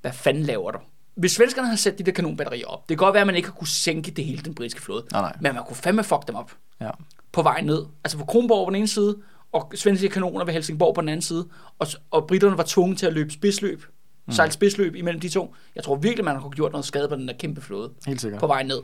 [0.00, 0.78] hvad fanden laver du?
[1.14, 3.48] Hvis svenskerne havde sat de der kanonbatterier op, det kan godt være, at man ikke
[3.48, 5.36] har kunne sænke det hele, den britiske flåde, Nej, nej.
[5.40, 6.90] men man kunne fandme fuck dem op Ja.
[7.32, 7.84] på vej ned.
[8.04, 9.16] Altså på Kronborg på den ene side,
[9.52, 11.48] og svenske kanoner ved Helsingborg på den anden side,
[11.78, 13.84] og, og britterne var tvunget til at løbe spidsløb,
[14.26, 14.32] mm.
[14.32, 15.54] sejle spidsløb imellem de to.
[15.76, 18.20] Jeg tror virkelig, man har kunne gjort noget skade på den der kæmpe flåde Helt
[18.20, 18.40] sikkert.
[18.40, 18.78] på vej ned.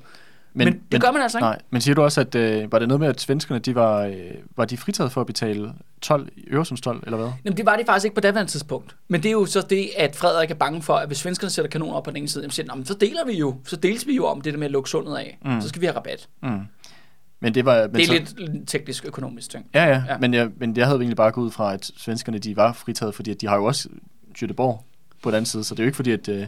[0.58, 1.44] Men, men det gør man altså ikke.
[1.44, 4.00] Nej, men siger du også, at øh, var det noget med, at svenskerne, de var,
[4.02, 4.14] øh,
[4.56, 7.28] var de fritaget for at betale 12, Øresundstol, eller hvad?
[7.44, 8.96] Jamen, det var de faktisk ikke på daværende tidspunkt.
[9.08, 11.70] Men det er jo så det, at Frederik er bange for, at hvis svenskerne sætter
[11.70, 13.76] kanoner op på den ene side, jamen, siger, "Nå, men så deler vi jo, så
[13.76, 15.38] deles vi jo om det der med at lukke sundet af.
[15.44, 15.60] Mm.
[15.60, 16.28] Så skal vi have rabat.
[16.42, 16.60] Mm.
[17.40, 17.82] Men det var...
[17.86, 19.66] Men det er så, lidt teknisk økonomisk ting.
[19.74, 20.02] Ja, ja, Ja.
[20.08, 20.18] ja.
[20.18, 23.14] Men, jeg, men jeg havde egentlig bare gået ud fra, at svenskerne, de var fritaget,
[23.14, 23.88] fordi at de har jo også
[24.38, 24.84] Göteborg
[25.22, 26.46] på den anden side, så det er jo ikke fordi, at øh,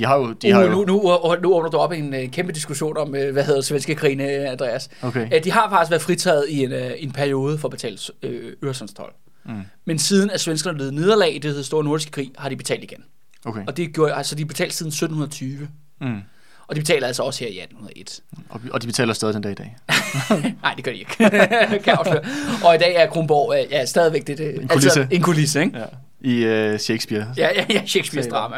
[0.00, 0.32] de har jo...
[0.32, 2.96] De Uh, har nu, jo nu, nu, nu åbner du op en uh, kæmpe diskussion
[2.96, 4.88] om, uh, hvad hedder svenske krigen, uh, Andreas.
[5.02, 5.26] Okay.
[5.26, 8.30] Uh, de har faktisk været fritaget i en, uh, en periode for at betale uh,
[8.62, 9.12] Øresundstol.
[9.44, 9.52] Mm.
[9.84, 12.82] Men siden at svenskerne led nederlag i det hedder store nordiske krig, har de betalt
[12.82, 13.04] igen.
[13.44, 13.64] Okay.
[13.66, 15.68] Og det gjorde, altså de betalte siden 1720.
[16.00, 16.20] Mm.
[16.66, 18.20] Og de betaler altså også her i 1801.
[18.48, 19.76] Og, og de betaler stadig den dag i dag.
[20.62, 21.16] Nej, det gør de ikke.
[21.84, 22.22] kan afsløre.
[22.64, 25.00] Og i dag er Kronborg øh, ja, stadigvæk det, det, En kulisse.
[25.00, 25.78] Altså, en kulisse, ikke?
[25.78, 25.84] Ja.
[26.20, 27.34] I øh, Shakespeare.
[27.36, 28.56] Ja, ja, ja Shakespeare's drama.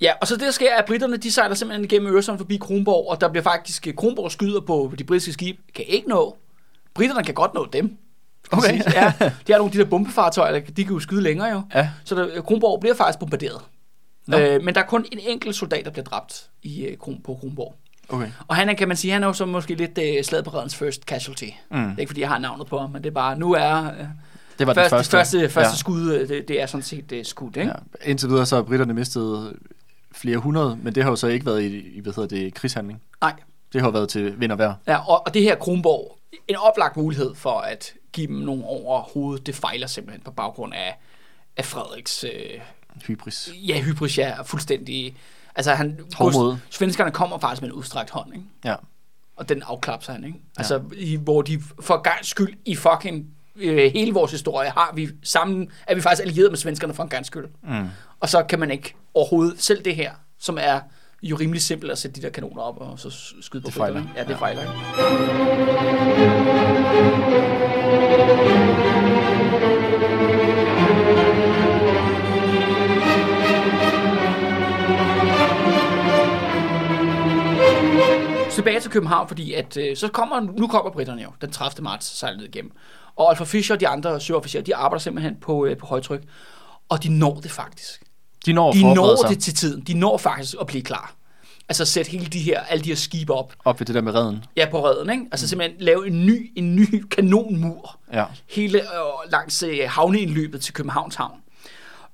[0.00, 2.56] Ja, og så det der sker, er, at britterne de sejler simpelthen igennem Øresund forbi
[2.56, 6.36] Kronborg, og der bliver faktisk, øh, Kronborg skyder på de britiske skibe, kan ikke nå.
[6.94, 7.96] Britterne kan godt nå dem.
[8.50, 8.78] Okay.
[8.94, 11.62] Ja, de har nogle af de der bombefartøjer, der- de kan jo skyde længere jo.
[11.74, 11.90] Ja.
[12.04, 13.60] Så der, Kronborg bliver faktisk bombarderet.
[14.26, 14.38] Nå.
[14.38, 17.34] Øh, men der er kun en enkelt soldat, der bliver dræbt i, øh, Kron, på
[17.40, 17.74] Kronborg.
[18.08, 18.28] Okay.
[18.48, 20.50] Og han er, kan man sige, han er jo så måske lidt øh, slaget på
[20.50, 21.44] redens first casualty.
[21.70, 21.76] Mm.
[21.78, 23.84] Det er ikke, fordi jeg har navnet på ham, men det er bare, nu er...
[23.84, 23.90] Øh,
[24.58, 25.10] Det var første, den første.
[25.16, 25.76] første, første ja.
[25.76, 27.72] skud, øh, det, det er sådan set uh, skudt, ikke?
[28.04, 28.10] Ja.
[28.10, 29.56] Indtil videre så har britterne mistet
[30.14, 33.02] flere hundrede, men det har jo så ikke været i, i hvad hedder det, krigshandling.
[33.20, 33.34] Nej.
[33.72, 34.74] Det har jo været til vind og vejr.
[34.86, 39.02] Ja, og, og det her Kronborg, en oplagt mulighed for at give dem nogle over
[39.02, 40.98] hovedet, det fejler simpelthen på baggrund af,
[41.56, 42.30] af Frederiks, øh,
[43.06, 43.50] Hybris.
[43.54, 45.16] ja, hybris, ja, fuldstændig...
[45.54, 46.56] Altså, han, Hovmod.
[46.70, 48.46] svenskerne kommer faktisk med en udstrakt hånd, ikke?
[48.64, 48.74] Ja.
[49.36, 50.38] Og den afklapser han, ikke?
[50.56, 55.08] Altså, i, hvor de for gangs skyld i fucking øh, hele vores historie har vi
[55.22, 57.46] sammen, er vi faktisk allieret med svenskerne for en gangs skyld.
[57.62, 57.86] Mm.
[58.20, 60.80] Og så kan man ikke overhovedet, selv det her, som er
[61.22, 64.02] jo rimelig simpelt at sætte de der kanoner op og så skyde på Det fejler.
[64.16, 64.36] Ja, det Ja.
[64.36, 64.60] fejler.
[64.62, 65.84] Ikke?
[78.50, 81.84] tilbage til København, fordi at, øh, så kommer, nu kommer britterne jo, den 30.
[81.84, 82.72] marts sejler ned igennem.
[83.16, 86.22] Og Alfa Fischer og de andre søofficerer, de arbejder simpelthen på, øh, på højtryk.
[86.88, 88.02] Og de når det faktisk.
[88.46, 89.80] De når De når sig det til tiden.
[89.80, 91.14] De når faktisk at blive klar.
[91.68, 93.54] Altså sætte hele de her, alle de her skibe op.
[93.64, 94.44] op ved det der med redden.
[94.56, 95.24] Ja, på redden, ikke?
[95.32, 97.98] Altså simpelthen lave en ny, en ny kanonmur.
[98.12, 98.24] Ja.
[98.50, 101.40] Hele øh, langs øh, havneindløbet til Københavns Havn.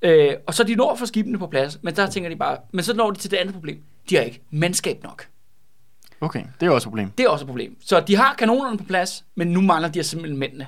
[0.01, 2.83] Øh, og så de når for skibene på plads, men der tænker de bare, men
[2.83, 3.83] så når de til det andet problem.
[4.09, 5.27] De har ikke mandskab nok.
[6.21, 7.11] Okay, det er også et problem.
[7.17, 7.77] Det er også et problem.
[7.85, 10.67] Så de har kanonerne på plads, men nu mangler de simpelthen mændene.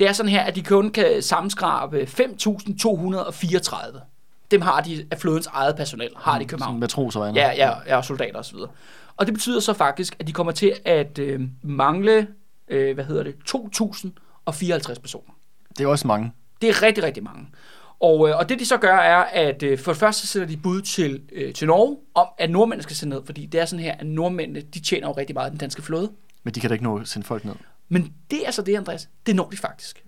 [0.00, 3.98] Det er sådan her, at de kun kan sammenskrabe 5.234.
[4.50, 6.80] Dem har de af flådens eget personel, har de i Som København.
[6.80, 7.34] matroser og.
[7.34, 8.56] Ja, ja, ja, og soldater osv.
[9.16, 12.26] Og det betyder så faktisk, at de kommer til at øh, mangle,
[12.68, 15.34] øh, hvad hedder det, 2.054 personer.
[15.78, 16.32] Det er også mange.
[16.62, 17.46] Det er rigtig, rigtig mange.
[18.00, 20.56] Og, øh, og det de så gør er, at øh, for det første sætter de
[20.56, 23.84] bud til, øh, til Norge om, at nordmændene skal sende ned, fordi det er sådan
[23.84, 26.10] her, at nordmændene, de tjener jo rigtig meget den danske flåde.
[26.42, 27.54] Men de kan da ikke nå at sende folk ned.
[27.92, 30.04] Men det er så det, Andreas, det når de faktisk.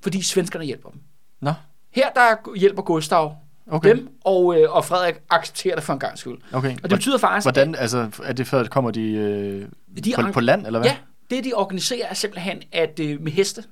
[0.00, 1.00] Fordi svenskerne hjælper dem.
[1.40, 1.52] Nå,
[1.90, 3.36] Her der hjælper Gustav
[3.70, 3.90] okay.
[3.90, 6.38] dem, og, øh, og Frederik accepterer det for en gang skyld.
[6.52, 6.76] okay.
[6.82, 9.68] Og det betyder faktisk, Hvordan, altså, er det før, at kommer de, øh,
[10.04, 10.90] De på, på land, eller hvad?
[10.90, 10.96] ja,
[11.30, 13.64] det de organiserer er simpelthen at øh, med heste.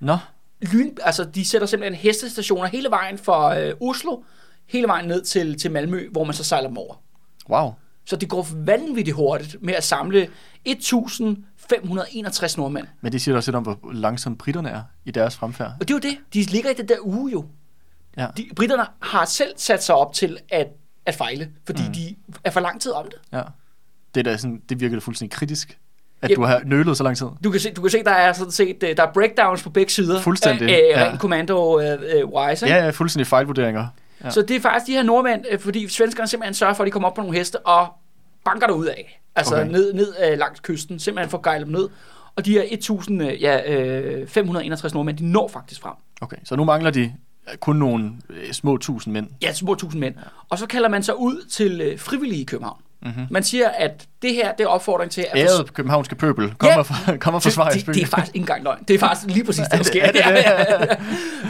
[0.00, 0.16] Nå,
[0.60, 4.22] Lyn, altså de sætter simpelthen hestestationer hele vejen fra øh, Oslo,
[4.66, 6.94] hele vejen ned til, til Malmø, hvor man så sejler dem over.
[7.50, 7.72] wow.
[8.04, 10.28] Så det går vanvittigt hurtigt med at samle
[11.72, 12.86] 1.561 nordmænd.
[13.00, 15.72] Men det siger også lidt om, hvor langsomt britterne er i deres fremfærd.
[15.80, 16.18] Og det er jo det.
[16.34, 17.44] De ligger i den der uge jo.
[18.16, 18.26] Ja.
[18.36, 20.66] De, britterne har selv sat sig op til at,
[21.06, 21.92] at fejle, fordi Mm.
[21.92, 23.14] de er for lang tid om det.
[23.38, 23.42] ja.
[24.14, 25.78] Det, er da sådan, det virker da fuldstændig kritisk,
[26.22, 26.34] at Ja.
[26.34, 27.26] du har nølet så lang tid.
[27.44, 29.70] Du kan se, du kan se der er sådan set øh, der er breakdowns på
[29.70, 30.20] begge sider.
[30.20, 31.16] Fuldstændig, Af, af ja.
[31.16, 32.76] commando øh, øh, wise, ikke?
[32.76, 33.86] Ja, ja, fuldstændig fejlvurderinger.
[34.24, 34.30] Ja.
[34.30, 36.90] Så det er faktisk de her nordmænd, øh, fordi svenskerne simpelthen sørger for, at de
[36.90, 37.88] kommer op på nogle heste og
[38.44, 39.21] banker der ud af.
[39.36, 39.70] Altså Okay.
[39.70, 41.88] ned, ned øh, langs kysten, simpelthen for at gejle dem ned.
[42.36, 45.92] Og de her 1.000, øh, ja, øh, 561 nordmænd, de når faktisk frem.
[46.20, 47.12] Okay, så nu mangler de
[47.60, 49.26] kun nogle øh, små tusind mænd.
[49.42, 50.14] Ja, små 1.000 mænd.
[50.48, 52.78] Og så kalder man sig ud til øh, frivillige i København.
[53.02, 53.26] Mm-hmm.
[53.30, 55.38] Man siger, at det her det er opfordring til at...
[55.40, 56.80] Æret københavnske pøbel kommer, Ja.
[56.82, 57.84] fra, kommer fra det, Schweiz.
[57.86, 58.84] det, det er faktisk ikke engang løgn.
[58.88, 60.02] Det er faktisk lige præcis det, der sker.
[60.02, 60.20] Er det det?
[60.30, 60.86] Ja, ja, ja.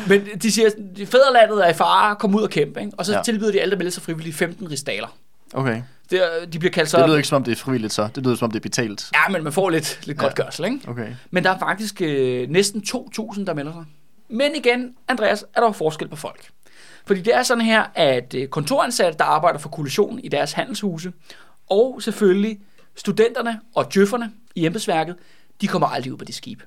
[0.09, 2.81] Men de siger, at fædrelandet er i fare, kom ud og kæmpe.
[2.81, 2.93] Ikke?
[2.99, 3.23] Og så Ja.
[3.23, 5.07] tilbyder de alle, der melder sig frivillige, 15 rigsdaler.
[5.53, 6.23] Okay, Det,
[6.53, 6.99] de bliver kaldt så...
[6.99, 8.09] det lyder ikke som om det er frivilligt så.
[8.15, 9.11] Det lyder som om det er betalt.
[9.15, 10.23] Ja, men man får lidt, lidt Ja.
[10.23, 10.29] ja.
[10.29, 10.79] godt gørsel, ikke?
[10.89, 11.15] Okay.
[11.31, 13.85] Men der er faktisk øh, næsten 2.000, der melder sig.
[14.29, 16.49] Men igen, Andreas, er der forskel på folk.
[17.07, 21.13] Fordi det er sådan her, at øh, kontoransatte, der arbejder for koalitionen i deres handelshuse,
[21.71, 22.61] og selvfølgelig
[22.97, 25.17] studenterne og djøfferne i embedsværket,
[25.61, 26.63] de kommer aldrig ud på det skib.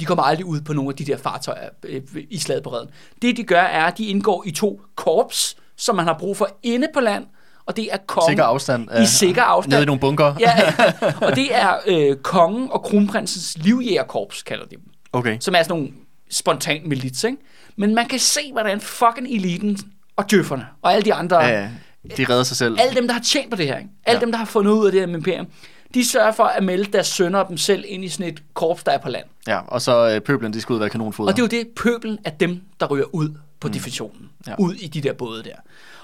[0.00, 2.90] De kommer aldrig ud på nogle af de der fartøjer øh, i slaget på redden.
[3.22, 6.58] Det de gør er, at de indgår i to korps, som man har brug for
[6.62, 7.26] inde på land,
[7.70, 8.30] og det er kongen.
[8.30, 8.88] Sikker afstand.
[9.02, 9.72] I sikker afstand.
[9.72, 10.34] Nede i nogle bunker.
[10.40, 10.54] Ja,
[11.26, 14.82] og det er øh, kongen og kronprinsens livjægerkorps, kalder de dem.
[15.12, 15.36] Okay.
[15.40, 15.92] Som er sådan nogle
[16.30, 17.38] spontan milits, ikke?
[17.76, 19.78] Men man kan se, hvordan fucking eliten
[20.16, 21.68] og døfferne og alle de andre, Ja.
[22.16, 22.76] De redder sig selv.
[22.80, 23.90] alle dem, der har tjent på det her, ikke?
[24.06, 24.24] alle Ja.
[24.24, 25.46] dem, der har fundet ud af det her med imperium,
[25.94, 28.84] de sørger for at melde deres sønner og dem selv ind i sådan et korps,
[28.84, 29.24] der er på land.
[29.46, 31.30] Ja, og så øh, pøblen, de skal ud og være kanonfoder.
[31.30, 33.28] Og det er jo det, pøbelen er dem, der ryger ud
[33.60, 33.72] på mm.
[33.74, 34.28] definitionen.
[34.46, 34.54] Ja.
[34.58, 35.54] Ud i de der både der.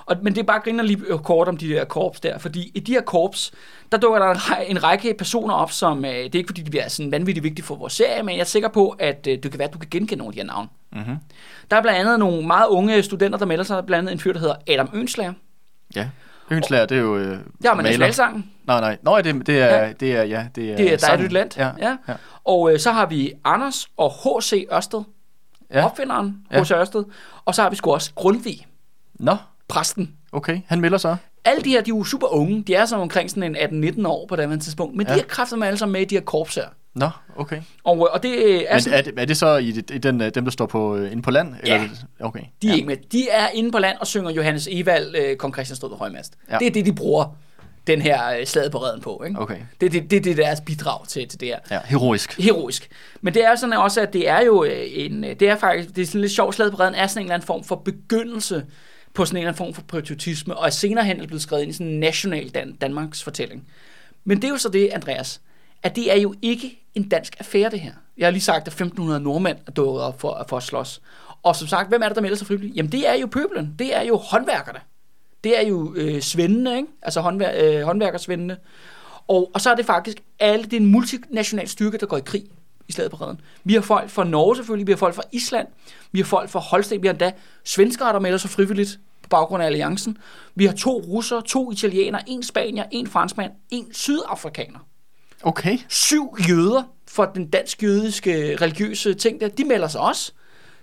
[0.06, 2.80] Og, men det er bare griner lige kort om de der korps der, fordi i
[2.80, 3.52] de her korps,
[3.92, 6.62] der dukker der en, ræ- en række personer op, som, øh, det er ikke fordi,
[6.62, 9.38] de bliver sådan vanvittigt vigtige for vores serie, men jeg er sikker på, at øh,
[9.42, 10.68] det kan være, at du kan genkende nogle af de her navne.
[10.92, 11.16] Mm-hmm.
[11.70, 14.32] Der er blandt andet nogle meget unge studenter, der melder sig, blandt andet en fyr,
[14.32, 15.32] der hedder Adam Ønslager.
[15.96, 16.08] Ja.
[16.48, 17.82] Hønslager, det er jo øh, man maler.
[17.82, 18.50] nationalsangen.
[18.66, 18.98] Nej, nej.
[19.02, 19.92] Nå, det, det er, Ja.
[19.92, 21.50] det er, ja, det er, Det er et land.
[21.56, 21.70] Ja.
[21.78, 21.96] ja.
[22.08, 22.14] ja.
[22.44, 24.66] Og øh, så har vi Anders og H.C.
[24.72, 25.02] Ørsted,
[25.70, 25.78] Ja.
[25.78, 25.84] ja.
[25.84, 26.62] opfinderen Ja.
[26.62, 26.70] H.C.
[26.70, 27.04] Ørsted.
[27.44, 28.66] Og så har vi sgu også Grundtvig,
[29.14, 29.36] Nå,
[29.68, 30.12] præsten.
[30.32, 30.60] okay.
[30.66, 31.16] Han melder så.
[31.44, 32.62] alle de her, de er jo super unge.
[32.66, 34.96] De er så omkring sådan en 18-19 år på det tidspunkt.
[34.96, 35.12] Men Ja.
[35.12, 35.18] ja.
[35.18, 36.64] de er kræfter med alle sammen med i de her korps her.
[36.94, 37.60] Nå, okay.
[37.84, 40.34] Og, og det er Men sådan, er det, er det så i, i den, øh,
[40.34, 41.54] dem, der står på, øh, inde på land?
[41.66, 41.74] Ja.
[41.74, 42.40] Eller, er det- okay.
[42.62, 42.74] de er ja.
[42.76, 42.96] ikke med.
[43.12, 46.34] De er inde på land og synger Johannes Evald, øh, Kong Christian stod ved højmast.
[46.48, 46.52] Ja.
[46.54, 46.58] Ja.
[46.58, 47.36] Det er det, de bruger
[47.86, 49.22] den her øh, slaget på redden på.
[49.26, 49.40] Ikke?
[49.40, 49.56] Okay.
[49.80, 51.58] Det, det, det, det er deres bidrag til, til det her.
[51.70, 52.38] Ja, heroisk.
[52.40, 52.88] Heroisk.
[53.20, 55.96] Men det er sådan også, at det er jo øh, en, øh, det er faktisk,
[55.96, 57.76] det er sådan lidt sjovt, slaget på redden er sådan en eller anden form for
[57.76, 58.64] begyndelse
[59.16, 61.62] på sådan en eller anden form for patriotisme, og er senere hen er blevet skrevet
[61.62, 63.68] ind i sådan en national Dan- Danmarks fortælling.
[64.24, 65.40] Men det er jo så det, Andreas,
[65.82, 67.92] at det er jo ikke en dansk affære, det her.
[68.18, 71.00] Jeg har lige sagt, at 1.500 nordmænd er dukket op for, for at slås.
[71.42, 72.76] Og som sagt, hvem er det, der melder sig frivilligt?
[72.76, 73.74] Jamen, det er jo pøblen.
[73.78, 74.78] Det er jo håndværkerne.
[75.44, 76.88] Det er jo øh, svendene, ikke?
[77.02, 78.56] Altså håndvær, øh, håndværkersvendene.
[79.28, 82.22] Og, og så er det faktisk alle, det er en multinational styrke, der går i
[82.24, 82.44] krig
[82.88, 83.40] i slaget på redden.
[83.64, 85.66] Vi har folk fra Norge selvfølgelig, vi har folk fra Island,
[86.12, 87.32] vi har folk fra Holsten, vi har endda
[87.64, 90.18] svenskere, der melder sig frivilligt på baggrund af alliancen.
[90.54, 94.78] Vi har to russere, to italienere, en spanier, en franskmand, en sydafrikaner.
[95.42, 95.78] Okay.
[95.88, 100.32] Syv jøder fra den dansk-jødiske religiøse ting der, de melder sig også.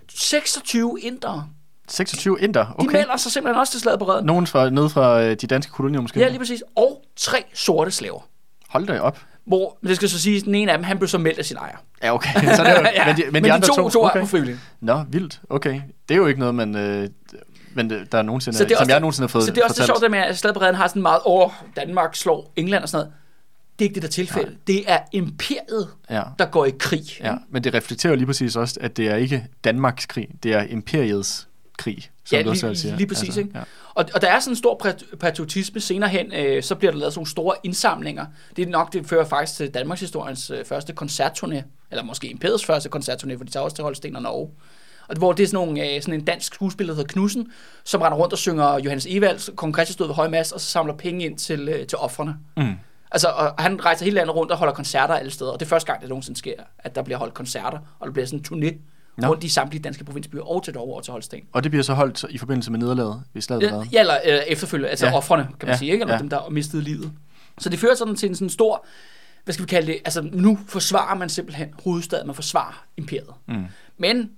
[0.08, 1.48] 26 indere.
[1.88, 2.64] 26 inder.
[2.64, 2.92] De Okay.
[2.98, 4.26] melder sig simpelthen også til slaget på redden.
[4.26, 6.20] Nogen fra, nede fra øh, de danske kolonier måske?
[6.20, 6.62] Ja, lige præcis.
[6.76, 8.20] Og tre sorte slaver.
[8.68, 9.20] Hold da op.
[9.46, 11.56] Hvor, det skal så sige, den ene af dem, han blev så meldt af sin
[11.56, 11.76] ejer.
[12.02, 12.34] Ja, okay.
[12.56, 14.16] Så det var, ja, men, de, men, men de andre to, to, to okay.
[14.16, 14.56] er på frivillig.
[14.80, 15.40] Nå, vildt.
[15.50, 15.80] Okay.
[16.08, 17.08] Det er jo ikke noget, man, øh,
[17.74, 19.50] men det- der er nogensinde, Så det er som også- jeg nogensinde har fået Så
[19.50, 19.86] det er også det fortalt.
[19.98, 22.88] sjovt, det med, at slaget på redden har sådan meget, åh, Danmark slår England og
[22.88, 23.14] sådan noget.
[23.78, 24.56] Det er ikke det, der er tilfælde.
[24.66, 26.22] Det er imperiet, Ja.
[26.38, 27.02] der går i krig.
[27.20, 30.52] ja, men det reflekterer jo lige præcis også, at det er ikke Danmarks krig, det
[30.54, 32.96] er imperiets krig, som Ja, du også lige, selv siger.
[32.96, 33.24] lige præcis.
[33.24, 33.52] Altså, ikke?
[33.54, 33.62] ja.
[33.94, 36.98] Og, og der er sådan en stor pat- patriotisme senere hen, øh, så bliver der
[36.98, 38.26] lavet sådan nogle store indsamlinger.
[38.56, 42.64] Det er nok, det fører faktisk til Danmarks historiens øh, første koncertturné, eller måske Imperiets
[42.64, 44.50] første koncertturné, for de tager også til Holsten og Norge.
[45.08, 47.52] Og hvor det er sådan, nogle, øh, sådan en dansk skuespiller, der hedder Knudsen,
[47.84, 50.66] som render rundt og synger Johannes Evalds, Kong Christian stod ved høj mass, og så
[50.66, 52.36] samler penge ind til, øh, til offrene.
[52.56, 52.72] Mm.
[53.10, 55.68] Altså, og han rejser hele landet rundt og holder koncerter alle steder, og det er
[55.68, 58.44] første gang, det nogensinde sker, at der bliver holdt koncerter, og der bliver sådan en
[58.68, 58.74] turné
[59.16, 59.28] Nå.
[59.28, 61.40] rundt i samtlige danske provinsbyer og til Norge og til Holsten.
[61.52, 64.38] Og det bliver så holdt i forbindelse med nederlaget ved slaget Ja, ja, eller øh,
[64.46, 65.16] efterfølgende, altså Ja.
[65.16, 65.76] offrene, kan man Ja.
[65.76, 66.02] sige, ikke?
[66.02, 66.18] Eller Ja.
[66.20, 67.12] dem, der mistede livet.
[67.58, 68.86] Så det fører sådan til en sådan stor,
[69.44, 73.30] hvad skal vi kalde det, altså nu forsvarer man simpelthen hovedstaden, man forsvarer imperiet.
[73.48, 73.64] Mm.
[73.98, 74.30] Men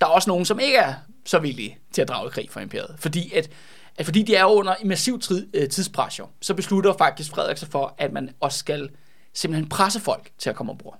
[0.00, 0.94] der er også nogen, som ikke er
[1.24, 3.50] så villige til at drage i krig for imperiet, fordi at,
[3.98, 5.20] at fordi de er under en massiv
[5.54, 8.88] øh, tidspres, jo, så beslutter faktisk Frederik sig for, at man også skal
[9.34, 10.98] simpelthen presse folk til at komme ombord.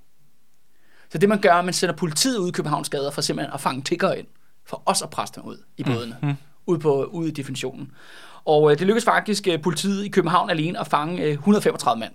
[1.12, 3.54] Så det man gør, er, at man sender politiet ud i Københavns gader for simpelthen
[3.54, 4.26] at fange tiggere ind,
[4.66, 6.34] for også at presse dem ud i bådene, mm.
[6.66, 7.90] ud, på, ud i definitionen.
[8.44, 12.12] Og øh, det lykkedes faktisk øh, politiet i København alene at fange øh, 135 mand,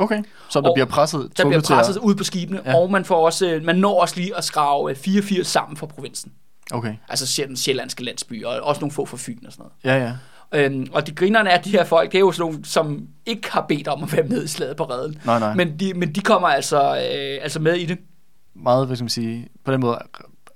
[0.00, 2.76] Okay, så der Og bliver presset, der bliver presset ud på skibene, Ja.
[2.76, 5.86] og man, får også, øh, man når også lige at skrave øh, 84 sammen fra
[5.86, 6.32] provinsen.
[6.70, 10.00] Okay, Altså sjæl- sjællandske landsbyer, og også nogle få fra Fyn og sådan noget.
[10.00, 10.12] ja, ja.
[10.54, 13.52] Øhm, og de grinerne af de her folk, det er jo sådan nogle, som ikke
[13.52, 15.18] har bedt om at være med i slaget på redden.
[15.24, 15.54] Nej, nej.
[15.54, 17.98] Men de, men de kommer altså, øh, altså med i det.
[18.62, 19.98] Meget, hvad skal man sige, på den måde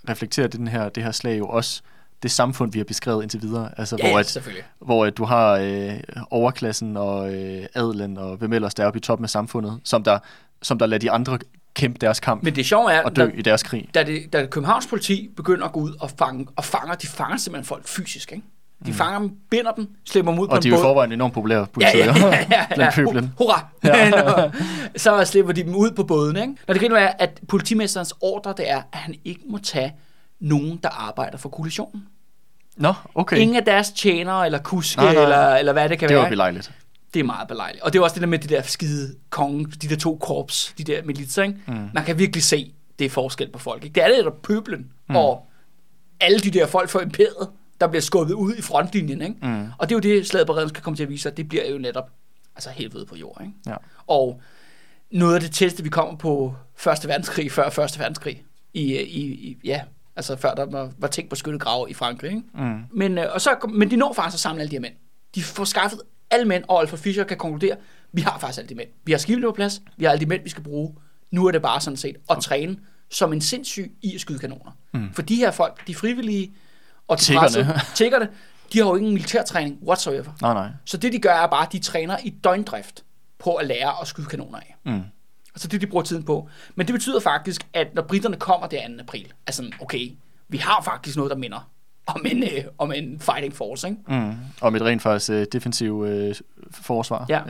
[0.09, 1.83] reflekterer den her, det her slag jo også
[2.23, 3.71] det samfund, vi har beskrevet indtil videre.
[3.77, 4.39] Altså, Ja, hvor, at,
[4.79, 6.01] hvor at du har øh,
[6.31, 10.03] overklassen og øh, adelen og hvem ellers der er oppe i toppen af samfundet, som
[10.03, 10.19] der,
[10.63, 11.39] som der lader de andre
[11.75, 13.89] kæmpe deres kamp Men det sjove er, og dø da, i deres krig.
[13.95, 17.37] da, det, da Københavns politi begynder at gå ud og fange, og fanger, de fanger
[17.37, 18.45] simpelthen folk fysisk, ikke?
[18.87, 20.83] De fanger dem, binder dem, slipper dem ud på Og en de er jo båd.
[20.85, 22.67] forvejen enormt populære Ja, ja, politiet, ja, ja, ja.
[22.75, 23.33] blandt pøblen.
[23.39, 23.67] Hurra!
[23.85, 24.51] Ja.
[24.97, 26.55] så slipper de dem ud på båden, ikke?
[26.67, 29.95] Når det griner er, at politimesterens ordre, det er, at han ikke må tage
[30.41, 32.03] nogen, der arbejder for koalitionen.
[32.77, 33.37] Nå, okay.
[33.37, 35.23] Ingen af deres tjenere, eller kuske, Nej, nej.
[35.23, 36.31] Eller, eller hvad det kan det var være.
[36.31, 36.73] belejligt.
[37.15, 37.83] Det er meget belejligt.
[37.83, 40.75] Og det er også det der med de der skide konge, de der to korps,
[40.79, 41.55] de der militser, ikke?
[41.67, 41.75] Mm.
[41.95, 43.85] Man kan virkelig se, det er forskel på folk.
[43.85, 43.95] Ikke?
[43.95, 45.17] Det er det der pøblen, mm.
[45.17, 45.47] og
[46.21, 47.49] alle de der folk for imperiet,
[47.83, 49.23] der bliver skubbet ud i frontlinjen.
[49.23, 49.37] Ikke?
[49.43, 49.67] Mm.
[49.79, 51.37] Og det er jo det, slaget på redden skal komme til at vise sig.
[51.37, 52.11] Det bliver jo netop
[52.55, 53.39] altså helvede på jord.
[53.41, 53.53] Ikke?
[53.67, 53.75] Ja.
[54.07, 54.41] Og
[55.11, 59.59] noget af det tætteste, vi kommer på Første Verdenskrig, før Første Verdenskrig, i, i, i
[59.65, 59.81] ja,
[60.17, 62.31] altså før der var, var tænkt på skyttegrave i Frankrig.
[62.31, 62.43] Ikke?
[62.55, 62.81] Mm.
[62.91, 64.95] Men, øh, og så, men de når faktisk at samle alle de her mænd.
[65.35, 67.77] De får skaffet alle mænd, og Alfred Fischer kan konkludere,
[68.13, 68.89] vi har faktisk alle de mænd.
[69.05, 70.95] Vi har skibene på plads, vi har alle de mænd, vi skal bruge.
[71.31, 72.77] Nu er det bare sådan set at træne
[73.11, 74.77] som en sindssyg i at skyde kanoner.
[74.95, 75.13] Mm.
[75.13, 76.53] For de her folk, de frivillige
[77.13, 77.45] og Tiggerne.
[77.45, 78.29] pressede, tiggerne,
[78.73, 80.31] de har jo ingen militærtræning whatsoever.
[80.43, 80.69] Nej, nej.
[80.85, 83.05] Så det de gør er bare, at de træner i døgndrift
[83.39, 84.77] på at lære at skyde kanoner af.
[84.85, 85.03] Mm.
[85.55, 86.49] Altså det, de bruger tiden på.
[86.75, 88.95] Men det betyder faktisk, at når britterne kommer der 2.
[89.01, 90.13] april, er sådan, okay,
[90.49, 91.71] vi har faktisk noget, der minder
[92.07, 94.01] om en, øh, om en fighting force, ikke?
[94.09, 94.35] Mm.
[94.61, 96.35] Og med et rent faktisk øh, defensiv øh,
[96.71, 97.27] forsvar.
[97.29, 97.41] Ja.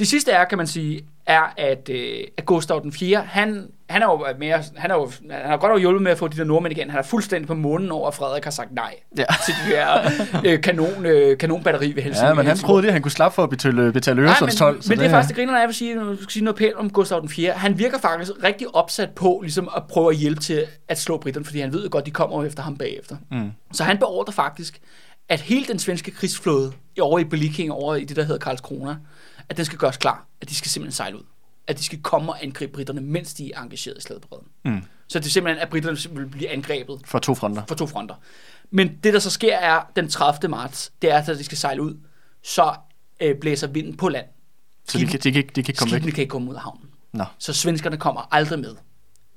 [0.00, 4.02] Det sidste er, kan man sige, er, at, øh, at Gustav den 4., han, han
[4.02, 6.36] er jo mere, han er jo, han har godt nok hjulpet med at få de
[6.36, 6.90] der nordmænd igen.
[6.90, 9.24] Han er fuldstændig på månen over, at Frederik har sagt nej Ja.
[9.46, 10.10] til de her
[10.46, 12.28] øh, kanon, øh, kanonbatteri ved Helsingborg.
[12.30, 14.28] Ja, men han troede det, at han kunne slappe for at betale, betale Nej, men,
[14.30, 14.80] Øresundstol.
[14.88, 16.74] men det er faktisk det griner, jeg vil sige, når jeg skal sige noget pænt
[16.74, 17.52] om Gustav den 4.
[17.52, 21.44] Han virker faktisk rigtig opsat på ligesom at prøve at hjælpe til at slå britterne,
[21.46, 23.16] fordi han ved jo godt, de kommer efter ham bagefter.
[23.30, 23.50] Mm.
[23.72, 24.78] Så han beordrer faktisk,
[25.28, 28.96] at hele den svenske krigsflåde over i Blekinge, over i det, der hedder Karlskrona,
[29.50, 30.26] at den skal gøres klar.
[30.40, 31.22] At de skal simpelthen sejle ud.
[31.66, 34.48] At de skal komme og angribe britterne, mens de er engageret i slaget på redden.
[34.64, 34.82] Mm.
[35.08, 37.64] Så det er simpelthen, at britterne vil blive angrebet For to fronter.
[37.64, 38.14] på to fronter.
[38.70, 40.48] Men det, der så sker, er den 30.
[40.48, 41.94] marts, det er, at de skal sejle ud,
[42.44, 42.74] så
[43.20, 44.26] øh, blæser vinden på land.
[44.88, 46.00] Så de kan, de, kan, ikke- de kan ikke komme væk.
[46.00, 46.88] kan ikke komme ud af havnen.
[47.12, 47.24] Nå.
[47.38, 48.76] Så svenskerne kommer aldrig med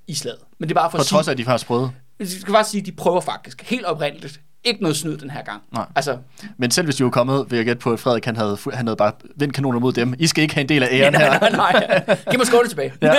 [0.08, 0.40] i slaget.
[0.58, 1.92] Men det er bare for På at sige, trods af, at de har sprøde.
[2.20, 4.42] jeg skal bare sige, at de prøver faktisk helt oprindeligt.
[4.64, 5.62] Ikke noget snyd den her gang.
[5.72, 5.86] Nej.
[5.96, 6.18] Altså,
[6.58, 8.88] Men selv hvis de var kommet, vil jeg gætte på, at Frederik han havde, han
[8.88, 10.14] havde bare vendt kanoner mod dem.
[10.20, 11.40] I skal ikke have en del af æren her.
[11.40, 12.18] nej, nej.
[12.32, 12.94] Giv mig skålet tilbage.
[13.02, 13.14] Ja.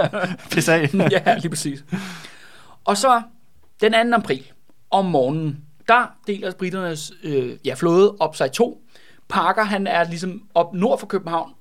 [0.50, 0.90] Pis af.
[1.10, 1.84] ja, lige præcis.
[2.84, 3.22] Og så
[3.80, 4.16] den 2.
[4.16, 4.42] april
[4.90, 5.58] om morgenen,
[5.88, 8.82] der deler britternes øh, ja, flåde op sig to.
[9.28, 11.52] Parker, han er ligesom op nord for København,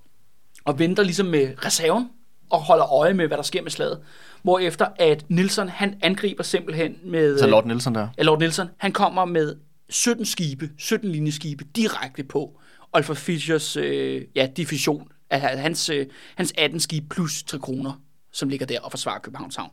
[0.65, 2.09] og venter ligesom med reserven
[2.49, 3.99] og holder øje med, hvad der sker med slaget.
[4.47, 7.39] Hvorefter at Nilsson, han angriber simpelthen med...
[7.39, 8.07] Så Lord Nielsen der.
[8.17, 9.55] Ja, Lord Nilsson, han kommer med
[9.89, 12.59] 17 skibe, 17 linjeskibe direkte på
[12.93, 16.05] Alpha Fischers øh, ja, division af hans, øh,
[16.35, 18.01] hans 18 skibe plus 3 kroner,
[18.31, 19.71] som ligger der og forsvarer Københavns Havn.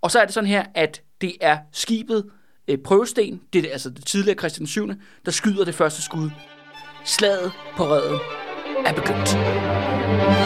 [0.00, 2.24] Og så er det sådan her, at det er skibet
[2.68, 4.88] øh, Prøvesten, det er altså det tidligere Christian 7.,
[5.24, 6.30] der skyder det første skud.
[7.04, 8.18] Slaget på redden
[8.86, 10.45] er begyndt.